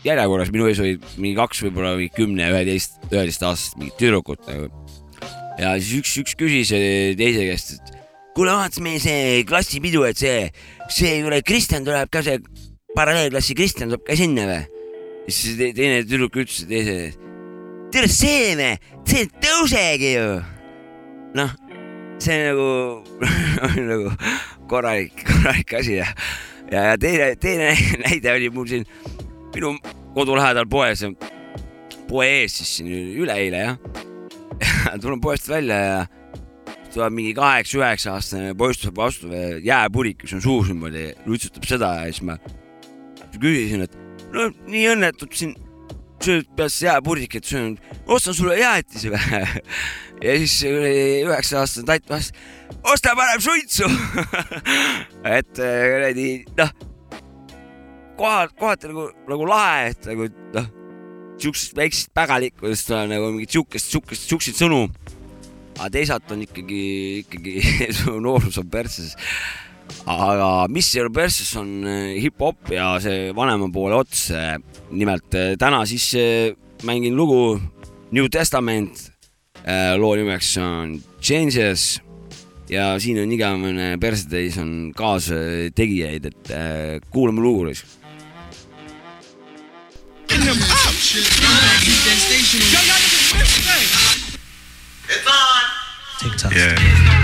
järjekorras 0.05 0.51
minu 0.51 0.67
ees 0.67 0.81
olid 0.83 1.05
mingi 1.17 1.37
kaks 1.37 1.61
võib-olla 1.63 1.93
või 1.99 2.09
kümne, 2.13 2.49
üheteist, 2.51 2.97
üheteistaastased 3.11 3.79
mingid 3.79 3.97
tüdrukud 4.01 4.43
nagu. 4.49 4.69
ja 5.61 5.75
siis 5.79 5.93
üks, 6.01 6.17
üks 6.23 6.37
küsis 6.39 6.73
eh, 6.75 7.13
teise 7.19 7.47
käest, 7.47 7.77
et 7.77 7.97
kuule, 8.35 8.53
vaata 8.57 8.83
meil 8.83 8.99
see 9.03 9.41
klassipidu, 9.47 10.05
et 10.07 10.19
see, 10.19 10.49
see 10.89 11.21
kuule 11.21 11.41
Kristjan 11.45 11.87
tuleb 11.87 12.11
ka 12.11 12.23
see 12.25 12.41
paralleelklassi 12.97 13.55
Kristjan 13.57 13.91
tuleb 13.91 14.05
ka 14.07 14.17
sinna 14.19 14.47
või? 14.49 14.61
siis 15.29 15.57
te- 15.59 15.73
teine 15.77 16.01
tüdruk 16.07 16.41
ütles 16.41 16.65
teisele, 16.67 17.11
tere 17.91 18.07
see 18.07 18.55
me, 18.55 18.69
see 19.03 19.25
ei 19.25 19.29
tõusegi 19.43 20.11
ju. 20.13 20.27
noh, 21.35 21.51
see 22.23 22.37
nagu, 22.45 22.67
nagu 23.89 24.13
korralik, 24.71 25.25
korralik 25.27 25.73
asi 25.81 25.97
ja, 25.97 26.07
ja, 26.71 26.85
ja 26.91 26.93
teine, 27.01 27.33
teine 27.41 27.73
näide 28.05 28.31
oli 28.31 28.47
mul 28.53 28.69
siin 28.69 28.87
minu 29.55 29.73
kodu 30.15 30.37
lähedal 30.39 30.69
poes, 30.71 31.03
poe 32.07 32.29
ees 32.41 32.55
siis 32.61 32.77
siin 32.79 32.91
üleeile 32.91 33.65
jah. 33.65 33.77
tulen 35.01 35.19
poest 35.23 35.49
välja 35.51 35.79
ja 35.81 35.99
tuleb 36.91 37.15
mingi 37.15 37.33
kaheksa-üheksa 37.35 38.15
aastane 38.15 38.53
poiss 38.59 38.83
tuleb 38.83 38.99
vastu, 38.99 39.31
jääpurik, 39.63 40.23
mis 40.23 40.37
on 40.37 40.43
suus 40.43 40.71
niimoodi, 40.71 41.09
lutsutab 41.25 41.67
seda 41.67 41.91
ja 41.99 42.07
siis 42.07 42.23
ma 42.27 42.39
küsisin, 43.35 43.83
et 43.87 43.99
no 44.31 44.47
nii 44.67 44.87
õnnetud 44.93 45.35
siin 45.35 45.55
sööd 46.21 46.49
peast 46.57 46.83
jääpurikat 46.85 47.47
söönud, 47.47 47.79
ostan 48.05 48.35
sulle 48.37 48.57
jäätisi 48.59 49.11
või? 49.13 49.41
ja 50.25 50.35
siis 50.41 50.57
üheksa 50.67 51.61
aastane 51.61 51.87
tatt 51.89 52.09
vastas, 52.09 52.33
osta 52.93 53.15
parem 53.17 53.41
suitsu. 53.41 53.89
et 55.37 55.61
äh, 55.61 55.79
kuradi 55.93 56.27
noh, 56.59 56.75
kohati, 58.19 58.55
kohati 58.59 58.91
nagu, 58.91 59.07
nagu 59.31 59.49
lahe, 59.49 59.89
et 59.93 60.11
nagu 60.11 60.29
noh, 60.57 60.69
siuksest 61.41 61.75
väiksest 61.77 62.13
pägalikkusest 62.17 62.93
on 62.95 63.09
nagu 63.15 63.31
mingit 63.33 63.57
siukest, 63.57 63.89
siukest, 63.93 64.29
siukseid 64.29 64.61
sõnu. 64.61 64.85
aga 65.79 65.89
teisalt 65.89 66.31
on 66.31 66.43
ikkagi, 66.45 66.83
ikkagi 67.23 67.55
su 67.97 68.19
noorus 68.21 68.59
on 68.61 68.69
persses 68.69 69.15
aga 70.05 70.67
mis 70.69 70.91
persses, 71.13 71.55
on 71.55 71.83
äh, 71.85 72.21
hip-hop 72.21 72.71
ja 72.71 72.99
see 72.99 73.31
vanema 73.35 73.69
poole 73.71 73.95
ots. 73.95 74.31
nimelt 74.91 75.33
äh, 75.33 75.55
täna 75.57 75.85
siis 75.85 76.13
äh, 76.15 76.55
mängin 76.83 77.15
lugu 77.15 77.59
New 78.11 78.27
Testament. 78.29 79.11
loo 79.97 80.15
nimeks 80.15 80.57
on 80.57 81.03
Changes 81.21 82.01
ja 82.71 82.99
siin 82.99 83.19
on 83.21 83.31
igavene 83.31 83.97
persetäis 83.99 84.57
on 84.57 84.91
kaastegijaid, 84.95 86.25
et 86.25 86.51
äh, 86.51 87.01
kuulame 87.11 87.41
lugu 87.41 87.67
siis. 87.67 87.85
TikTok. 96.21 96.51
Yeah. 96.55 97.20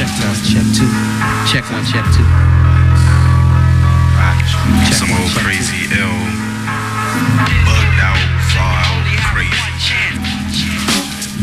Check 0.00 0.08
one, 0.24 0.32
check 0.48 0.64
two. 0.72 0.88
Check 1.44 1.70
one, 1.70 1.84
check 1.84 2.04
two. 2.16 2.24
Check 4.80 4.94
Some 4.94 5.10
one, 5.10 5.20
old 5.20 5.30
check 5.30 5.44
crazy 5.44 5.92
ill, 5.92 6.24
bugged 7.68 8.00
out, 8.00 8.16
far 8.48 8.80
out, 8.80 9.04
crazy. 9.28 9.76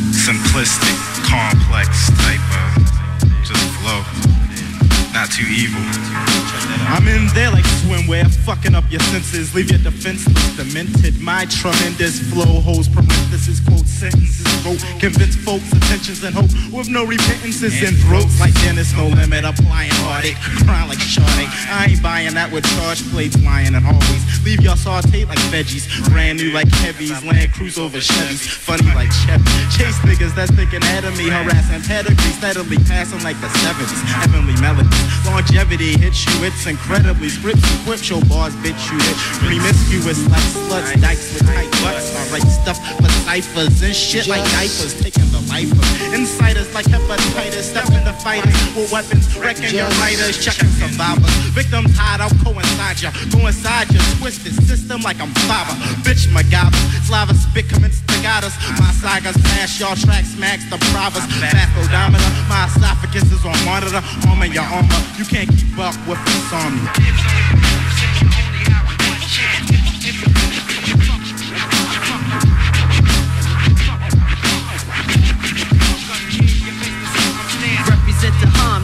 Simplistic, 0.10 0.98
complex 1.24 2.10
type 2.18 2.42
of 2.50 3.46
just 3.46 3.62
flow. 3.78 4.37
Not 5.18 5.32
too 5.32 5.50
evil. 5.50 5.82
I'm 6.94 7.08
in 7.08 7.26
there 7.34 7.50
like 7.50 7.66
swimwear, 7.82 8.30
fucking 8.46 8.76
up 8.76 8.84
your 8.92 9.02
senses, 9.10 9.56
leave 9.56 9.72
your 9.72 9.80
defenseless, 9.80 10.56
demented. 10.56 11.20
My 11.20 11.46
tremendous 11.46 12.22
flow 12.30 12.62
holds 12.62 12.88
parentheses, 12.88 13.60
quote 13.62 13.88
sentences, 13.88 14.46
vote, 14.62 14.78
convince 15.00 15.36
folks' 15.36 15.74
attentions 15.74 16.24
and 16.24 16.36
hope 16.36 16.54
with 16.72 16.88
no 16.88 17.04
repentances 17.04 17.82
in 17.82 17.96
throats 18.06 18.40
like 18.40 18.54
Dennis, 18.62 18.94
no 18.94 19.08
limit, 19.08 19.44
applying 19.44 19.90
heartache, 20.06 20.38
crying 20.64 20.88
like 20.88 21.02
Sade. 21.02 21.50
I 21.66 21.88
ain't 21.90 22.04
buying 22.04 22.36
that 22.36 22.52
with 22.52 22.64
charge 22.78 23.02
plates 23.10 23.36
lying 23.42 23.74
in 23.74 23.82
hallways. 23.82 24.24
Leave 24.46 24.62
y'all 24.62 24.78
sauteed 24.78 25.28
like 25.28 25.42
veggies, 25.52 25.90
brand 26.14 26.40
new 26.40 26.52
like 26.52 26.70
heavies, 26.86 27.12
land 27.26 27.52
cruise 27.54 27.78
over 27.78 27.98
Chevys, 27.98 28.48
funny 28.48 28.88
like 28.94 29.12
Chevy. 29.26 29.44
Chase 29.76 29.98
niggas 30.08 30.36
that's 30.36 30.52
thinking 30.56 30.82
ahead 30.84 31.04
of 31.04 31.18
me, 31.18 31.28
harassing 31.28 31.82
pedigree, 31.84 32.32
steadily 32.38 32.78
passing 32.88 33.22
like 33.24 33.36
the 33.42 33.48
70s. 33.66 34.00
Heavenly 34.24 34.56
melodies, 34.62 35.07
longevity 35.26 35.98
hits 35.98 36.26
you, 36.26 36.44
it's 36.44 36.66
incredibly 36.66 37.30
scripts. 37.30 37.64
Equipped 37.82 38.10
your 38.10 38.22
bars, 38.26 38.56
bitch 38.64 38.80
you 38.92 38.98
hit. 38.98 39.18
Promiscuous 39.40 40.20
like 40.30 40.48
sluts, 40.56 41.02
dykes 41.02 41.34
with 41.34 41.46
tight 41.46 41.72
butts. 41.84 42.16
I 42.16 42.32
write 42.32 42.48
stuff 42.48 42.78
for 42.98 43.10
ciphers 43.26 43.82
and 43.84 43.96
shit 43.96 44.28
like 44.28 44.44
diapers, 44.52 45.00
taking 45.02 45.27
of 45.66 46.14
insiders 46.14 46.72
like 46.74 46.86
hepatitis, 46.86 47.74
step 47.74 47.88
in 47.90 48.04
the 48.06 48.14
fighters 48.22 48.54
with 48.76 48.92
weapons, 48.92 49.26
wrecking 49.38 49.74
your 49.74 49.90
writers, 49.98 50.38
checking 50.38 50.70
survivors. 50.78 51.34
Victims 51.58 51.98
hide 51.98 52.22
out, 52.22 52.32
coincide 52.46 53.02
ya, 53.02 53.10
go 53.34 53.48
inside 53.48 53.90
your 53.90 54.04
twisted 54.20 54.54
system 54.70 55.02
like 55.02 55.20
I'm 55.20 55.34
fiber. 55.50 55.74
Bitch, 56.06 56.28
MacGyver, 56.30 56.78
slava 57.08 57.34
spit 57.34 57.70
commence 57.70 58.02
to 58.02 58.14
us. 58.46 58.54
My 58.78 58.92
sagas 59.02 59.38
pass 59.50 59.80
y'all 59.80 59.96
tracks, 59.96 60.38
max 60.38 60.64
the 60.70 60.78
provers. 60.94 61.26
Fast 61.42 61.74
odometer, 61.82 62.30
my 62.50 62.70
esophagus 62.70 63.32
is 63.32 63.44
on 63.46 63.58
monitor, 63.66 64.04
armor 64.30 64.46
your 64.46 64.64
armor. 64.64 65.02
You 65.18 65.26
can't 65.26 65.50
keep 65.50 65.78
up 65.80 65.96
with 66.06 66.20
insomnia. 66.22 66.94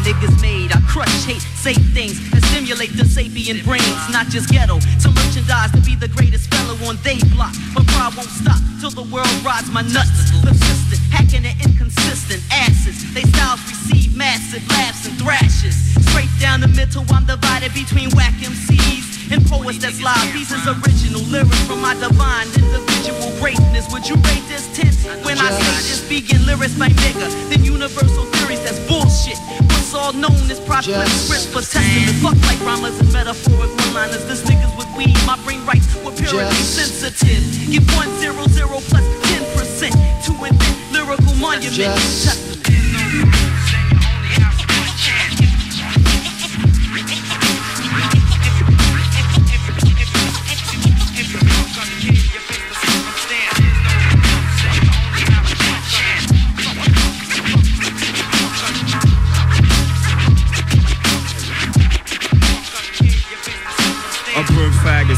Niggas 0.03 0.35
made. 0.41 0.71
I 0.71 0.79
crush 0.87 1.25
hate, 1.25 1.41
say 1.55 1.73
things 1.95 2.19
that 2.31 2.43
stimulate 2.51 2.91
the 2.95 3.05
sapient 3.05 3.63
brains. 3.63 4.03
Not 4.11 4.27
just 4.27 4.51
ghetto, 4.51 4.79
to 4.79 5.07
merchandise 5.09 5.71
to 5.71 5.81
be 5.81 5.95
the 5.95 6.07
greatest 6.07 6.53
fellow 6.53 6.75
on 6.87 6.99
they 7.03 7.19
block. 7.33 7.55
But 7.73 7.87
pride 7.87 8.13
won't 8.15 8.29
stop 8.29 8.59
till 8.79 8.91
the 8.91 9.07
world 9.07 9.31
rides 9.43 9.71
my 9.71 9.81
nuts. 9.81 10.31
Persistent, 10.43 11.01
hacking 11.09 11.47
and 11.47 11.55
inconsistent 11.63 12.43
asses. 12.51 12.99
They 13.15 13.23
styles 13.33 13.63
receive 13.63 14.15
massive 14.15 14.63
laughs 14.69 15.07
and 15.07 15.15
thrashes. 15.17 15.75
Straight 16.11 16.31
down 16.39 16.61
the 16.61 16.67
middle, 16.67 17.03
I'm 17.09 17.25
divided 17.25 17.73
between 17.73 18.11
whack 18.11 18.35
MCs 18.43 19.31
and 19.31 19.39
poets 19.47 19.79
that's 19.79 20.01
live. 20.03 20.33
These 20.33 20.51
is 20.51 20.67
original 20.67 21.23
lyrics 21.31 21.63
from 21.65 21.81
my 21.81 21.95
divine 21.95 22.47
individual 22.59 23.31
greatness. 23.39 23.87
Would 23.91 24.07
you 24.07 24.15
rate 24.27 24.45
this 24.51 24.67
10 24.75 25.23
when 25.23 25.39
I 25.39 25.49
say 25.49 25.73
this 25.87 26.03
vegan 26.05 26.45
lyrics 26.45 26.77
by 26.77 26.89
nigga? 26.89 27.27
Then 27.49 27.63
universal 27.63 28.25
theories, 28.35 28.61
that's 28.63 28.79
bullshit. 28.87 29.39
What's 29.93 30.05
all 30.07 30.21
known 30.21 30.49
as 30.49 30.59
project 30.59 31.07
scripts 31.11 31.45
for 31.45 31.61
testament. 31.61 32.17
Fuck 32.17 32.33
like 32.49 32.59
rhymers 32.65 32.99
and 32.99 33.13
metaphoric 33.13 33.69
one-liners. 33.77 34.25
This 34.25 34.41
niggas 34.41 34.75
with 34.75 34.89
weed, 34.97 35.15
my 35.23 35.37
brain 35.45 35.63
writes 35.67 35.85
with 36.03 36.17
purity 36.17 36.55
sensitive. 36.55 37.45
Give 37.69 37.85
one 37.95 38.09
zero 38.17 38.41
zero 38.47 38.81
plus 38.89 39.05
ten 39.29 39.43
percent 39.53 39.93
to 40.25 40.31
invent 40.49 40.91
lyrical 40.91 41.35
monument. 41.35 41.93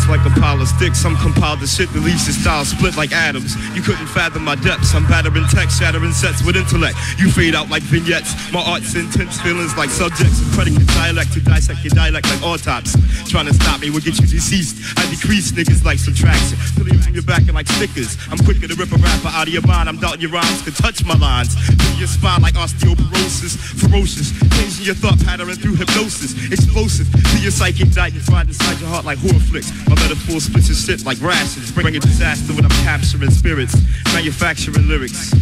Like 0.07 0.25
a 0.25 0.33
pile 0.39 0.61
of 0.61 0.67
sticks. 0.67 1.03
I'm 1.05 1.15
compiled 1.17 1.59
to 1.61 1.67
shit 1.67 1.89
that 1.93 2.01
leaves 2.01 2.27
your 2.27 2.35
style 2.35 2.65
split 2.65 2.95
like 2.97 3.11
atoms. 3.11 3.55
You 3.75 3.81
couldn't 3.81 4.07
fathom 4.07 4.43
my 4.43 4.55
depths. 4.55 4.93
I'm 4.93 5.05
battering 5.07 5.45
text, 5.49 5.79
shattering 5.79 6.11
sets 6.11 6.43
with 6.43 6.55
intellect. 6.55 6.97
You 7.17 7.31
fade 7.31 7.55
out 7.55 7.69
like 7.69 7.83
vignettes. 7.83 8.33
My 8.51 8.61
art's 8.61 8.95
intense 8.95 9.39
feelings 9.41 9.75
like 9.77 9.89
subjects 9.89 10.41
and 10.41 10.87
dialect 10.87 11.33
to 11.33 11.41
dissect 11.41 11.83
your 11.83 11.93
dialect 11.93 12.27
like 12.29 12.41
autopsy. 12.43 12.99
Trying 13.29 13.47
to 13.47 13.53
stop 13.53 13.81
me 13.81 13.89
will 13.89 14.01
get 14.01 14.17
you 14.19 14.27
deceased. 14.27 14.97
I 14.97 15.09
decrease 15.09 15.51
niggas 15.51 15.83
like 15.83 15.99
subtraction. 15.99 16.57
Pulling 16.75 16.99
from 16.99 17.13
your 17.13 17.23
back 17.23 17.43
and 17.47 17.53
like 17.53 17.67
stickers. 17.67 18.17
I'm 18.31 18.37
quicker 18.39 18.67
to 18.67 18.75
rip 18.75 18.91
a 18.91 18.97
rapper 18.97 19.29
out 19.29 19.47
of 19.47 19.53
your 19.53 19.65
mind. 19.67 19.89
I'm 19.89 19.97
doubting 19.97 20.21
your 20.21 20.31
rhymes 20.31 20.61
can 20.61 20.73
touch 20.73 21.03
my 21.05 21.15
lines. 21.15 21.53
Through 21.55 21.97
your 21.97 22.07
spine 22.07 22.41
like 22.41 22.55
osteoporosis. 22.55 23.57
Ferocious. 23.81 24.31
Changing 24.57 24.85
your 24.85 24.95
thought 24.95 25.19
pattern 25.25 25.49
through 25.55 25.75
hypnosis. 25.75 26.33
Explosive. 26.51 27.07
To 27.11 27.37
your 27.41 27.51
psychic 27.51 27.91
diet 27.91 28.13
you 28.13 28.21
find 28.21 28.47
inside 28.47 28.79
your 28.79 28.89
heart 28.89 29.05
like 29.05 29.19
horror 29.19 29.39
flicks. 29.39 29.71
My 29.87 29.94
metaphor 29.95 30.39
splits 30.39 30.67
your 30.67 30.75
shit 30.75 31.05
like 31.05 31.21
rations. 31.21 31.71
Bringing 31.71 32.01
disaster 32.01 32.53
when 32.53 32.65
I'm 32.65 32.77
capturing 32.83 33.31
spirits. 33.31 33.75
Manufacturing 34.13 34.87
lyrics. 34.87 35.33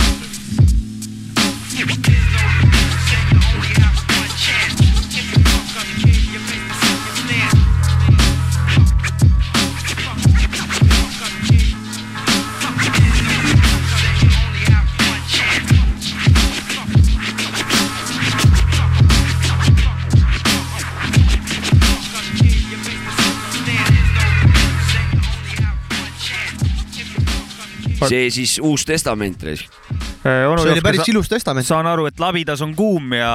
See 28.10 28.30
siis 28.34 28.58
Uus 28.64 28.86
Testament. 28.86 29.43
See 29.43 30.45
oli 30.47 30.84
päris 30.84 31.10
ilus 31.12 31.30
testament. 31.32 31.68
saan 31.68 31.88
aru, 31.88 32.08
et 32.12 32.20
labidas 32.20 32.62
on 32.62 32.76
kuum 32.76 33.14
ja 33.18 33.34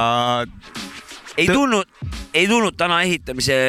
ei 1.37 1.47
tulnud, 1.47 1.85
ei 2.33 2.47
tulnud 2.47 2.75
täna 2.77 3.01
ehitamise 3.05 3.59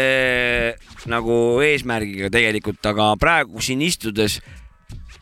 nagu 1.11 1.61
eesmärgiga 1.65 2.31
tegelikult, 2.33 2.83
aga 2.91 3.13
praegu 3.21 3.63
siin 3.65 3.83
istudes 3.87 4.41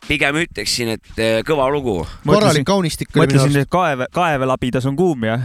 pigem 0.09 0.39
ütleksin, 0.41 0.95
et 0.97 1.21
eh, 1.21 1.41
kõva 1.47 1.69
lugu. 1.73 2.01
korralik 2.27 2.67
kaunistik 2.69 3.13
mõtlesin, 3.17 3.61
et 3.63 3.71
kaev, 3.71 4.07
kaevelabidas 4.15 4.89
on 4.89 4.97
kuum 4.97 5.27
ja. 5.29 5.41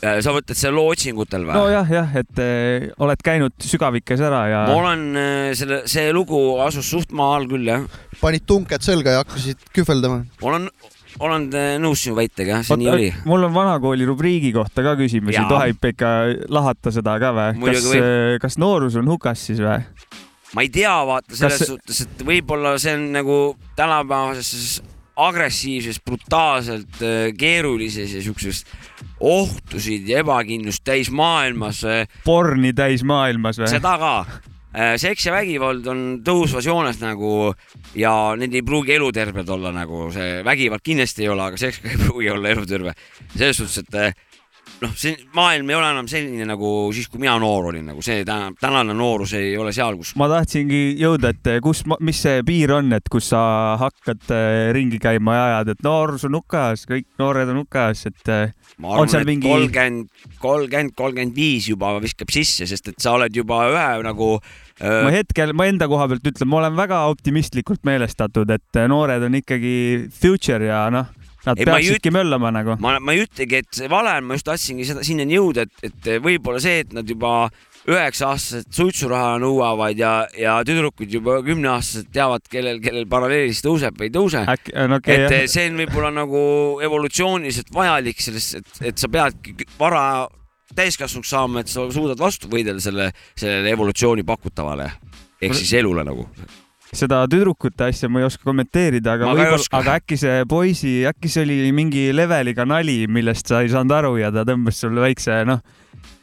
Sa 0.00 0.32
mõtled 0.34 0.58
seal 0.58 0.74
loo 0.76 0.90
otsingutel 0.94 1.44
või? 1.48 1.56
nojah, 1.56 1.90
jah, 1.92 2.14
et 2.20 2.40
eh, 2.42 2.86
oled 3.02 3.24
käinud 3.24 3.54
sügavikes 3.64 4.22
ära 4.24 4.44
ja. 4.50 4.62
ma 4.68 4.78
olen 4.78 5.02
eh, 5.20 5.50
selle, 5.58 5.82
see 5.90 6.08
lugu 6.16 6.38
asus 6.64 6.88
suht 6.88 7.12
maa 7.16 7.36
all 7.38 7.48
küll 7.50 7.68
jah. 7.68 7.84
panid 8.20 8.46
tunked 8.48 8.84
selga 8.84 9.18
ja 9.18 9.24
hakkasid 9.24 9.60
kühveldama. 9.76 10.22
olen, 10.46 10.70
olen 11.20 11.48
eh, 11.52 11.74
nõus 11.82 12.06
sinu 12.06 12.16
väitega 12.18 12.56
jah, 12.58 12.66
see 12.66 12.80
nii 12.80 12.92
oli. 12.94 13.10
mul 13.28 13.48
on 13.50 13.54
vanakooli 13.56 14.08
rubriigi 14.08 14.54
kohta 14.56 14.84
ka 14.86 14.96
küsimusi, 15.00 15.42
tohib 15.50 15.90
ikka 15.92 16.14
lahata 16.48 16.94
seda 16.94 17.18
ka 17.20 17.34
või? 17.36 17.68
kas 17.68 17.90
kas 18.46 18.60
noorus 18.62 18.96
on 19.00 19.12
hukas 19.12 19.48
siis 19.50 19.60
või? 19.64 19.82
ma 20.56 20.64
ei 20.64 20.72
tea, 20.72 20.94
vaata 21.06 21.36
selles 21.36 21.60
Kas- 21.60 21.74
suhtes, 21.74 22.00
et 22.06 22.24
võib-olla 22.26 22.74
see 22.80 22.96
on 22.96 23.10
nagu 23.14 23.36
tänapäevases 23.78 24.80
agressiivses, 25.28 26.00
brutaalselt 26.04 27.02
äh, 27.02 27.18
keerulises 27.38 28.14
ja 28.16 28.22
siukses 28.24 28.64
ohtusid 29.20 30.08
ja 30.08 30.22
ebakindlust 30.24 30.84
täis 30.84 31.10
maailmas. 31.12 31.82
porni 32.24 32.72
täis 32.76 33.04
maailmas 33.04 33.60
või? 33.60 33.68
seda 33.72 33.96
ka. 34.00 34.14
seks 35.02 35.26
ja 35.26 35.34
vägivald 35.34 35.86
on 35.90 36.00
tõusvas 36.24 36.64
joones 36.66 37.00
nagu 37.02 37.52
ja 37.98 38.14
need 38.38 38.54
ei 38.54 38.62
pruugi 38.64 38.94
eluterved 38.96 39.48
olla 39.50 39.74
nagu 39.74 40.08
see 40.14 40.40
vägivald 40.46 40.84
kindlasti 40.86 41.26
ei 41.26 41.32
ole, 41.34 41.50
aga 41.50 41.60
seks 41.60 41.82
ka 41.82 41.92
ei 41.92 42.00
pruugi 42.00 42.30
olla 42.32 42.54
eluterve. 42.54 42.94
selles 43.36 43.60
suhtes, 43.60 43.84
et 43.84 44.29
noh, 44.80 44.92
see 44.98 45.16
maailm 45.36 45.70
ei 45.70 45.76
ole 45.76 45.88
enam 45.92 46.08
selline 46.10 46.46
nagu 46.48 46.70
siis, 46.94 47.08
kui 47.10 47.20
mina 47.22 47.34
noor 47.40 47.70
olin, 47.70 47.84
nagu 47.92 48.02
see 48.04 48.22
täna, 48.26 48.50
tänane 48.60 48.94
noorus 48.96 49.34
ei 49.38 49.52
ole 49.60 49.72
seal, 49.76 49.98
kus 50.00 50.14
ma 50.20 50.28
tahtsingi 50.30 50.96
jõuda, 51.00 51.34
et 51.34 51.50
kus, 51.64 51.82
mis 52.00 52.22
see 52.24 52.40
piir 52.46 52.72
on, 52.76 52.92
et 52.96 53.10
kus 53.12 53.30
sa 53.32 53.42
hakkad 53.80 54.32
eh, 54.36 54.70
ringi 54.76 55.00
käima 55.02 55.36
ja 55.36 55.44
ajad, 55.50 55.74
et 55.74 55.84
noorus 55.86 56.24
on 56.28 56.38
hukas, 56.40 56.86
kõik 56.90 57.08
noored 57.20 57.52
on 57.52 57.62
hukas, 57.62 58.06
et 58.10 58.32
eh, 58.32 58.56
ma 58.80 58.96
arvan, 58.96 59.14
et 59.20 59.30
mingi, 59.30 59.50
kolmkümmend, 59.50 60.26
kolmkümmend, 60.40 60.96
kolmkümmend 60.98 61.36
viis 61.36 61.70
juba 61.70 61.94
viskab 62.02 62.32
sisse, 62.32 62.68
sest 62.70 62.92
et 62.94 63.00
sa 63.02 63.16
oled 63.18 63.36
juba 63.36 63.62
ühe 63.70 63.88
nagu 64.06 64.32
öö, 64.38 65.00
ma 65.06 65.14
hetkel, 65.14 65.54
ma 65.56 65.68
enda 65.70 65.90
koha 65.90 66.08
pealt 66.10 66.32
ütlen, 66.32 66.50
ma 66.50 66.62
olen 66.62 66.76
väga 66.78 67.04
optimistlikult 67.12 67.84
meelestatud, 67.88 68.48
et 68.56 68.80
eh, 68.80 68.90
noored 68.90 69.28
on 69.28 69.40
ikkagi 69.42 69.74
future 70.22 70.70
ja 70.72 70.86
noh, 70.94 71.12
nad 71.46 71.58
Ei, 71.58 71.66
peaksidki 71.68 72.12
möllama 72.14 72.52
nagu. 72.54 72.76
ma, 72.82 72.98
ma 73.00 73.16
ei 73.16 73.24
ütlegi, 73.24 73.62
et 73.62 73.80
see 73.80 73.90
vale 73.90 74.12
on, 74.18 74.28
ma 74.28 74.38
just 74.38 74.48
tahtsingi 74.48 74.86
seda 74.88 75.04
sinnani 75.06 75.38
jõuda, 75.38 75.66
et, 75.66 75.90
et 75.90 76.10
võib-olla 76.24 76.62
see, 76.62 76.84
et 76.84 76.96
nad 76.96 77.08
juba 77.08 77.48
üheksa-aastased 77.88 78.68
suitsuraha 78.76 79.38
nõuavad 79.40 79.96
ja, 79.98 80.12
ja 80.36 80.58
tüdrukud 80.66 81.10
juba 81.10 81.38
kümneaastased 81.46 82.10
teavad, 82.12 82.44
kellel, 82.52 82.80
kellel 82.84 83.06
paralleelis 83.10 83.62
tõuseb 83.64 83.96
või 83.96 84.10
ei 84.10 84.14
tõuse. 84.14 84.44
no 84.44 84.98
okei 85.00 85.16
et 85.16 85.26
okay,, 85.30 85.48
see 85.50 85.70
on 85.70 85.80
võib-olla 85.80 86.12
nagu 86.20 86.42
evolutsiooniliselt 86.84 87.72
vajalik 87.74 88.20
sellest, 88.20 88.60
et, 88.60 88.82
et 88.92 89.00
sa 89.00 89.08
peadki 89.12 89.56
vara 89.78 90.04
täiskasvanuks 90.76 91.32
saama, 91.32 91.64
et 91.64 91.72
sa 91.72 91.88
suudad 91.90 92.20
vastu 92.20 92.50
võidelda 92.52 92.84
selle, 92.84 93.08
sellele 93.32 93.72
evolutsiooni 93.74 94.26
pakutavale 94.28 94.90
ehk 95.40 95.56
siis 95.56 95.72
elule 95.80 96.04
nagu. 96.06 96.28
Seda 96.96 97.22
tüdrukute 97.30 97.90
asja 97.90 98.10
ma 98.10 98.22
ei 98.22 98.26
oska 98.26 98.46
kommenteerida, 98.46 99.14
aga 99.14 99.30
võib-olla, 99.30 99.68
aga 99.80 99.98
äkki 100.00 100.18
see 100.20 100.40
poisi, 100.50 100.94
äkki 101.10 101.30
see 101.30 101.44
oli 101.46 101.58
mingi 101.76 102.08
leveliga 102.14 102.66
nali, 102.68 103.04
millest 103.10 103.50
sa 103.50 103.62
ei 103.64 103.70
saanud 103.72 103.94
aru 103.94 104.16
ja 104.20 104.32
ta 104.34 104.46
tõmbas 104.48 104.80
sulle 104.82 105.04
väikse, 105.04 105.42
noh, 105.48 105.62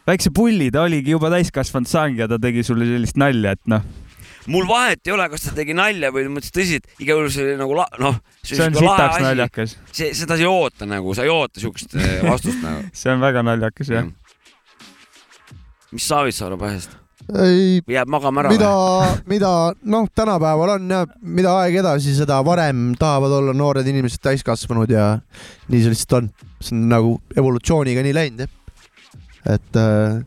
väikse 0.08 0.34
pulli, 0.36 0.68
ta 0.74 0.84
oligi 0.88 1.16
juba 1.16 1.32
täiskasvanud 1.34 1.90
sang 1.92 2.20
ja 2.20 2.28
ta 2.32 2.40
tegi 2.42 2.66
sulle 2.68 2.88
sellist 2.90 3.20
nalja, 3.20 3.56
et 3.56 3.64
noh, 3.72 3.88
mul 4.52 4.68
vahet 4.68 5.08
ei 5.08 5.16
ole, 5.16 5.28
kas 5.32 5.48
ta 5.48 5.56
tegi 5.56 5.76
nalja 5.78 6.12
või 6.16 6.28
mõtles 6.32 6.54
tõsiselt, 6.56 6.88
igal 7.04 7.22
juhul 7.22 7.34
see 7.34 7.48
oli 7.48 7.58
nagu 7.60 7.80
noh. 8.04 8.20
See 8.44 8.60
on 8.64 8.76
sitaks 8.76 9.24
naljakas. 9.24 9.76
see, 9.92 10.14
seda 10.16 10.38
sa 10.38 10.44
ei 10.44 10.52
oota 10.52 10.88
nagu, 10.90 11.16
sa 11.16 11.28
ei 11.28 11.32
oota 11.32 11.64
siukest 11.64 11.98
eh, 12.00 12.22
vastust 12.28 12.64
nagu. 12.64 12.88
see 13.00 13.12
on 13.14 13.24
väga 13.24 13.44
naljakas 13.48 13.92
jah. 13.92 14.08
mis 15.92 16.08
Savisaare 16.08 16.60
pääsest? 16.60 17.07
ei, 17.36 17.80
jääb 17.92 18.12
magama 18.12 18.44
ära 18.44 18.52
mida, 18.54 18.74
mida 19.34 19.54
noh, 19.84 20.08
tänapäeval 20.16 20.76
on 20.78 20.92
jah, 20.92 21.08
mida 21.22 21.56
aeg 21.64 21.82
edasi, 21.84 22.16
seda 22.18 22.40
varem 22.46 22.92
tahavad 23.00 23.40
olla 23.42 23.56
noored 23.58 23.88
inimesed 23.88 24.24
täiskasvanud 24.24 24.92
ja 24.92 25.18
nii 25.68 25.82
see 25.84 25.96
lihtsalt 25.96 26.22
on. 26.22 26.32
see 26.62 26.78
on 26.78 26.88
nagu 26.94 27.18
evolutsiooniga 27.36 28.06
nii 28.06 28.16
läinud 28.16 28.46
jah. 28.46 28.54
et 29.58 29.80
äh, 29.80 30.24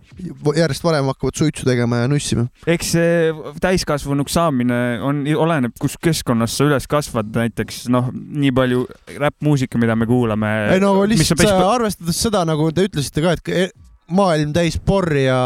järjest 0.57 0.85
varem 0.85 1.09
hakkavad 1.11 1.41
suitsu 1.41 1.65
tegema 1.69 2.03
ja 2.03 2.09
nussima. 2.13 2.47
eks 2.69 2.95
see 2.97 3.51
täiskasvanuks 3.65 4.37
saamine 4.37 4.81
on, 5.05 5.25
oleneb, 5.41 5.77
kus 5.81 5.97
keskkonnas 6.03 6.57
sa 6.57 6.69
üles 6.69 6.89
kasvad, 6.91 7.33
näiteks 7.37 7.87
noh, 7.93 8.13
nii 8.13 8.53
palju 8.57 8.85
räppmuusika, 9.17 9.81
mida 9.81 9.97
me 9.97 10.09
kuulame. 10.11 10.57
ei 10.77 10.83
no 10.85 10.99
lihtsalt 11.09 11.49
sa, 11.49 11.61
arvestades 11.73 12.27
seda, 12.29 12.45
nagu 12.49 12.69
te 12.77 12.91
ütlesite 12.91 13.25
ka, 13.25 13.39
et 13.49 13.73
maailm 14.15 14.55
täis 14.55 14.79
porri 14.87 15.27
ja 15.27 15.41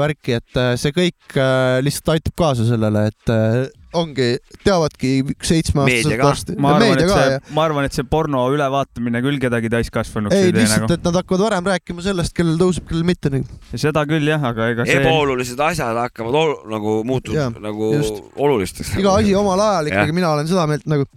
värki, 0.00 0.38
et 0.38 0.60
äh, 0.60 0.74
see 0.80 0.94
kõik 0.96 1.36
äh, 1.38 1.78
lihtsalt 1.84 2.16
aitab 2.16 2.34
kaasa 2.38 2.66
sellele, 2.68 3.08
et 3.12 3.32
äh, 3.32 3.68
ongi, 3.96 4.26
teavadki 4.64 5.12
seitsmeaastased 5.44 6.20
varsti. 6.20 6.56
ma 6.60 6.74
arvan, 6.76 6.98
et 6.98 7.12
see 7.12 7.54
ma 7.56 7.64
arvan, 7.64 7.88
et 7.88 7.96
see 7.96 8.06
porno 8.08 8.42
ülevaatamine 8.52 9.22
küll 9.24 9.40
kedagi 9.42 9.70
täiskasvanuks 9.72 10.36
ei 10.36 10.48
ei 10.48 10.52
tee 10.52 10.64
lihtsalt, 10.64 10.84
nagu. 10.84 10.98
et 10.98 11.08
nad 11.08 11.18
hakkavad 11.20 11.44
varem 11.46 11.70
rääkima 11.72 12.04
sellest, 12.04 12.34
kellel 12.36 12.58
tõuseb, 12.60 12.88
kellel 12.90 13.06
mitte 13.08 13.32
nagu. 13.32 13.60
seda 13.72 14.04
küll 14.10 14.28
jah, 14.28 14.44
aga 14.50 14.70
ega 14.74 14.88
see. 14.88 15.00
ebaolulised 15.00 15.64
asjad 15.70 16.02
hakkavad 16.04 16.40
ol, 16.42 16.54
nagu 16.74 16.98
muutuma 17.08 17.48
nagu 17.64 17.92
just. 17.96 18.22
olulisteks. 18.36 18.94
iga 19.00 19.16
asi 19.22 19.34
omal 19.38 19.64
ajal 19.70 19.92
ikkagi, 19.92 20.16
mina 20.20 20.34
olen 20.36 20.50
seda 20.50 20.68
meelt 20.70 20.88
nagu. 20.90 21.08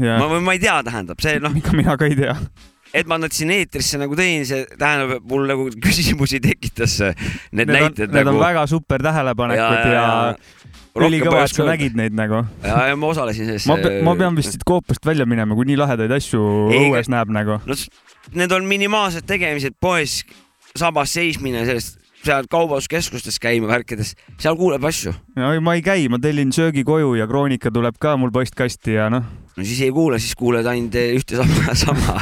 ma, 0.00 0.28
ma 0.40 0.56
ei 0.56 0.62
tea, 0.62 0.80
tähendab 0.88 1.24
see 1.24 1.40
noh. 1.42 1.60
ega 1.60 1.76
mina 1.76 1.98
ka 2.00 2.08
ei 2.08 2.18
tea. 2.18 2.36
Et 2.92 3.08
ma 3.08 3.18
nad 3.20 3.32
siin 3.34 3.52
eetrisse 3.54 4.00
nagu 4.00 4.16
tõin, 4.18 4.44
see 4.48 4.64
tähendab, 4.78 5.22
mul 5.28 5.46
nagu 5.48 5.68
küsimusi 5.82 6.40
tekitas 6.44 6.98
need, 7.00 7.64
Need 7.64 7.70
on, 7.70 7.78
näited 7.78 8.12
need 8.12 8.26
nagu. 8.28 8.36
on 8.36 8.42
väga 8.42 8.66
super 8.70 9.04
tähelepanekud 9.04 9.88
ja, 9.88 9.96
ja, 9.96 11.06
ülikõva, 11.06 11.46
et 11.46 11.54
sa 11.54 11.66
nägid 11.68 11.96
neid 11.98 12.16
nagu. 12.16 12.42
ja, 12.66 12.76
ja 12.90 12.98
ma 13.00 13.12
osalesin 13.14 13.48
selles. 13.48 13.66
ma, 13.70 13.78
ma 14.10 14.16
pean 14.18 14.36
vist 14.38 14.56
siit 14.56 14.66
koopast 14.68 15.04
välja 15.08 15.26
minema, 15.28 15.56
kui 15.58 15.68
nii 15.70 15.80
lahedaid 15.80 16.12
asju 16.18 16.42
õues 16.68 17.10
näeb 17.12 17.32
nagu. 17.32 17.60
no 17.64 17.78
need 18.36 18.52
on 18.54 18.68
minimaalsed 18.68 19.26
tegemised 19.28 19.78
poes, 19.80 20.20
sabas 20.76 21.16
seismine, 21.16 21.64
sellest, 21.68 22.01
seal 22.22 22.48
kaubanduskeskustes 22.50 23.38
käima 23.42 23.68
värkides, 23.70 24.14
seal 24.40 24.56
kuuleb 24.58 24.84
asju. 24.88 25.14
ei, 25.36 25.60
ma 25.60 25.76
ei 25.78 25.84
käi, 25.84 26.08
ma 26.12 26.20
tellin 26.22 26.52
söögi 26.54 26.84
koju 26.86 27.14
ja 27.18 27.26
Kroonika 27.30 27.72
tuleb 27.74 27.98
ka 28.02 28.16
mul 28.20 28.32
postkasti 28.34 28.96
ja 28.96 29.08
noh. 29.12 29.26
no 29.56 29.64
siis 29.66 29.80
ei 29.86 29.92
kuule, 29.94 30.20
siis 30.22 30.36
kuuled 30.38 30.66
ainult 30.66 30.96
ühte 31.02 31.40
sama, 31.40 31.74
sama 31.84 32.18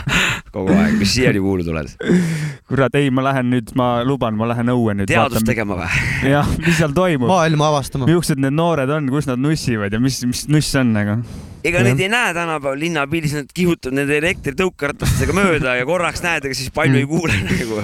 kogu 0.55 0.74
aeg, 0.74 0.96
mis 0.98 1.12
siiani 1.14 1.42
kuulu 1.42 1.66
tuled. 1.66 1.92
kurat, 2.70 2.96
ei, 2.98 3.12
ma 3.14 3.24
lähen 3.28 3.53
nüüd, 3.53 3.74
ma 3.78 3.92
luban, 4.07 4.36
ma 4.38 4.48
lähen 4.51 4.72
õue 4.72 4.96
nüüd. 4.98 5.11
teadust 5.11 5.46
tegema 5.48 5.78
või? 5.78 5.90
jah, 6.34 6.48
mis 6.59 6.80
seal 6.80 6.96
toimub. 6.96 7.30
maailma 7.30 7.70
avastama. 7.74 8.09
millised 8.11 8.42
need 8.42 8.57
noored 8.57 8.90
on, 8.96 9.11
kus 9.12 9.30
nad 9.30 9.40
nussivad 9.42 9.94
ja 9.94 10.03
mis, 10.03 10.22
mis 10.28 10.46
nuss 10.51 10.76
on 10.80 10.94
nagu? 10.96 11.20
Ega 11.64 11.82
neid 11.84 12.00
ei 12.00 12.08
näe 12.12 12.34
tänapäeval 12.36 12.80
linnapildis, 12.80 13.34
nad 13.36 13.50
kihutavad 13.54 13.98
nende 13.98 14.16
elektritõukeratastega 14.20 15.36
mööda 15.36 15.76
ja 15.78 15.88
korraks 15.88 16.22
näed, 16.24 16.46
aga 16.48 16.56
siis 16.56 16.72
palju 16.74 17.00
ei 17.00 17.08
kuule 17.11 17.36
nagu. 17.48 17.82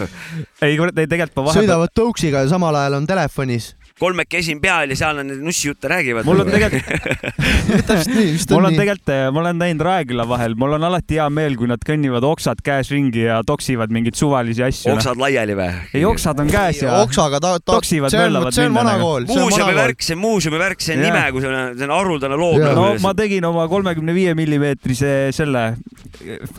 ei, 0.63 0.77
kurat, 0.79 0.97
ei 0.99 1.11
tegelikult 1.11 1.41
ma 1.43 1.49
vahepeal, 1.51 1.67
sõidavad 1.67 1.97
tõuksiga 1.97 2.45
ja 2.45 2.53
samal 2.53 2.81
ajal 2.81 3.01
on 3.01 3.09
telefonis. 3.09 3.75
Kolmekesi 4.01 4.53
on 4.57 4.61
peal 4.61 4.91
ja 4.93 4.97
seal 4.99 5.19
on 5.23 5.31
need 5.31 5.41
nussijutte 5.41 5.89
räägivad. 5.89 6.27
Mul 6.29 6.43
on 6.43 6.51
tegelikult- 6.53 7.31
täpselt 7.89 8.11
nii, 8.13 8.33
vist 8.35 8.51
mul 8.53 8.69
on 8.69 8.77
tegelikult, 8.77 9.13
ma 9.33 9.41
olen 9.41 9.57
näinud 9.63 9.85
Raeküla 9.87 10.27
vahel, 10.29 10.57
mul 10.61 10.77
on 10.77 10.85
alati 10.85 11.17
hea 11.17 11.29
meel, 11.33 11.57
kui 11.57 11.69
nad 11.71 11.81
kõnnivad 11.87 12.27
oksad 12.29 12.61
käes 12.67 12.91
ringi 12.93 13.25
ja 13.25 13.39
toksivad 13.47 13.95
mingeid 13.95 14.19
suvalisi 14.19 14.65
asju. 14.67 14.93
oksad 14.93 15.17
laiali 15.21 15.57
või? 15.57 15.71
ei, 15.97 16.05
oksad 16.05 16.43
on 16.45 16.51
käes 16.53 16.83
ja 16.85 16.99
oksaga 17.07 17.41
ta- 17.41 17.55
ta- 17.61 17.73
toksivad, 17.79 18.13
see 18.13 18.21
on- 18.21 18.27
möllavad 18.29 18.57
see 18.59 18.67
on 18.67 18.75
minna 18.75 18.83
vana 18.85 18.99
nagu. 18.99 19.07
kool, 19.09 19.29
muuseumi 19.33 19.79
värk, 19.81 20.05
see 20.05 20.19
on 20.19 20.23
muuseumi 20.27 20.61
värk, 20.61 20.85
see 20.85 20.99
on 20.99 21.03
nime, 21.07 21.25
kui 21.33 21.41
see 21.47 21.55
on, 21.55 21.79
see 21.79 21.89
on 21.89 21.95
haruldane 21.97 22.37
loom. 22.43 22.61
nagu 22.61 22.77
no 22.77 22.93
ma 23.07 23.15
tegin 23.17 23.49
oma 23.49 23.65
kolmekümne 23.73 24.15
viie 24.17 24.37
millimeetrise 24.37 25.15
selle 25.37 25.65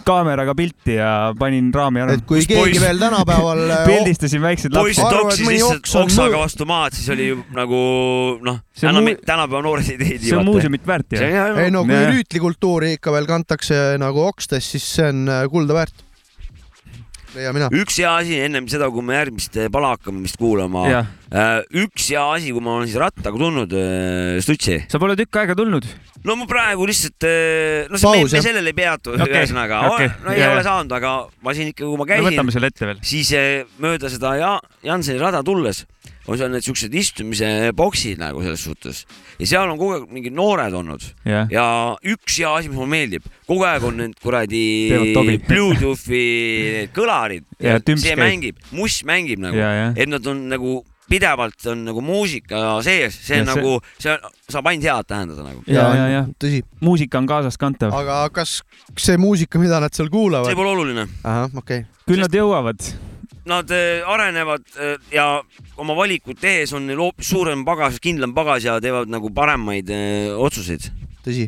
kaameraga 0.10 0.56
pilti 0.58 0.98
ja 0.98 1.14
panin 1.38 1.70
raami 1.74 2.02
ära. 2.08 2.18
et 2.18 2.26
kui 2.26 2.42
keegi 2.50 2.82
veel 2.82 2.98
tänapäeval 3.02 3.64
äh, 3.78 3.86
pildistasin 3.86 4.42
väikseid 4.42 4.74
poiss 4.74 5.02
lapsi. 5.06 5.18
toksis 5.22 5.46
mõni 5.46 5.62
lihtsalt 5.62 5.96
oksaga 6.04 6.42
vastu 6.42 6.66
maad, 6.70 6.98
siis 6.98 7.10
oli 7.14 7.27
ju 7.28 7.38
nagu 7.56 7.82
noh, 8.46 8.60
enam 8.82 9.12
tänapäeva 9.26 9.62
noored 9.66 9.94
ei 9.94 10.00
tee. 10.00 10.18
see 10.24 10.38
on 10.38 10.48
muuseumit 10.48 10.88
väärt 10.88 11.16
ju. 11.16 11.22
ei 11.22 11.72
no 11.74 11.86
kui 11.88 12.02
rüütlikultuuri 12.14 12.98
ikka 12.98 13.14
veel 13.16 13.30
kantakse 13.30 13.96
nagu 14.02 14.26
okstes, 14.28 14.68
siis 14.76 14.88
see 14.98 15.08
on 15.12 15.24
äh, 15.32 15.46
kulda 15.52 15.78
väärt. 15.78 16.04
leian 17.38 17.56
mina. 17.58 17.70
üks 17.76 18.00
hea 18.02 18.16
asi 18.24 18.42
ennem 18.48 18.68
seda, 18.72 18.90
kui 18.94 19.06
me 19.06 19.18
järgmist 19.18 19.58
eh, 19.60 19.72
pala 19.74 19.96
hakkame 19.96 20.24
vist 20.26 20.40
kuulama 20.42 20.88
üks 21.84 22.12
hea 22.14 22.24
asi, 22.38 22.54
kui 22.56 22.64
ma 22.64 22.78
olen 22.80 22.90
siis 22.90 23.00
rattaga 23.02 23.40
tulnud, 23.40 23.74
Stutsi. 24.44 24.84
sa 24.88 25.02
pole 25.02 25.18
tükk 25.20 25.44
aega 25.44 25.58
tulnud? 25.58 25.88
no 26.28 26.36
ma 26.40 26.48
praegu 26.50 26.88
lihtsalt, 26.90 27.28
no 27.92 28.00
see, 28.00 28.24
me, 28.24 28.32
me 28.32 28.42
sellele 28.44 28.74
ei 28.74 28.78
peatu 28.78 29.14
Okei, 29.14 29.28
okay., 29.28 29.44
ühesõnaga 29.44 29.82
okei, 29.92 30.10
no 30.24 30.34
ei 30.34 30.42
jaa, 30.42 30.54
ole 30.56 30.64
saanud, 30.66 30.96
aga 30.98 31.14
ma 31.44 31.54
siin 31.58 31.72
ikka, 31.72 31.84
kui 31.86 32.00
ma 32.00 32.06
no 32.06 32.10
käisin 32.10 32.90
veel. 32.90 33.04
siis 33.06 33.32
eh, 33.38 33.68
mööda 33.84 34.12
seda 34.12 34.34
ja 34.40 34.56
Janseni 34.86 35.22
rada 35.22 35.44
tulles 35.46 35.86
on 36.28 36.38
seal 36.40 36.52
need 36.52 36.66
siuksed 36.66 36.94
istumise 37.00 37.50
boksid 37.78 38.20
nagu 38.20 38.42
selles 38.44 38.64
suhtes 38.68 39.04
ja 39.40 39.48
seal 39.54 39.72
on 39.72 39.80
kogu 39.80 39.96
aeg 39.98 40.10
mingid 40.12 40.36
noored 40.36 40.76
olnud 40.76 41.06
Jah. 41.28 41.48
ja 41.52 41.66
üks 42.04 42.40
hea 42.42 42.52
asi, 42.60 42.70
mis 42.72 42.78
mulle 42.78 42.92
meeldib, 42.92 43.26
kogu 43.48 43.64
aeg 43.68 43.86
on 43.88 43.98
need 44.04 44.18
kuradi. 44.22 44.66
Bluetoothi 45.48 46.22
need 46.82 46.94
kõlarid 46.96 47.48
Ja 47.64 47.80
tümps 47.82 48.04
see 48.06 48.14
käib. 48.14 48.22
mängib, 48.22 48.62
muss 48.76 49.00
mängib 49.08 49.42
nagu 49.42 49.58
Ja, 49.58 49.72
ja. 49.74 49.88
et 49.96 50.10
nad 50.12 50.26
on 50.30 50.46
nagu 50.52 50.80
pidevalt 51.08 51.64
on 51.72 51.86
nagu 51.88 52.02
muusika 52.04 52.78
sees, 52.84 53.16
see 53.24 53.40
on 53.40 53.48
Ja 53.48 53.54
see- 53.54 53.62
nagu, 53.64 53.78
see 53.98 54.12
on, 54.12 54.34
saab 54.52 54.68
ainult 54.68 54.88
head 54.90 55.08
tähendada 55.08 55.46
nagu. 55.46 55.64
ja, 55.68 55.86
ja, 55.96 56.08
ja 56.12 56.22
tõsi. 56.40 56.62
muusika 56.84 57.22
on 57.22 57.30
kaasaskantav. 57.30 57.96
aga 57.96 58.26
kas 58.36 58.60
see 59.00 59.16
muusika, 59.18 59.60
mida 59.60 59.80
nad 59.80 59.96
seal 59.96 60.10
kuulavad 60.12 60.52
see? 60.52 60.60
pole 60.60 60.74
oluline. 60.76 61.08
ahah, 61.24 61.48
okei 61.56 61.86
okay.. 61.86 62.04
küll 62.08 62.20
nad 62.24 62.36
jõuavad. 62.36 62.92
Nad 63.48 63.72
äh, 63.72 64.04
arenevad 64.04 64.66
äh, 64.76 64.98
ja 65.14 65.28
oma 65.80 65.96
valikuid 65.98 66.40
tehes 66.42 66.74
on 66.76 66.88
neil 66.90 67.00
hoopis 67.00 67.30
suurem 67.32 67.64
pagas, 67.68 68.00
kindlam 68.04 68.34
pagas 68.36 68.66
ja 68.68 68.78
teevad 68.84 69.12
nagu 69.12 69.32
paremaid 69.34 69.92
äh, 69.94 70.34
otsuseid. 70.36 70.90
tõsi. 71.26 71.48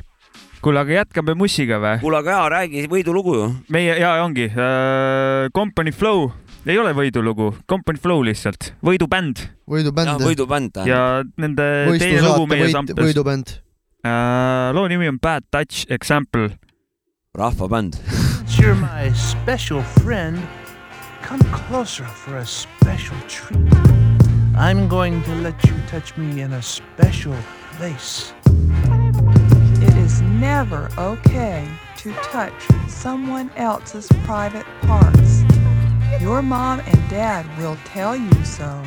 kuule, 0.64 0.80
aga 0.80 1.02
jätkame 1.02 1.36
mussiga 1.40 1.80
või? 1.84 1.98
kuule, 2.04 2.22
aga 2.24 2.38
jaa, 2.38 2.50
räägi 2.56 2.86
võidulugu 2.92 3.36
ju. 3.36 3.50
meie 3.76 3.98
ja 4.00 4.16
ongi 4.24 4.48
äh, 4.52 5.50
Company 5.56 5.92
Flow, 5.92 6.30
ei 6.66 6.80
ole 6.80 6.94
võidulugu, 6.96 7.52
Company 7.68 8.00
Flow 8.00 8.24
lihtsalt, 8.28 8.74
võidubänd 8.86 9.44
võidubänd. 9.70 10.24
võidubänd 10.24 10.80
ja 10.88 11.02
nende 11.38 11.68
teine 12.00 12.24
lugu 12.26 12.48
meie 12.50 12.68
võit, 12.68 12.76
samples. 12.78 13.12
võidubänd. 13.12 13.60
Äh, 14.08 14.72
loo 14.76 14.88
nimi 14.88 15.10
on 15.12 15.20
Bad 15.20 15.50
Touch 15.52 15.86
Example. 15.92 16.56
rahvabänd. 17.36 18.00
You're 18.58 18.76
my 18.76 19.12
special 19.14 19.84
friend. 20.02 20.40
Come 21.30 21.42
closer 21.52 22.06
for 22.06 22.38
a 22.38 22.46
special 22.48 23.16
treat. 23.28 23.72
I'm 24.56 24.88
going 24.88 25.22
to 25.26 25.36
let 25.36 25.64
you 25.64 25.76
touch 25.86 26.18
me 26.18 26.42
in 26.42 26.54
a 26.54 26.62
special 26.64 27.36
place. 27.74 28.34
It 28.48 29.96
is 29.98 30.22
never 30.22 30.90
okay 30.98 31.68
to 31.98 32.14
touch 32.34 32.68
someone 32.88 33.52
else's 33.58 34.08
private 34.24 34.66
parts. 34.82 35.44
Your 36.20 36.42
mom 36.42 36.80
and 36.80 37.10
dad 37.12 37.46
will 37.60 37.78
tell 37.86 38.16
you 38.16 38.44
so. 38.44 38.84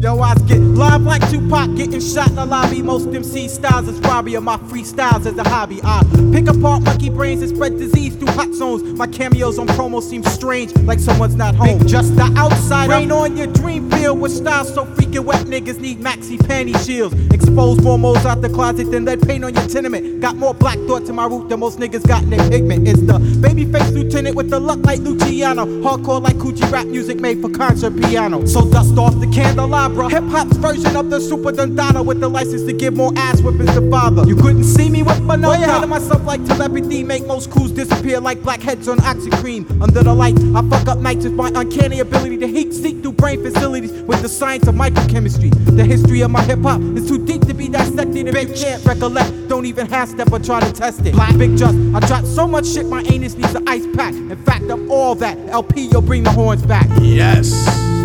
Yo, 0.00 0.18
I 0.18 0.32
get 0.46 0.60
live 0.60 1.02
like 1.02 1.20
Tupac, 1.28 1.76
getting 1.76 2.00
shot 2.00 2.30
in 2.30 2.36
the 2.36 2.46
lobby. 2.46 2.80
Most 2.80 3.08
MC 3.08 3.48
styles 3.48 3.86
is 3.86 3.98
Robbie, 3.98 4.34
or 4.34 4.40
my 4.40 4.56
freestyles 4.56 5.26
as 5.26 5.36
a 5.36 5.46
hobby. 5.46 5.78
I 5.84 6.02
pick 6.32 6.48
apart 6.48 6.84
monkey 6.84 7.10
brains 7.10 7.42
and 7.42 7.54
spread 7.54 7.76
disease 7.76 8.16
through 8.16 8.28
hot 8.28 8.50
zones. 8.54 8.82
My 8.82 9.06
cameos 9.06 9.58
on 9.58 9.66
promo 9.66 10.02
seem 10.02 10.24
strange, 10.24 10.74
like 10.84 11.00
someone's 11.00 11.34
not 11.34 11.54
home. 11.54 11.86
Just 11.86 12.16
the 12.16 12.32
outside, 12.34 12.88
rain 12.88 13.12
on 13.12 13.36
your 13.36 13.48
dream 13.48 13.90
field 13.90 14.18
with 14.18 14.32
styles 14.32 14.72
so 14.72 14.86
freaking 14.86 15.26
wet. 15.26 15.44
Niggas 15.44 15.78
need 15.80 16.00
maxi 16.00 16.38
panty 16.38 16.74
shields. 16.86 17.14
Expose 17.34 17.82
more 17.82 17.98
moles 17.98 18.24
out 18.24 18.40
the 18.40 18.48
closet 18.48 18.90
than 18.90 19.04
lead 19.04 19.20
paint 19.20 19.44
on 19.44 19.52
your 19.52 19.68
tenement. 19.68 20.22
Got 20.22 20.36
more 20.36 20.54
black 20.54 20.78
thoughts 20.86 21.10
in 21.10 21.14
my 21.14 21.26
root 21.26 21.50
than 21.50 21.60
most 21.60 21.78
niggas 21.78 22.08
got 22.08 22.22
in 22.22 22.30
their 22.30 22.48
pigment. 22.48 22.88
It's 22.88 23.02
the 23.02 23.18
baby 23.42 23.66
babyface 23.66 23.92
lieutenant 23.92 24.34
with 24.34 24.48
the 24.48 24.58
luck 24.58 24.78
like 24.78 25.00
Luciano. 25.00 25.66
Hardcore 25.66 26.22
like 26.22 26.36
Coochie 26.36 26.72
rap 26.72 26.86
music 26.86 27.20
made 27.20 27.42
for 27.42 27.50
concert 27.50 27.94
piano. 28.00 28.46
So 28.46 28.64
dust 28.70 28.96
off 28.96 29.20
the 29.20 29.26
candelabra. 29.26 29.89
Hip 29.90 30.24
hop's 30.24 30.56
version 30.56 30.96
of 30.96 31.10
the 31.10 31.20
Super 31.20 31.52
Dundana 31.52 32.04
with 32.04 32.20
the 32.20 32.28
license 32.28 32.64
to 32.64 32.72
give 32.72 32.94
more 32.94 33.12
ass 33.16 33.40
whippings 33.40 33.72
to 33.74 33.90
father. 33.90 34.26
You 34.26 34.36
couldn't 34.36 34.64
see 34.64 34.88
me 34.88 35.02
with 35.02 35.20
my 35.22 35.36
nose 35.36 35.62
out 35.62 35.82
of 35.82 35.88
myself 35.88 36.24
like 36.24 36.44
telepathy. 36.44 37.02
Make 37.04 37.26
most 37.26 37.50
crews 37.50 37.72
disappear 37.72 38.20
like 38.20 38.42
blackheads 38.42 38.88
on 38.88 38.98
oxycream. 38.98 39.68
Under 39.82 40.02
the 40.02 40.14
light, 40.14 40.38
I 40.54 40.68
fuck 40.68 40.88
up 40.88 40.98
nights 40.98 41.24
with 41.24 41.34
my 41.34 41.50
uncanny 41.54 42.00
ability 42.00 42.38
to 42.38 42.46
heat 42.46 42.72
seek 42.72 43.02
through 43.02 43.12
brain 43.12 43.42
facilities 43.42 43.92
with 44.02 44.22
the 44.22 44.28
science 44.28 44.66
of 44.66 44.74
microchemistry. 44.74 45.50
The 45.76 45.84
history 45.84 46.22
of 46.22 46.30
my 46.30 46.42
hip 46.42 46.60
hop 46.60 46.80
is 46.80 47.08
too 47.08 47.24
deep 47.24 47.46
to 47.46 47.54
be 47.54 47.68
dissected 47.68 48.28
if 48.28 48.48
you 48.48 48.54
can't 48.54 48.84
recollect. 48.84 49.48
Don't 49.48 49.66
even 49.66 49.86
half 49.86 50.08
step 50.08 50.32
or 50.32 50.38
try 50.38 50.60
to 50.60 50.72
test 50.72 51.04
it. 51.06 51.12
Black 51.12 51.36
Big 51.36 51.56
Just, 51.56 51.76
I 51.94 52.00
drop 52.06 52.24
so 52.24 52.46
much 52.46 52.66
shit 52.66 52.86
my 52.86 53.02
anus 53.02 53.34
needs 53.34 53.54
an 53.54 53.68
ice 53.68 53.86
pack. 53.94 54.14
In 54.14 54.42
fact, 54.44 54.64
I'm 54.70 54.90
all 54.90 55.14
that. 55.16 55.36
LP, 55.48 55.82
you'll 55.82 56.02
bring 56.02 56.22
the 56.22 56.30
horns 56.30 56.62
back. 56.62 56.86
Yes. 57.00 57.99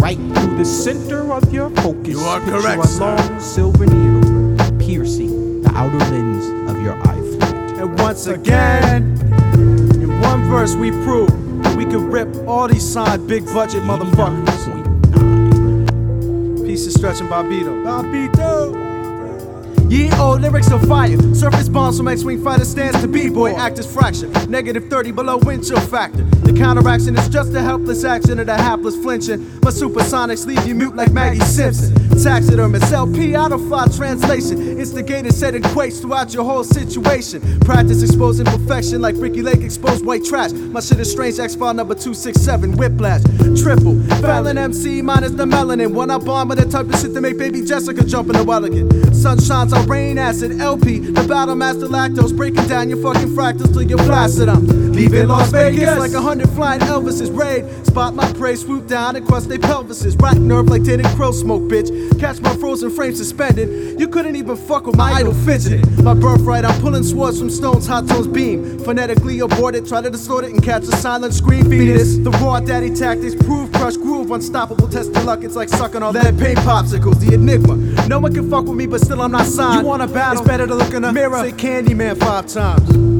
Right 0.00 0.16
through 0.16 0.56
the 0.56 0.64
center 0.64 1.32
of 1.32 1.52
your 1.52 1.70
focus. 1.70 2.08
You 2.08 2.20
are 2.20 2.40
picture 2.40 2.60
correct, 2.60 2.84
a 2.84 2.88
sir. 2.88 3.16
long 3.16 3.40
silver 3.40 3.86
needle 3.86 4.78
piercing 4.78 5.62
the 5.62 5.70
outer 5.74 5.98
lens 5.98 6.70
of 6.70 6.80
your 6.82 6.94
eye 7.06 7.14
fluid. 7.14 7.78
And 7.78 7.98
once 8.00 8.26
again, 8.26 9.02
in 10.00 10.20
one 10.20 10.48
verse, 10.48 10.74
we 10.74 10.90
prove 10.90 11.30
that 11.62 11.76
we 11.76 11.84
can 11.84 12.10
rip 12.10 12.28
all 12.46 12.68
these 12.68 12.88
signed 12.88 13.26
big 13.28 13.44
budget 13.46 13.82
motherfuckers. 13.82 14.66
Piece 16.64 16.86
of 16.86 16.92
stretching 16.92 17.28
Bobito. 17.28 17.82
Bobito! 17.84 18.87
Ye 19.88 20.10
lyrics 20.38 20.70
of 20.70 20.86
fire. 20.86 21.16
Surface 21.34 21.68
bombs 21.68 21.96
from 21.96 22.08
X-Wing 22.08 22.42
fighter 22.44 22.64
stands 22.64 23.00
to 23.00 23.08
B-boy. 23.08 23.52
act 23.52 23.78
Actors 23.78 23.92
fracture. 23.92 24.28
Negative 24.46 24.84
30 24.88 25.12
below 25.12 25.38
wind 25.38 25.66
chill 25.66 25.80
factor. 25.80 26.24
The 26.24 26.52
counteraction 26.52 27.16
is 27.16 27.28
just 27.28 27.54
a 27.54 27.60
helpless 27.60 28.04
action 28.04 28.38
of 28.38 28.46
the 28.46 28.54
hapless 28.54 28.96
flinching. 28.96 29.40
My 29.60 29.70
supersonics 29.70 30.46
leave 30.46 30.66
you 30.66 30.74
mute 30.74 30.94
like 30.94 31.12
Maggie 31.12 31.40
Simpson. 31.40 31.94
Taxidermist 32.22 32.92
LP 32.92 33.34
out 33.34 33.52
of 33.52 33.66
fly 33.68 33.86
translation. 33.88 34.77
Instigated 34.78 35.34
setting 35.34 35.62
quakes 35.62 35.98
throughout 35.98 36.32
your 36.32 36.44
whole 36.44 36.62
situation. 36.62 37.58
Practice 37.60 38.00
exposing 38.00 38.46
perfection 38.46 39.02
like 39.02 39.16
Ricky 39.18 39.42
Lake 39.42 39.62
exposed 39.62 40.06
white 40.06 40.24
trash. 40.24 40.52
My 40.52 40.78
shit 40.78 41.00
is 41.00 41.10
strange, 41.10 41.40
X 41.40 41.56
file 41.56 41.74
number 41.74 41.94
267, 41.94 42.76
whiplash. 42.76 43.22
Triple, 43.60 44.00
Fallon 44.20 44.56
MC 44.56 45.02
minus 45.02 45.32
the 45.32 45.46
melanin. 45.46 45.92
One 45.92 46.10
up 46.10 46.28
on 46.28 46.46
with 46.46 46.58
the 46.58 46.68
type 46.70 46.86
of 46.86 47.00
shit 47.00 47.12
to 47.14 47.20
make 47.20 47.38
baby 47.38 47.62
Jessica 47.62 48.04
jump 48.04 48.28
in 48.28 48.36
the 48.36 48.44
well 48.44 48.64
again. 48.64 48.88
Sun 49.12 49.40
shines 49.40 49.72
on 49.72 49.84
rain 49.88 50.16
acid 50.16 50.60
LP. 50.60 51.00
The 51.00 51.26
battle 51.26 51.56
master 51.56 51.86
lactose 51.86 52.36
breaking 52.36 52.68
down 52.68 52.88
your 52.88 53.02
fucking 53.02 53.34
fractals 53.34 53.72
till 53.72 53.82
you're 53.82 53.98
flaccid. 53.98 54.48
I'm 54.48 54.92
leaving 54.92 55.26
Las 55.26 55.50
Vegas 55.50 55.98
like 55.98 56.12
a 56.12 56.20
hundred 56.20 56.50
flying 56.50 56.80
Elvises 56.82 57.36
raid. 57.36 57.64
Spot 57.84 58.14
my 58.14 58.32
prey, 58.34 58.54
swoop 58.54 58.86
down 58.86 59.16
and 59.16 59.26
crush 59.26 59.44
their 59.44 59.58
pelvises. 59.58 60.20
Rack 60.22 60.38
nerve 60.38 60.68
like 60.68 60.84
tainted 60.84 61.06
crow 61.16 61.32
smoke, 61.32 61.62
bitch. 61.62 61.90
Catch 62.20 62.40
my 62.40 62.54
frozen 62.56 62.90
frame 62.90 63.14
suspended. 63.14 63.98
You 63.98 64.06
couldn't 64.06 64.36
even 64.36 64.56
fuck 64.68 64.86
with 64.86 64.96
my 64.96 65.10
idol 65.12 65.32
fidgeting. 65.32 65.82
My 66.04 66.12
birthright, 66.12 66.64
I'm 66.64 66.78
pulling 66.82 67.02
swords 67.02 67.38
from 67.38 67.48
stones, 67.48 67.86
hot 67.86 68.06
tones 68.06 68.26
beam. 68.26 68.78
Phonetically 68.80 69.40
aborted, 69.40 69.88
try 69.88 70.02
to 70.02 70.10
distort 70.10 70.44
it 70.44 70.52
and 70.52 70.62
catch 70.62 70.82
a 70.82 70.92
silent 70.98 71.32
scream. 71.32 71.70
Fetus, 71.70 72.18
the 72.18 72.30
raw 72.32 72.60
daddy 72.60 72.94
tactics 72.94 73.34
prove 73.34 73.72
crush 73.72 73.96
groove, 73.96 74.30
unstoppable. 74.30 74.86
Test 74.86 75.12
your 75.14 75.24
luck, 75.24 75.42
it's 75.42 75.56
like 75.56 75.70
sucking 75.70 76.02
on 76.02 76.12
lead 76.12 76.38
paint 76.38 76.58
popsicles. 76.58 77.18
The 77.18 77.34
enigma. 77.34 77.76
No 78.06 78.18
one 78.18 78.34
can 78.34 78.50
fuck 78.50 78.66
with 78.66 78.76
me, 78.76 78.86
but 78.86 79.00
still 79.00 79.22
I'm 79.22 79.32
not 79.32 79.46
signed. 79.46 79.82
You 79.82 79.86
want 79.88 80.02
a 80.02 80.06
battle? 80.06 80.42
It's 80.42 80.48
better 80.48 80.66
to 80.66 80.74
look 80.74 80.92
in 80.92 81.02
the 81.02 81.12
mirror. 81.12 81.40
Say 81.40 81.52
Candyman 81.52 82.18
five 82.18 82.46
times. 82.46 83.17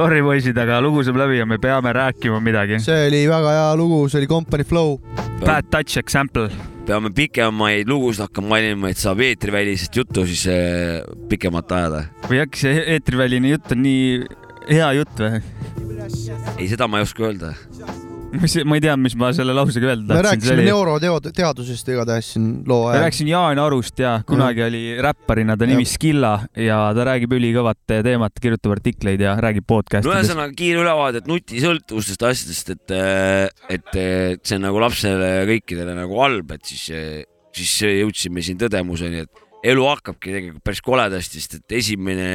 Sorry 0.00 0.22
poisid, 0.24 0.56
aga 0.56 0.78
lugu 0.80 1.02
saab 1.04 1.18
läbi 1.20 1.36
ja 1.36 1.44
me 1.44 1.58
peame 1.60 1.90
rääkima 1.92 2.38
midagi. 2.40 2.78
see 2.80 3.08
oli 3.10 3.18
väga 3.28 3.50
hea 3.52 3.66
lugu, 3.76 3.98
see 4.08 4.22
oli 4.22 4.28
Company 4.30 4.64
Flow. 4.64 4.94
Bad 5.42 5.68
touch 5.68 5.98
example. 6.00 6.48
peame 6.88 7.10
pikemaid 7.12 7.90
lugusid 7.90 8.24
hakkama 8.24 8.54
valima, 8.56 8.88
et 8.88 8.96
saab 8.96 9.20
eetrivälisest 9.26 10.00
juttu 10.00 10.24
siis 10.30 10.46
äh, 10.48 11.04
pikemalt 11.28 11.72
ajada. 11.76 12.06
või 12.30 12.40
äkki 12.46 12.64
see 12.64 12.84
eetriväline 12.96 13.52
jutt 13.52 13.76
on 13.76 13.84
nii 13.84 14.06
hea 14.72 14.92
jutt 15.02 15.20
või? 15.20 15.42
ei, 16.56 16.70
seda 16.72 16.88
ma 16.88 17.02
ei 17.02 17.10
oska 17.10 17.28
öelda. 17.28 17.52
mis, 18.38 18.54
ma 18.64 18.78
ei 18.78 18.82
tea, 18.84 18.94
mis 19.00 19.14
ma 19.18 19.30
selle 19.36 19.54
lausega 19.56 19.90
öelda 19.90 20.04
me 20.04 20.22
tahtsin. 20.22 20.28
rääkisime 20.28 20.66
neuroteadusest 20.68 21.90
igatahes 21.94 22.30
siin 22.34 22.46
loo 22.68 22.84
ma 22.84 22.92
ajal. 22.92 23.04
rääkisin 23.06 23.30
Jaan 23.32 23.60
Arust 23.62 23.98
ja 24.02 24.12
kunagi 24.28 24.64
oli 24.66 24.82
räpparina 25.02 25.56
ta 25.58 25.68
nimi. 25.68 25.86
Skilla 25.88 26.32
ja 26.58 26.78
ta 26.96 27.06
räägib 27.10 27.34
ülikõvat 27.36 27.80
teemat, 27.90 28.38
kirjutab 28.42 28.76
artikleid 28.76 29.24
ja 29.24 29.34
räägib 29.42 29.66
no 29.66 29.74
podcast'idest. 29.74 30.14
ühesõnaga 30.14 30.56
kiire 30.56 30.84
ülevaade, 30.84 31.24
et 31.24 31.30
nutisõltuvustest 31.30 32.26
asjadest, 32.30 32.74
et, 32.76 32.96
et 33.76 34.00
et 34.00 34.46
see 34.46 34.58
on 34.58 34.66
nagu 34.68 34.80
lapsele 34.82 35.30
ja 35.40 35.44
kõikidele 35.48 35.94
nagu 35.98 36.20
halb, 36.22 36.54
et 36.54 36.70
siis, 36.70 36.86
siis 37.56 37.76
jõudsime 37.88 38.44
siin 38.46 38.60
tõdemuseni, 38.60 39.24
et 39.26 39.46
elu 39.70 39.86
hakkabki 39.90 40.32
tegelikult 40.32 40.64
päris 40.64 40.84
koledasti, 40.84 41.42
sest 41.42 41.58
et 41.60 41.78
esimene 41.80 42.30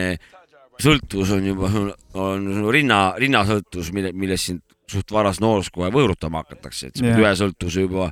sõltuvus 0.82 1.32
on 1.32 1.46
juba, 1.48 1.72
on 2.20 2.48
rinna, 2.74 3.00
rinnasõltuvus, 3.22 3.94
mille, 3.96 4.12
millest 4.18 4.52
sind 4.52 4.65
suht 4.92 5.12
varas 5.12 5.42
noorus 5.44 5.72
kohe 5.74 5.92
võõrutama 5.94 6.44
hakatakse, 6.44 6.90
et 6.90 7.00
sa 7.00 7.06
pead 7.06 7.22
ühe 7.24 7.36
sõltuvuse 7.42 7.86
juba 7.86 8.10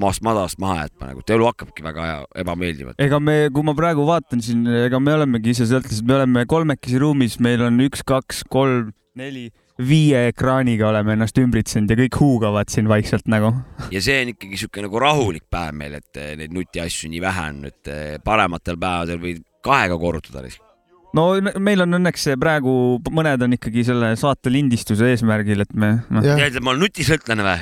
maast 0.00 0.22
madalast 0.24 0.60
maha 0.62 0.86
jätma, 0.86 1.10
nagu 1.10 1.20
et 1.20 1.32
elu 1.34 1.48
hakkabki 1.50 1.84
väga 1.84 2.06
hea, 2.08 2.20
ebameeldiv. 2.42 2.94
ega 3.02 3.20
me, 3.20 3.36
kui 3.52 3.66
ma 3.66 3.74
praegu 3.76 4.06
vaatan 4.08 4.40
siin, 4.44 4.64
ega 4.86 5.00
me 5.02 5.16
olemegi 5.18 5.52
ise 5.52 5.68
sõltlased, 5.68 6.06
me 6.08 6.16
oleme 6.20 6.46
kolmekesi 6.48 7.00
ruumis, 7.02 7.36
meil 7.44 7.64
on 7.66 7.80
üks, 7.84 8.04
kaks, 8.08 8.42
kolm, 8.52 8.94
neli, 9.20 9.50
viie 9.82 10.26
ekraaniga 10.30 10.88
oleme 10.88 11.16
ennast 11.16 11.38
ümbritsenud 11.40 11.92
ja 11.92 11.98
kõik 12.04 12.18
huugavad 12.20 12.72
siin 12.72 12.88
vaikselt 12.90 13.28
nagu. 13.32 13.52
ja 13.92 14.02
see 14.04 14.18
on 14.24 14.32
ikkagi 14.32 14.60
sihuke 14.64 14.84
nagu 14.84 15.00
rahulik 15.02 15.46
päev 15.52 15.76
meil, 15.76 15.98
et 16.00 16.22
neid 16.40 16.56
nutiasju 16.56 17.12
nii 17.12 17.22
vähe 17.24 17.48
on, 17.52 17.64
et 17.68 17.92
eh, 17.92 18.18
parematel 18.24 18.80
päevadel 18.80 19.20
võid 19.22 19.42
kahega 19.64 19.98
korrutada 20.00 20.44
lihtsalt. 20.44 20.71
No 21.16 21.24
me- 21.44 21.52
meil 21.60 21.82
on 21.84 21.98
õnneks 21.98 22.24
praegu, 22.40 22.74
mõned 23.12 23.44
on 23.44 23.56
ikkagi 23.56 23.84
selle 23.86 24.12
saate 24.20 24.52
lindistuse 24.52 25.10
eesmärgil, 25.12 25.64
et 25.64 25.72
me 25.76 25.92
noh, 26.08 26.24
tead, 26.24 26.56
et 26.56 26.64
ma 26.64 26.72
olen 26.72 26.84
nutisõltlane 26.86 27.44
või? 27.46 27.56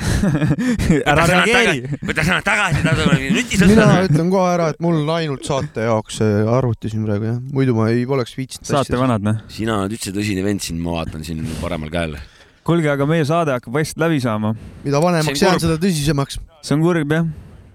ära 1.12 1.26
reageeri. 1.30 2.00
võta 2.06 2.26
sõnad 2.26 2.46
tagasi, 2.46 2.82
ta 2.84 2.94
on 2.94 3.14
mina 3.16 3.38
nutisõltlane. 3.40 4.04
ütlen 4.08 4.32
kohe 4.34 4.52
ära, 4.54 4.68
et 4.74 4.82
mul 4.84 5.00
on 5.02 5.14
ainult 5.16 5.46
saate 5.48 5.88
jaoks 5.88 6.20
arvuti 6.22 6.92
siin 6.92 7.06
praegu 7.08 7.30
jah, 7.32 7.40
muidu 7.56 7.74
ma 7.78 7.88
ei 7.90 8.06
oleks 8.06 8.36
viitsinud. 8.38 8.70
saate 8.70 9.00
vanad 9.00 9.26
noh. 9.26 9.42
sina 9.50 9.80
oled 9.82 9.96
üldse 9.98 10.14
tõsine 10.14 10.46
vend 10.46 10.62
siin, 10.64 10.78
ma 10.82 11.00
vaatan 11.00 11.26
siin 11.26 11.42
paremal 11.62 11.90
käel. 11.92 12.16
kuulge, 12.66 12.90
aga 12.92 13.08
meie 13.10 13.26
saade 13.26 13.56
hakkab 13.56 13.80
vaikselt 13.80 14.02
läbi 14.04 14.22
saama. 14.22 14.54
mida 14.86 15.02
vanemaks 15.02 15.42
jään, 15.42 15.58
seda 15.62 15.80
tõsisemaks. 15.82 16.38
see 16.62 16.78
on 16.78 16.86
kurb 16.86 17.18
jah. 17.18 17.26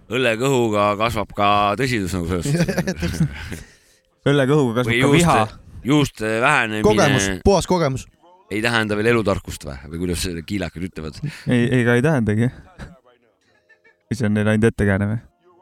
õllekõhuga 0.08 0.94
kasvab 1.04 1.36
ka 1.36 1.52
tõsidus 1.84 2.16
nagu 2.16 2.32
sellest. 2.48 3.68
õllekõhuga 4.26 4.80
kasvab 4.80 4.94
või 4.96 5.04
ka 5.04 5.14
viha 5.20 5.38
juuste, 5.86 6.26
juuste 6.26 6.42
vähenemine 6.42 6.84
kogemus, 6.86 7.30
puhas 7.46 7.68
kogemus. 7.70 8.08
ei 8.52 8.62
tähenda 8.62 8.98
veel 8.98 9.12
elutarkust 9.14 9.66
või, 9.68 9.78
või 9.92 10.02
kuidas 10.06 10.26
kiilakad 10.46 10.90
ütlevad. 10.90 11.22
ei, 11.48 11.70
ega 11.82 11.96
ei 11.98 12.04
tähendagi. 12.06 12.52
või 14.06 14.20
see 14.20 14.30
on 14.30 14.38
neil 14.38 14.54
ainult 14.54 14.70
ettekääne 14.72 15.10
või? 15.14 15.20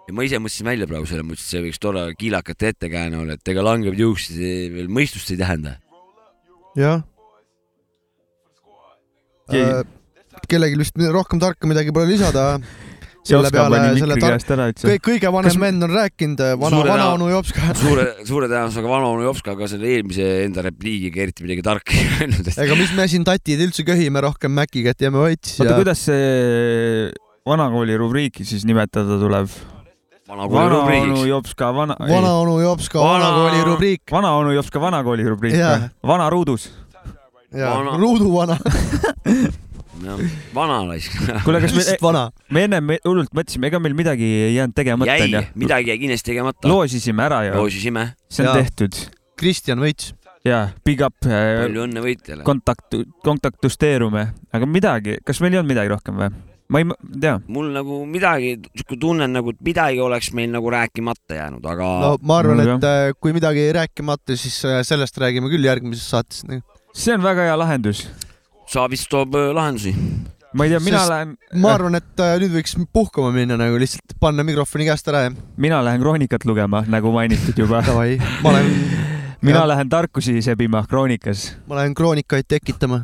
ja 0.07 0.17
ma 0.17 0.27
ise 0.27 0.41
mõtlesin 0.43 0.67
välja 0.67 0.89
praegu 0.89 1.09
selle, 1.09 1.25
mõtlesin, 1.27 1.47
et 1.47 1.55
see 1.55 1.65
võiks 1.67 1.81
tore 1.83 2.05
kiilakate 2.19 2.73
ettekääne 2.73 3.19
olla, 3.23 3.39
et 3.39 3.53
ega 3.53 3.65
langev 3.65 3.97
juuks 3.99 4.29
see 4.33 4.69
veel 4.73 4.91
mõistust 4.91 5.31
ei 5.33 5.41
tähenda. 5.41 5.77
jah. 6.79 7.03
Keegi- 9.51 10.01
kellelgi 10.49 10.79
vist 10.79 10.97
rohkem 11.13 11.39
tarka 11.41 11.67
midagi 11.69 11.93
pole 11.95 12.09
lisada. 12.09 12.57
See 13.23 13.39
peale 13.55 13.77
pani 13.79 13.93
mikri 13.95 14.19
käest 14.19 14.49
ära 14.51 14.65
üldse. 14.67 14.87
kõik, 14.89 15.01
kõige 15.07 15.29
vanem 15.31 15.47
Kas- 15.53 15.59
vend 15.61 15.83
on 15.87 15.93
rääkinud, 15.95 16.41
vana, 16.59 16.75
Suure 16.75 16.89
vana 16.91 17.03
näo- 17.05 17.13
onu 17.15 17.29
Jopska. 17.31 17.61
suure, 17.83 18.05
suure 18.27 18.49
tõenäosusega 18.51 18.89
vanaonu 18.91 19.23
Jopska 19.23 19.55
ka 19.55 19.67
selle 19.71 19.87
eelmise 19.95 20.25
enda 20.43 20.61
repliigiga 20.65 21.21
eriti 21.23 21.45
midagi 21.47 21.63
tarka 21.63 21.95
ei 21.95 22.09
öelnud. 22.19 22.49
ega 22.65 22.75
mis 22.75 22.91
me 22.97 23.07
siin 23.07 23.23
tatid 23.23 23.63
üldse 23.63 23.85
köhime 23.87 24.19
rohkem 24.27 24.51
Maciga, 24.51 24.91
et 24.91 24.99
jääme 25.07 25.21
vait 25.23 25.39
siis 25.45 25.61
oota, 25.63 25.77
kuidas 25.79 26.03
see 26.09 27.13
vanakooli 27.47 27.95
rubriiki 28.03 28.43
siis 28.47 28.65
nimetada 28.67 29.15
tuleb? 29.21 29.47
vanakooli 30.27 30.55
vanaonu 30.59 30.81
rubriigiks. 30.81 31.27
Jopska 31.31 31.71
vana. 31.79 31.95
vana 31.99 32.33
onu 32.43 32.59
Jopska 32.59 32.99
vanakooli 32.99 33.63
rubriik 33.71 34.01
vanaonu 34.11 34.51
Jopska 34.59 34.79
vanakooli 34.83 35.23
rubriik 35.31 35.55
Jaa. 35.55 35.79
vana 36.03 36.27
ruudus. 36.29 36.69
ja 37.55 37.71
Vana- 37.79 38.57
ruuduvana. 40.11 40.43
vana 40.55 40.79
raisk. 40.91 41.17
kuule, 41.45 41.61
kas 41.63 41.75
me 41.77 41.97
vana. 42.01 42.23
me 42.51 42.65
ennem 42.67 42.93
hullult 43.05 43.33
mõtlesime, 43.33 43.71
ega 43.71 43.81
meil 43.83 43.95
midagi 43.97 44.29
ei 44.49 44.55
jäänud 44.57 44.75
tegemata 44.75 45.17
jäi 45.17 45.45
midagi 45.55 45.93
jäi 45.93 45.99
kindlasti 46.05 46.33
tegemata. 46.33 46.67
loosisime 46.67 47.25
ära 47.25 47.43
ju, 47.47 47.55
loosisime. 47.57 48.07
see 48.29 48.45
on 48.45 48.51
Jaa. 48.51 48.61
tehtud 48.61 48.99
Kristjan 49.39 49.81
Võits. 49.83 50.13
ja 50.45 50.69
big 50.85 51.01
up, 51.05 51.15
palju 51.23 51.85
õnne 51.87 52.03
võitjale. 52.03 52.43
kontakt, 52.47 52.97
kontaktusteerume, 53.23 54.27
aga 54.53 54.67
midagi, 54.69 55.19
kas 55.25 55.39
meil 55.43 55.55
ei 55.55 55.63
olnud 55.63 55.75
midagi 55.75 55.93
rohkem 55.93 56.19
või? 56.19 56.33
ma 56.73 56.79
ei 56.81 57.19
tea, 57.21 57.35
mul 57.51 57.69
nagu 57.75 57.99
midagi, 58.09 58.55
sihuke 58.73 58.97
tunne 58.99 59.27
on 59.27 59.35
nagu, 59.35 59.53
et 59.53 59.61
midagi 59.65 60.01
oleks 60.01 60.31
meil 60.37 60.51
nagu 60.53 60.71
rääkimata 60.73 61.37
jäänud, 61.37 61.65
aga 61.73 61.89
no 62.01 62.11
ma 62.25 62.39
arvan, 62.41 62.61
Jah. 62.63 62.77
et 62.77 62.87
äh, 62.89 63.15
kui 63.19 63.35
midagi 63.35 63.65
ei 63.67 63.73
rääkimata, 63.77 64.37
siis 64.39 64.61
äh, 64.67 64.81
sellest 64.87 65.17
räägime 65.21 65.51
küll 65.51 65.67
järgmises 65.67 66.07
saates. 66.09 66.43
see 66.93 67.13
on 67.13 67.23
väga 67.25 67.49
hea 67.49 67.57
lahendus. 67.59 68.07
Sa 68.73 68.87
vist 68.89 69.09
toob 69.09 69.35
öö, 69.35 69.53
lahendusi. 69.53 69.95
ma 70.53 70.65
ei 70.65 70.69
tea, 70.69 70.79
mina 70.79 70.99
Sest 71.01 71.09
lähen, 71.09 71.37
ma 71.61 71.73
arvan, 71.73 71.95
et 71.97 72.19
äh, 72.21 72.35
nüüd 72.41 72.53
võiks 72.53 72.75
puhkama 72.93 73.31
minna 73.33 73.57
nagu 73.57 73.77
lihtsalt 73.81 74.13
panna 74.21 74.45
mikrofoni 74.45 74.85
käest 74.85 75.07
ära 75.09 75.23
ja 75.27 75.31
mina 75.61 75.81
lähen 75.85 76.01
kroonikat 76.01 76.45
lugema, 76.45 76.83
nagu 76.89 77.11
mainitud 77.13 77.57
juba. 77.57 77.81
davai, 77.89 78.19
ma 78.45 78.53
lähen, 78.53 78.69
mina 79.41 79.63
jah. 79.63 79.69
lähen 79.73 79.89
tarkusi 79.89 80.41
sebima 80.45 80.85
kroonikas. 80.89 81.51
ma 81.67 81.75
lähen 81.81 81.93
kroonikaid 81.97 82.45
tekitama. 82.49 83.03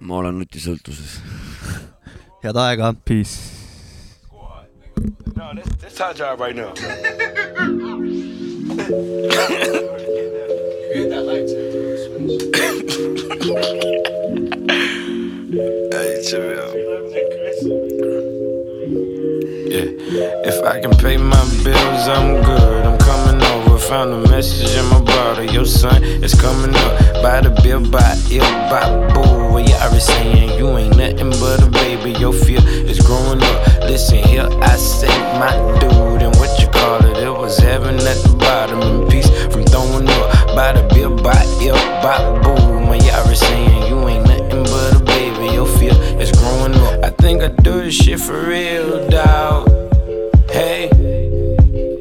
ma 0.00 0.14
olen 0.22 0.38
nutisõltuvuses. 0.40 1.20
head 2.44 2.56
aega. 2.56 2.94
Peace. 3.04 3.52
No, 5.36 5.52
that's, 5.54 5.68
that's 5.82 6.00
our 6.00 6.14
job 6.14 6.40
right 6.40 6.56
now. 6.56 6.72
Hey, 10.96 11.46
chill 11.46 11.76
hey, 14.68 16.22
yeah. 20.08 20.42
If 20.44 20.64
I 20.64 20.80
can 20.80 20.90
pay 20.92 21.16
my 21.16 21.44
bills, 21.62 22.08
I'm 22.08 22.42
good. 22.42 22.86
I'm 22.86 22.98
coming 22.98 23.42
over. 23.42 23.78
Found 23.78 24.12
a 24.12 24.28
message 24.28 24.76
in 24.76 24.84
my 24.86 25.00
bottle. 25.00 25.44
Your 25.44 25.64
son 25.64 26.02
is 26.02 26.34
coming 26.34 26.74
up. 26.74 27.22
By 27.22 27.40
the 27.40 27.50
bill, 27.62 27.88
by 27.88 28.16
ill, 28.30 28.42
by 28.70 28.88
boo. 29.14 29.52
What 29.52 29.68
you 29.68 29.74
already 29.76 30.00
saying? 30.00 30.58
You 30.58 30.76
ain't 30.78 30.96
nothing 30.96 31.30
but 31.40 31.62
a 31.62 31.70
baby. 31.70 32.12
Your 32.18 32.32
fear 32.32 32.60
is 32.66 33.00
growing 33.00 33.42
up. 33.42 33.66
Listen 33.82 34.18
here, 34.18 34.48
I 34.62 34.76
say 34.76 35.08
my 35.38 35.52
dude. 35.80 36.22
And 36.22 36.34
what 36.36 36.60
you 36.60 36.68
call 36.68 37.04
it? 37.04 37.16
It 37.18 37.30
was 37.30 37.58
heaven 37.58 37.96
at 37.96 38.18
the 38.22 38.36
bottom. 38.38 38.82
And 38.82 39.10
peace 39.10 39.28
from 39.52 39.64
throwing 39.64 40.08
up. 40.08 40.56
By 40.56 40.72
the 40.72 40.82
bill, 40.94 41.14
by 41.22 41.40
ill, 41.62 41.76
by 42.02 42.18
boo. 42.42 42.86
What 42.86 43.02
you 43.04 43.10
already 43.10 43.36
saying? 43.36 43.86
You 43.88 44.05
shit 47.90 48.20
for 48.20 48.40
real, 48.46 49.08
dawg. 49.08 49.68
Hey, 50.50 50.88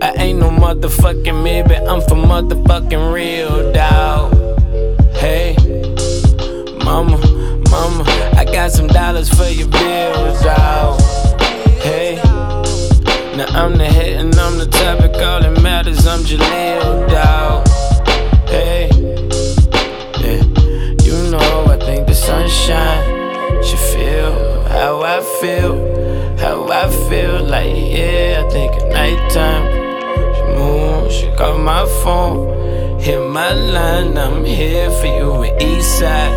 I 0.02 0.14
ain't 0.18 0.40
no 0.40 0.50
motherfucking 0.50 1.44
maybe, 1.44 1.76
I'm 1.76 2.02
for 2.02 2.16
motherfucking 2.16 3.14
real, 3.14 3.72
dawg. 3.72 4.34
Hey, 5.16 5.56
mama, 6.84 7.18
mama, 7.72 8.04
I 8.38 8.46
got 8.46 8.72
some 8.72 8.88
dollars 8.88 9.30
for 9.30 9.48
your 9.48 9.68
bills, 9.70 10.42
dawg. 10.42 11.02
Hey, 11.82 12.16
now 13.36 13.48
I'm 13.50 13.78
the 13.78 13.86
head 13.86 14.20
and 14.20 14.36
I'm 14.36 14.58
the 14.58 14.68
topic, 14.68 15.14
all 15.14 15.42
that 15.42 15.62
matters, 15.62 16.06
I'm 16.06 16.22
Jaleel, 16.22 17.10
dawg. 17.10 17.68
Hey, 18.48 18.90
yeah, 20.22 20.44
you 21.04 21.32
know 21.32 21.66
I 21.68 21.78
think 21.80 22.08
the 22.08 22.14
sunshine 22.14 23.64
should 23.64 23.80
feel 23.80 24.55
how 24.76 25.02
I 25.02 25.22
feel, 25.40 25.74
how 26.38 26.68
I 26.70 26.90
feel 27.08 27.44
like 27.44 27.74
yeah. 27.76 28.44
I 28.46 28.50
think 28.50 28.72
at 28.74 28.88
nighttime, 28.92 29.66
she 30.36 30.44
moon, 30.58 31.10
she 31.10 31.28
call 31.38 31.58
my 31.58 31.86
phone, 32.04 33.00
hit 33.00 33.22
my 33.40 33.54
line. 33.54 34.18
I'm 34.18 34.44
here 34.44 34.92
for 35.00 35.08
you 35.08 35.44
in 35.44 35.58
Eastside. 35.60 36.36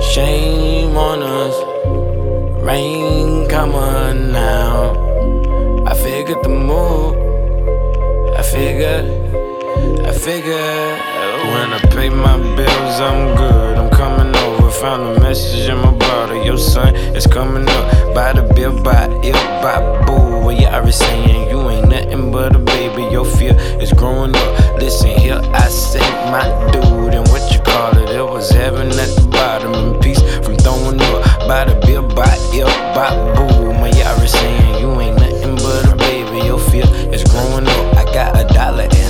Shame 0.00 0.96
on 0.96 1.22
us, 1.22 1.56
rain 2.64 3.46
come 3.48 3.74
on 3.74 4.32
now. 4.32 4.96
I 5.86 5.94
figured 5.94 6.42
the 6.42 6.48
move, 6.48 7.14
I 8.38 8.42
figured, 8.42 9.06
I 10.18 10.20
figured. 10.20 10.98
When 11.52 11.72
I 11.72 11.78
pay 11.94 12.08
my 12.08 12.38
bills, 12.56 13.00
I'm 13.00 13.36
good. 13.36 13.78
I'm 13.78 13.88
coming 13.88 14.34
over. 14.34 14.68
Found 14.68 15.16
a 15.16 15.20
message 15.20 15.68
in 15.68 15.76
my 15.76 15.92
bottle. 15.92 16.44
Your 16.44 16.58
son 16.58 16.96
is 16.96 17.24
coming 17.24 17.68
up. 17.68 18.14
By 18.16 18.32
the 18.32 18.42
bill, 18.52 18.82
by 18.82 19.06
it, 19.22 19.38
by 19.62 19.78
boo. 20.06 20.50
Yeah, 20.50 20.76
I 20.76 20.80
was 20.80 20.96
saying 20.96 21.48
you 21.48 21.70
ain't 21.70 21.88
nothing 21.88 22.32
but 22.32 22.56
a 22.56 22.58
baby. 22.58 23.02
Your 23.12 23.24
fear 23.24 23.54
is 23.80 23.92
growing 23.92 24.34
up. 24.34 24.78
Listen 24.80 25.10
here, 25.10 25.40
I 25.54 25.68
say 25.68 26.00
my 26.32 26.42
dude. 26.72 27.14
And 27.14 27.28
what 27.28 27.52
you 27.52 27.60
call 27.60 27.96
it? 27.96 28.10
It 28.10 28.24
was 28.24 28.50
heaven 28.50 28.88
at 28.88 29.10
the 29.14 29.28
bottom. 29.30 29.72
And 29.72 30.02
peace 30.02 30.20
from 30.44 30.56
throwing 30.56 31.00
up. 31.00 31.46
By 31.46 31.64
the 31.66 31.80
bill, 31.86 32.02
by 32.02 32.34
it, 32.50 32.66
by 32.92 33.14
boo. 33.36 33.68
Yeah, 33.96 34.12
I 34.12 34.20
was 34.20 34.32
saying 34.32 34.80
you 34.80 35.00
ain't 35.00 35.16
nothing 35.16 35.54
but 35.56 35.92
a 35.92 35.96
baby. 35.96 36.44
Your 36.44 36.58
fear 36.58 36.86
is 37.14 37.22
growing 37.22 37.68
up. 37.68 37.96
I 37.96 38.04
got 38.12 38.36
a 38.36 38.44
dollar 38.52 38.88
a 38.90 39.07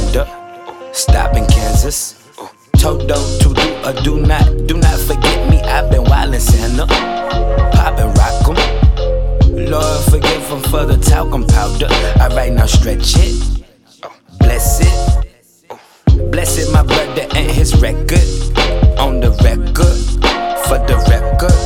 stop 0.99 1.37
in 1.37 1.47
Kansas. 1.47 2.17
Toto 2.77 3.15
to 3.39 3.55
do 3.55 3.69
or 3.87 3.93
do 4.03 4.21
not, 4.21 4.45
do 4.67 4.77
not 4.77 4.99
forget 5.01 5.49
me. 5.49 5.59
I've 5.61 5.91
been 5.91 6.05
wildin' 6.05 6.41
Santa, 6.41 6.87
poppin' 7.73 8.13
rock 8.15 8.49
'em. 8.49 9.71
Lord 9.71 10.05
forgive 10.11 10.39
forgive 10.49 10.53
'em 10.53 10.63
for 10.71 10.85
the 10.85 10.97
talcum 10.97 11.47
powder. 11.47 11.89
Alright, 12.21 12.53
now 12.53 12.67
stretch 12.67 13.17
it, 13.17 13.65
bless 14.39 14.81
it, 14.81 14.97
bless 16.31 16.59
it, 16.59 16.73
my 16.73 16.83
brother 16.83 17.27
and 17.35 17.51
his 17.51 17.81
record 17.81 18.29
on 18.99 19.21
the 19.21 19.31
record 19.43 19.99
for 20.67 20.79
the 20.89 20.97
record. 21.15 21.59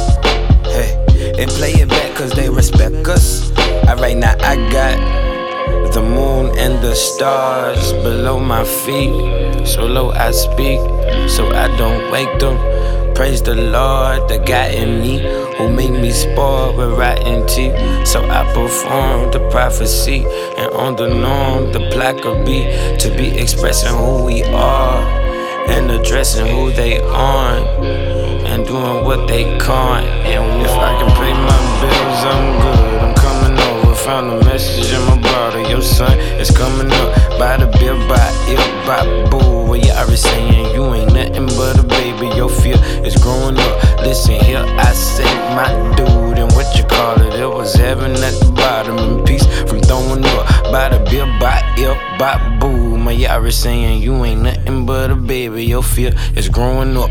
Hey, 0.66 0.92
and 1.38 1.50
play 1.50 1.72
it 1.72 1.88
back 1.88 2.14
'cause 2.14 2.32
they 2.32 2.48
respect 2.48 3.08
us. 3.08 3.50
Alright, 3.88 4.16
now 4.16 4.34
I 4.40 4.56
got 4.70 4.96
the 5.92 6.02
moon 6.02 6.56
and 6.58 6.82
the 6.82 6.94
stars 6.94 7.92
below 7.92 8.38
my 8.38 8.64
feet. 8.64 9.66
So 9.66 9.86
low 9.86 10.10
I 10.10 10.30
speak, 10.30 10.80
so 11.28 11.52
I 11.52 11.68
don't 11.76 12.10
wake 12.10 12.38
them. 12.38 12.56
Praise 13.14 13.42
the 13.42 13.54
Lord, 13.54 14.28
the 14.28 14.38
guy 14.38 14.68
in 14.68 15.00
me 15.00 15.18
who 15.56 15.68
made 15.68 15.92
me 15.92 16.10
spoil 16.10 16.74
with 16.74 16.98
rotten 16.98 17.46
teeth. 17.46 17.76
So 18.06 18.24
I 18.28 18.44
perform 18.52 19.30
the 19.30 19.46
prophecy, 19.50 20.24
and 20.56 20.72
on 20.72 20.96
the 20.96 21.08
norm, 21.08 21.72
the 21.72 21.90
plaque 21.92 22.24
will 22.24 22.42
be 22.44 22.64
to 22.98 23.14
be 23.16 23.38
expressing 23.38 23.94
who 23.96 24.24
we 24.24 24.42
are 24.44 24.98
and 25.68 25.90
addressing 25.90 26.46
who 26.46 26.72
they 26.72 27.00
aren't 27.00 27.68
and 28.46 28.66
doing 28.66 29.04
what 29.04 29.28
they 29.28 29.44
can't. 29.58 30.06
And 30.26 30.62
if 30.62 30.70
I 30.70 30.98
can 30.98 31.10
pay 31.16 31.32
my 31.32 31.80
bills, 31.80 32.24
I'm 32.24 32.62
good. 32.62 32.81
Found 34.04 34.32
a 34.32 34.44
message 34.44 34.92
in 34.92 35.00
my 35.06 35.20
bottle. 35.22 35.68
Your 35.70 35.80
son 35.80 36.18
is 36.18 36.50
coming 36.50 36.90
up. 36.90 37.38
By 37.38 37.56
the 37.56 37.66
bill, 37.78 37.96
by 38.08 38.32
it, 38.48 38.58
by 38.84 39.04
boo. 39.30 39.70
Well, 39.70 39.96
I 39.96 40.04
was 40.04 40.20
saying 40.20 40.74
you 40.74 40.92
ain't 40.92 41.14
nothing 41.14 41.46
but 41.46 41.78
a 41.78 41.84
baby. 41.84 42.26
Your 42.34 42.48
fear 42.48 42.74
is 43.06 43.14
growing 43.22 43.56
up. 43.56 44.00
Listen 44.00 44.40
here, 44.40 44.64
I 44.66 44.92
say 44.92 45.32
my 45.54 45.68
dude. 45.94 46.38
And 46.38 46.50
what 46.52 46.76
you 46.76 46.82
call 46.82 47.20
it? 47.20 47.34
It 47.38 47.46
was 47.46 47.74
heaven 47.74 48.10
at 48.10 48.34
the 48.40 48.52
bottom. 48.56 48.98
And 48.98 49.24
peace 49.24 49.46
from 49.70 49.80
throwing 49.80 50.24
up. 50.24 50.46
By 50.72 50.88
the 50.88 50.98
bill, 51.08 51.26
by 51.38 51.62
it, 51.76 52.18
by 52.18 52.58
boo. 52.58 52.96
My 52.98 53.12
I 53.12 53.48
saying 53.50 54.02
you 54.02 54.24
ain't 54.24 54.42
nothing 54.42 54.84
but 54.84 55.12
a 55.12 55.14
baby. 55.14 55.64
Your 55.64 55.84
fear 55.84 56.12
is 56.34 56.48
growing 56.48 56.96
up. 56.96 57.10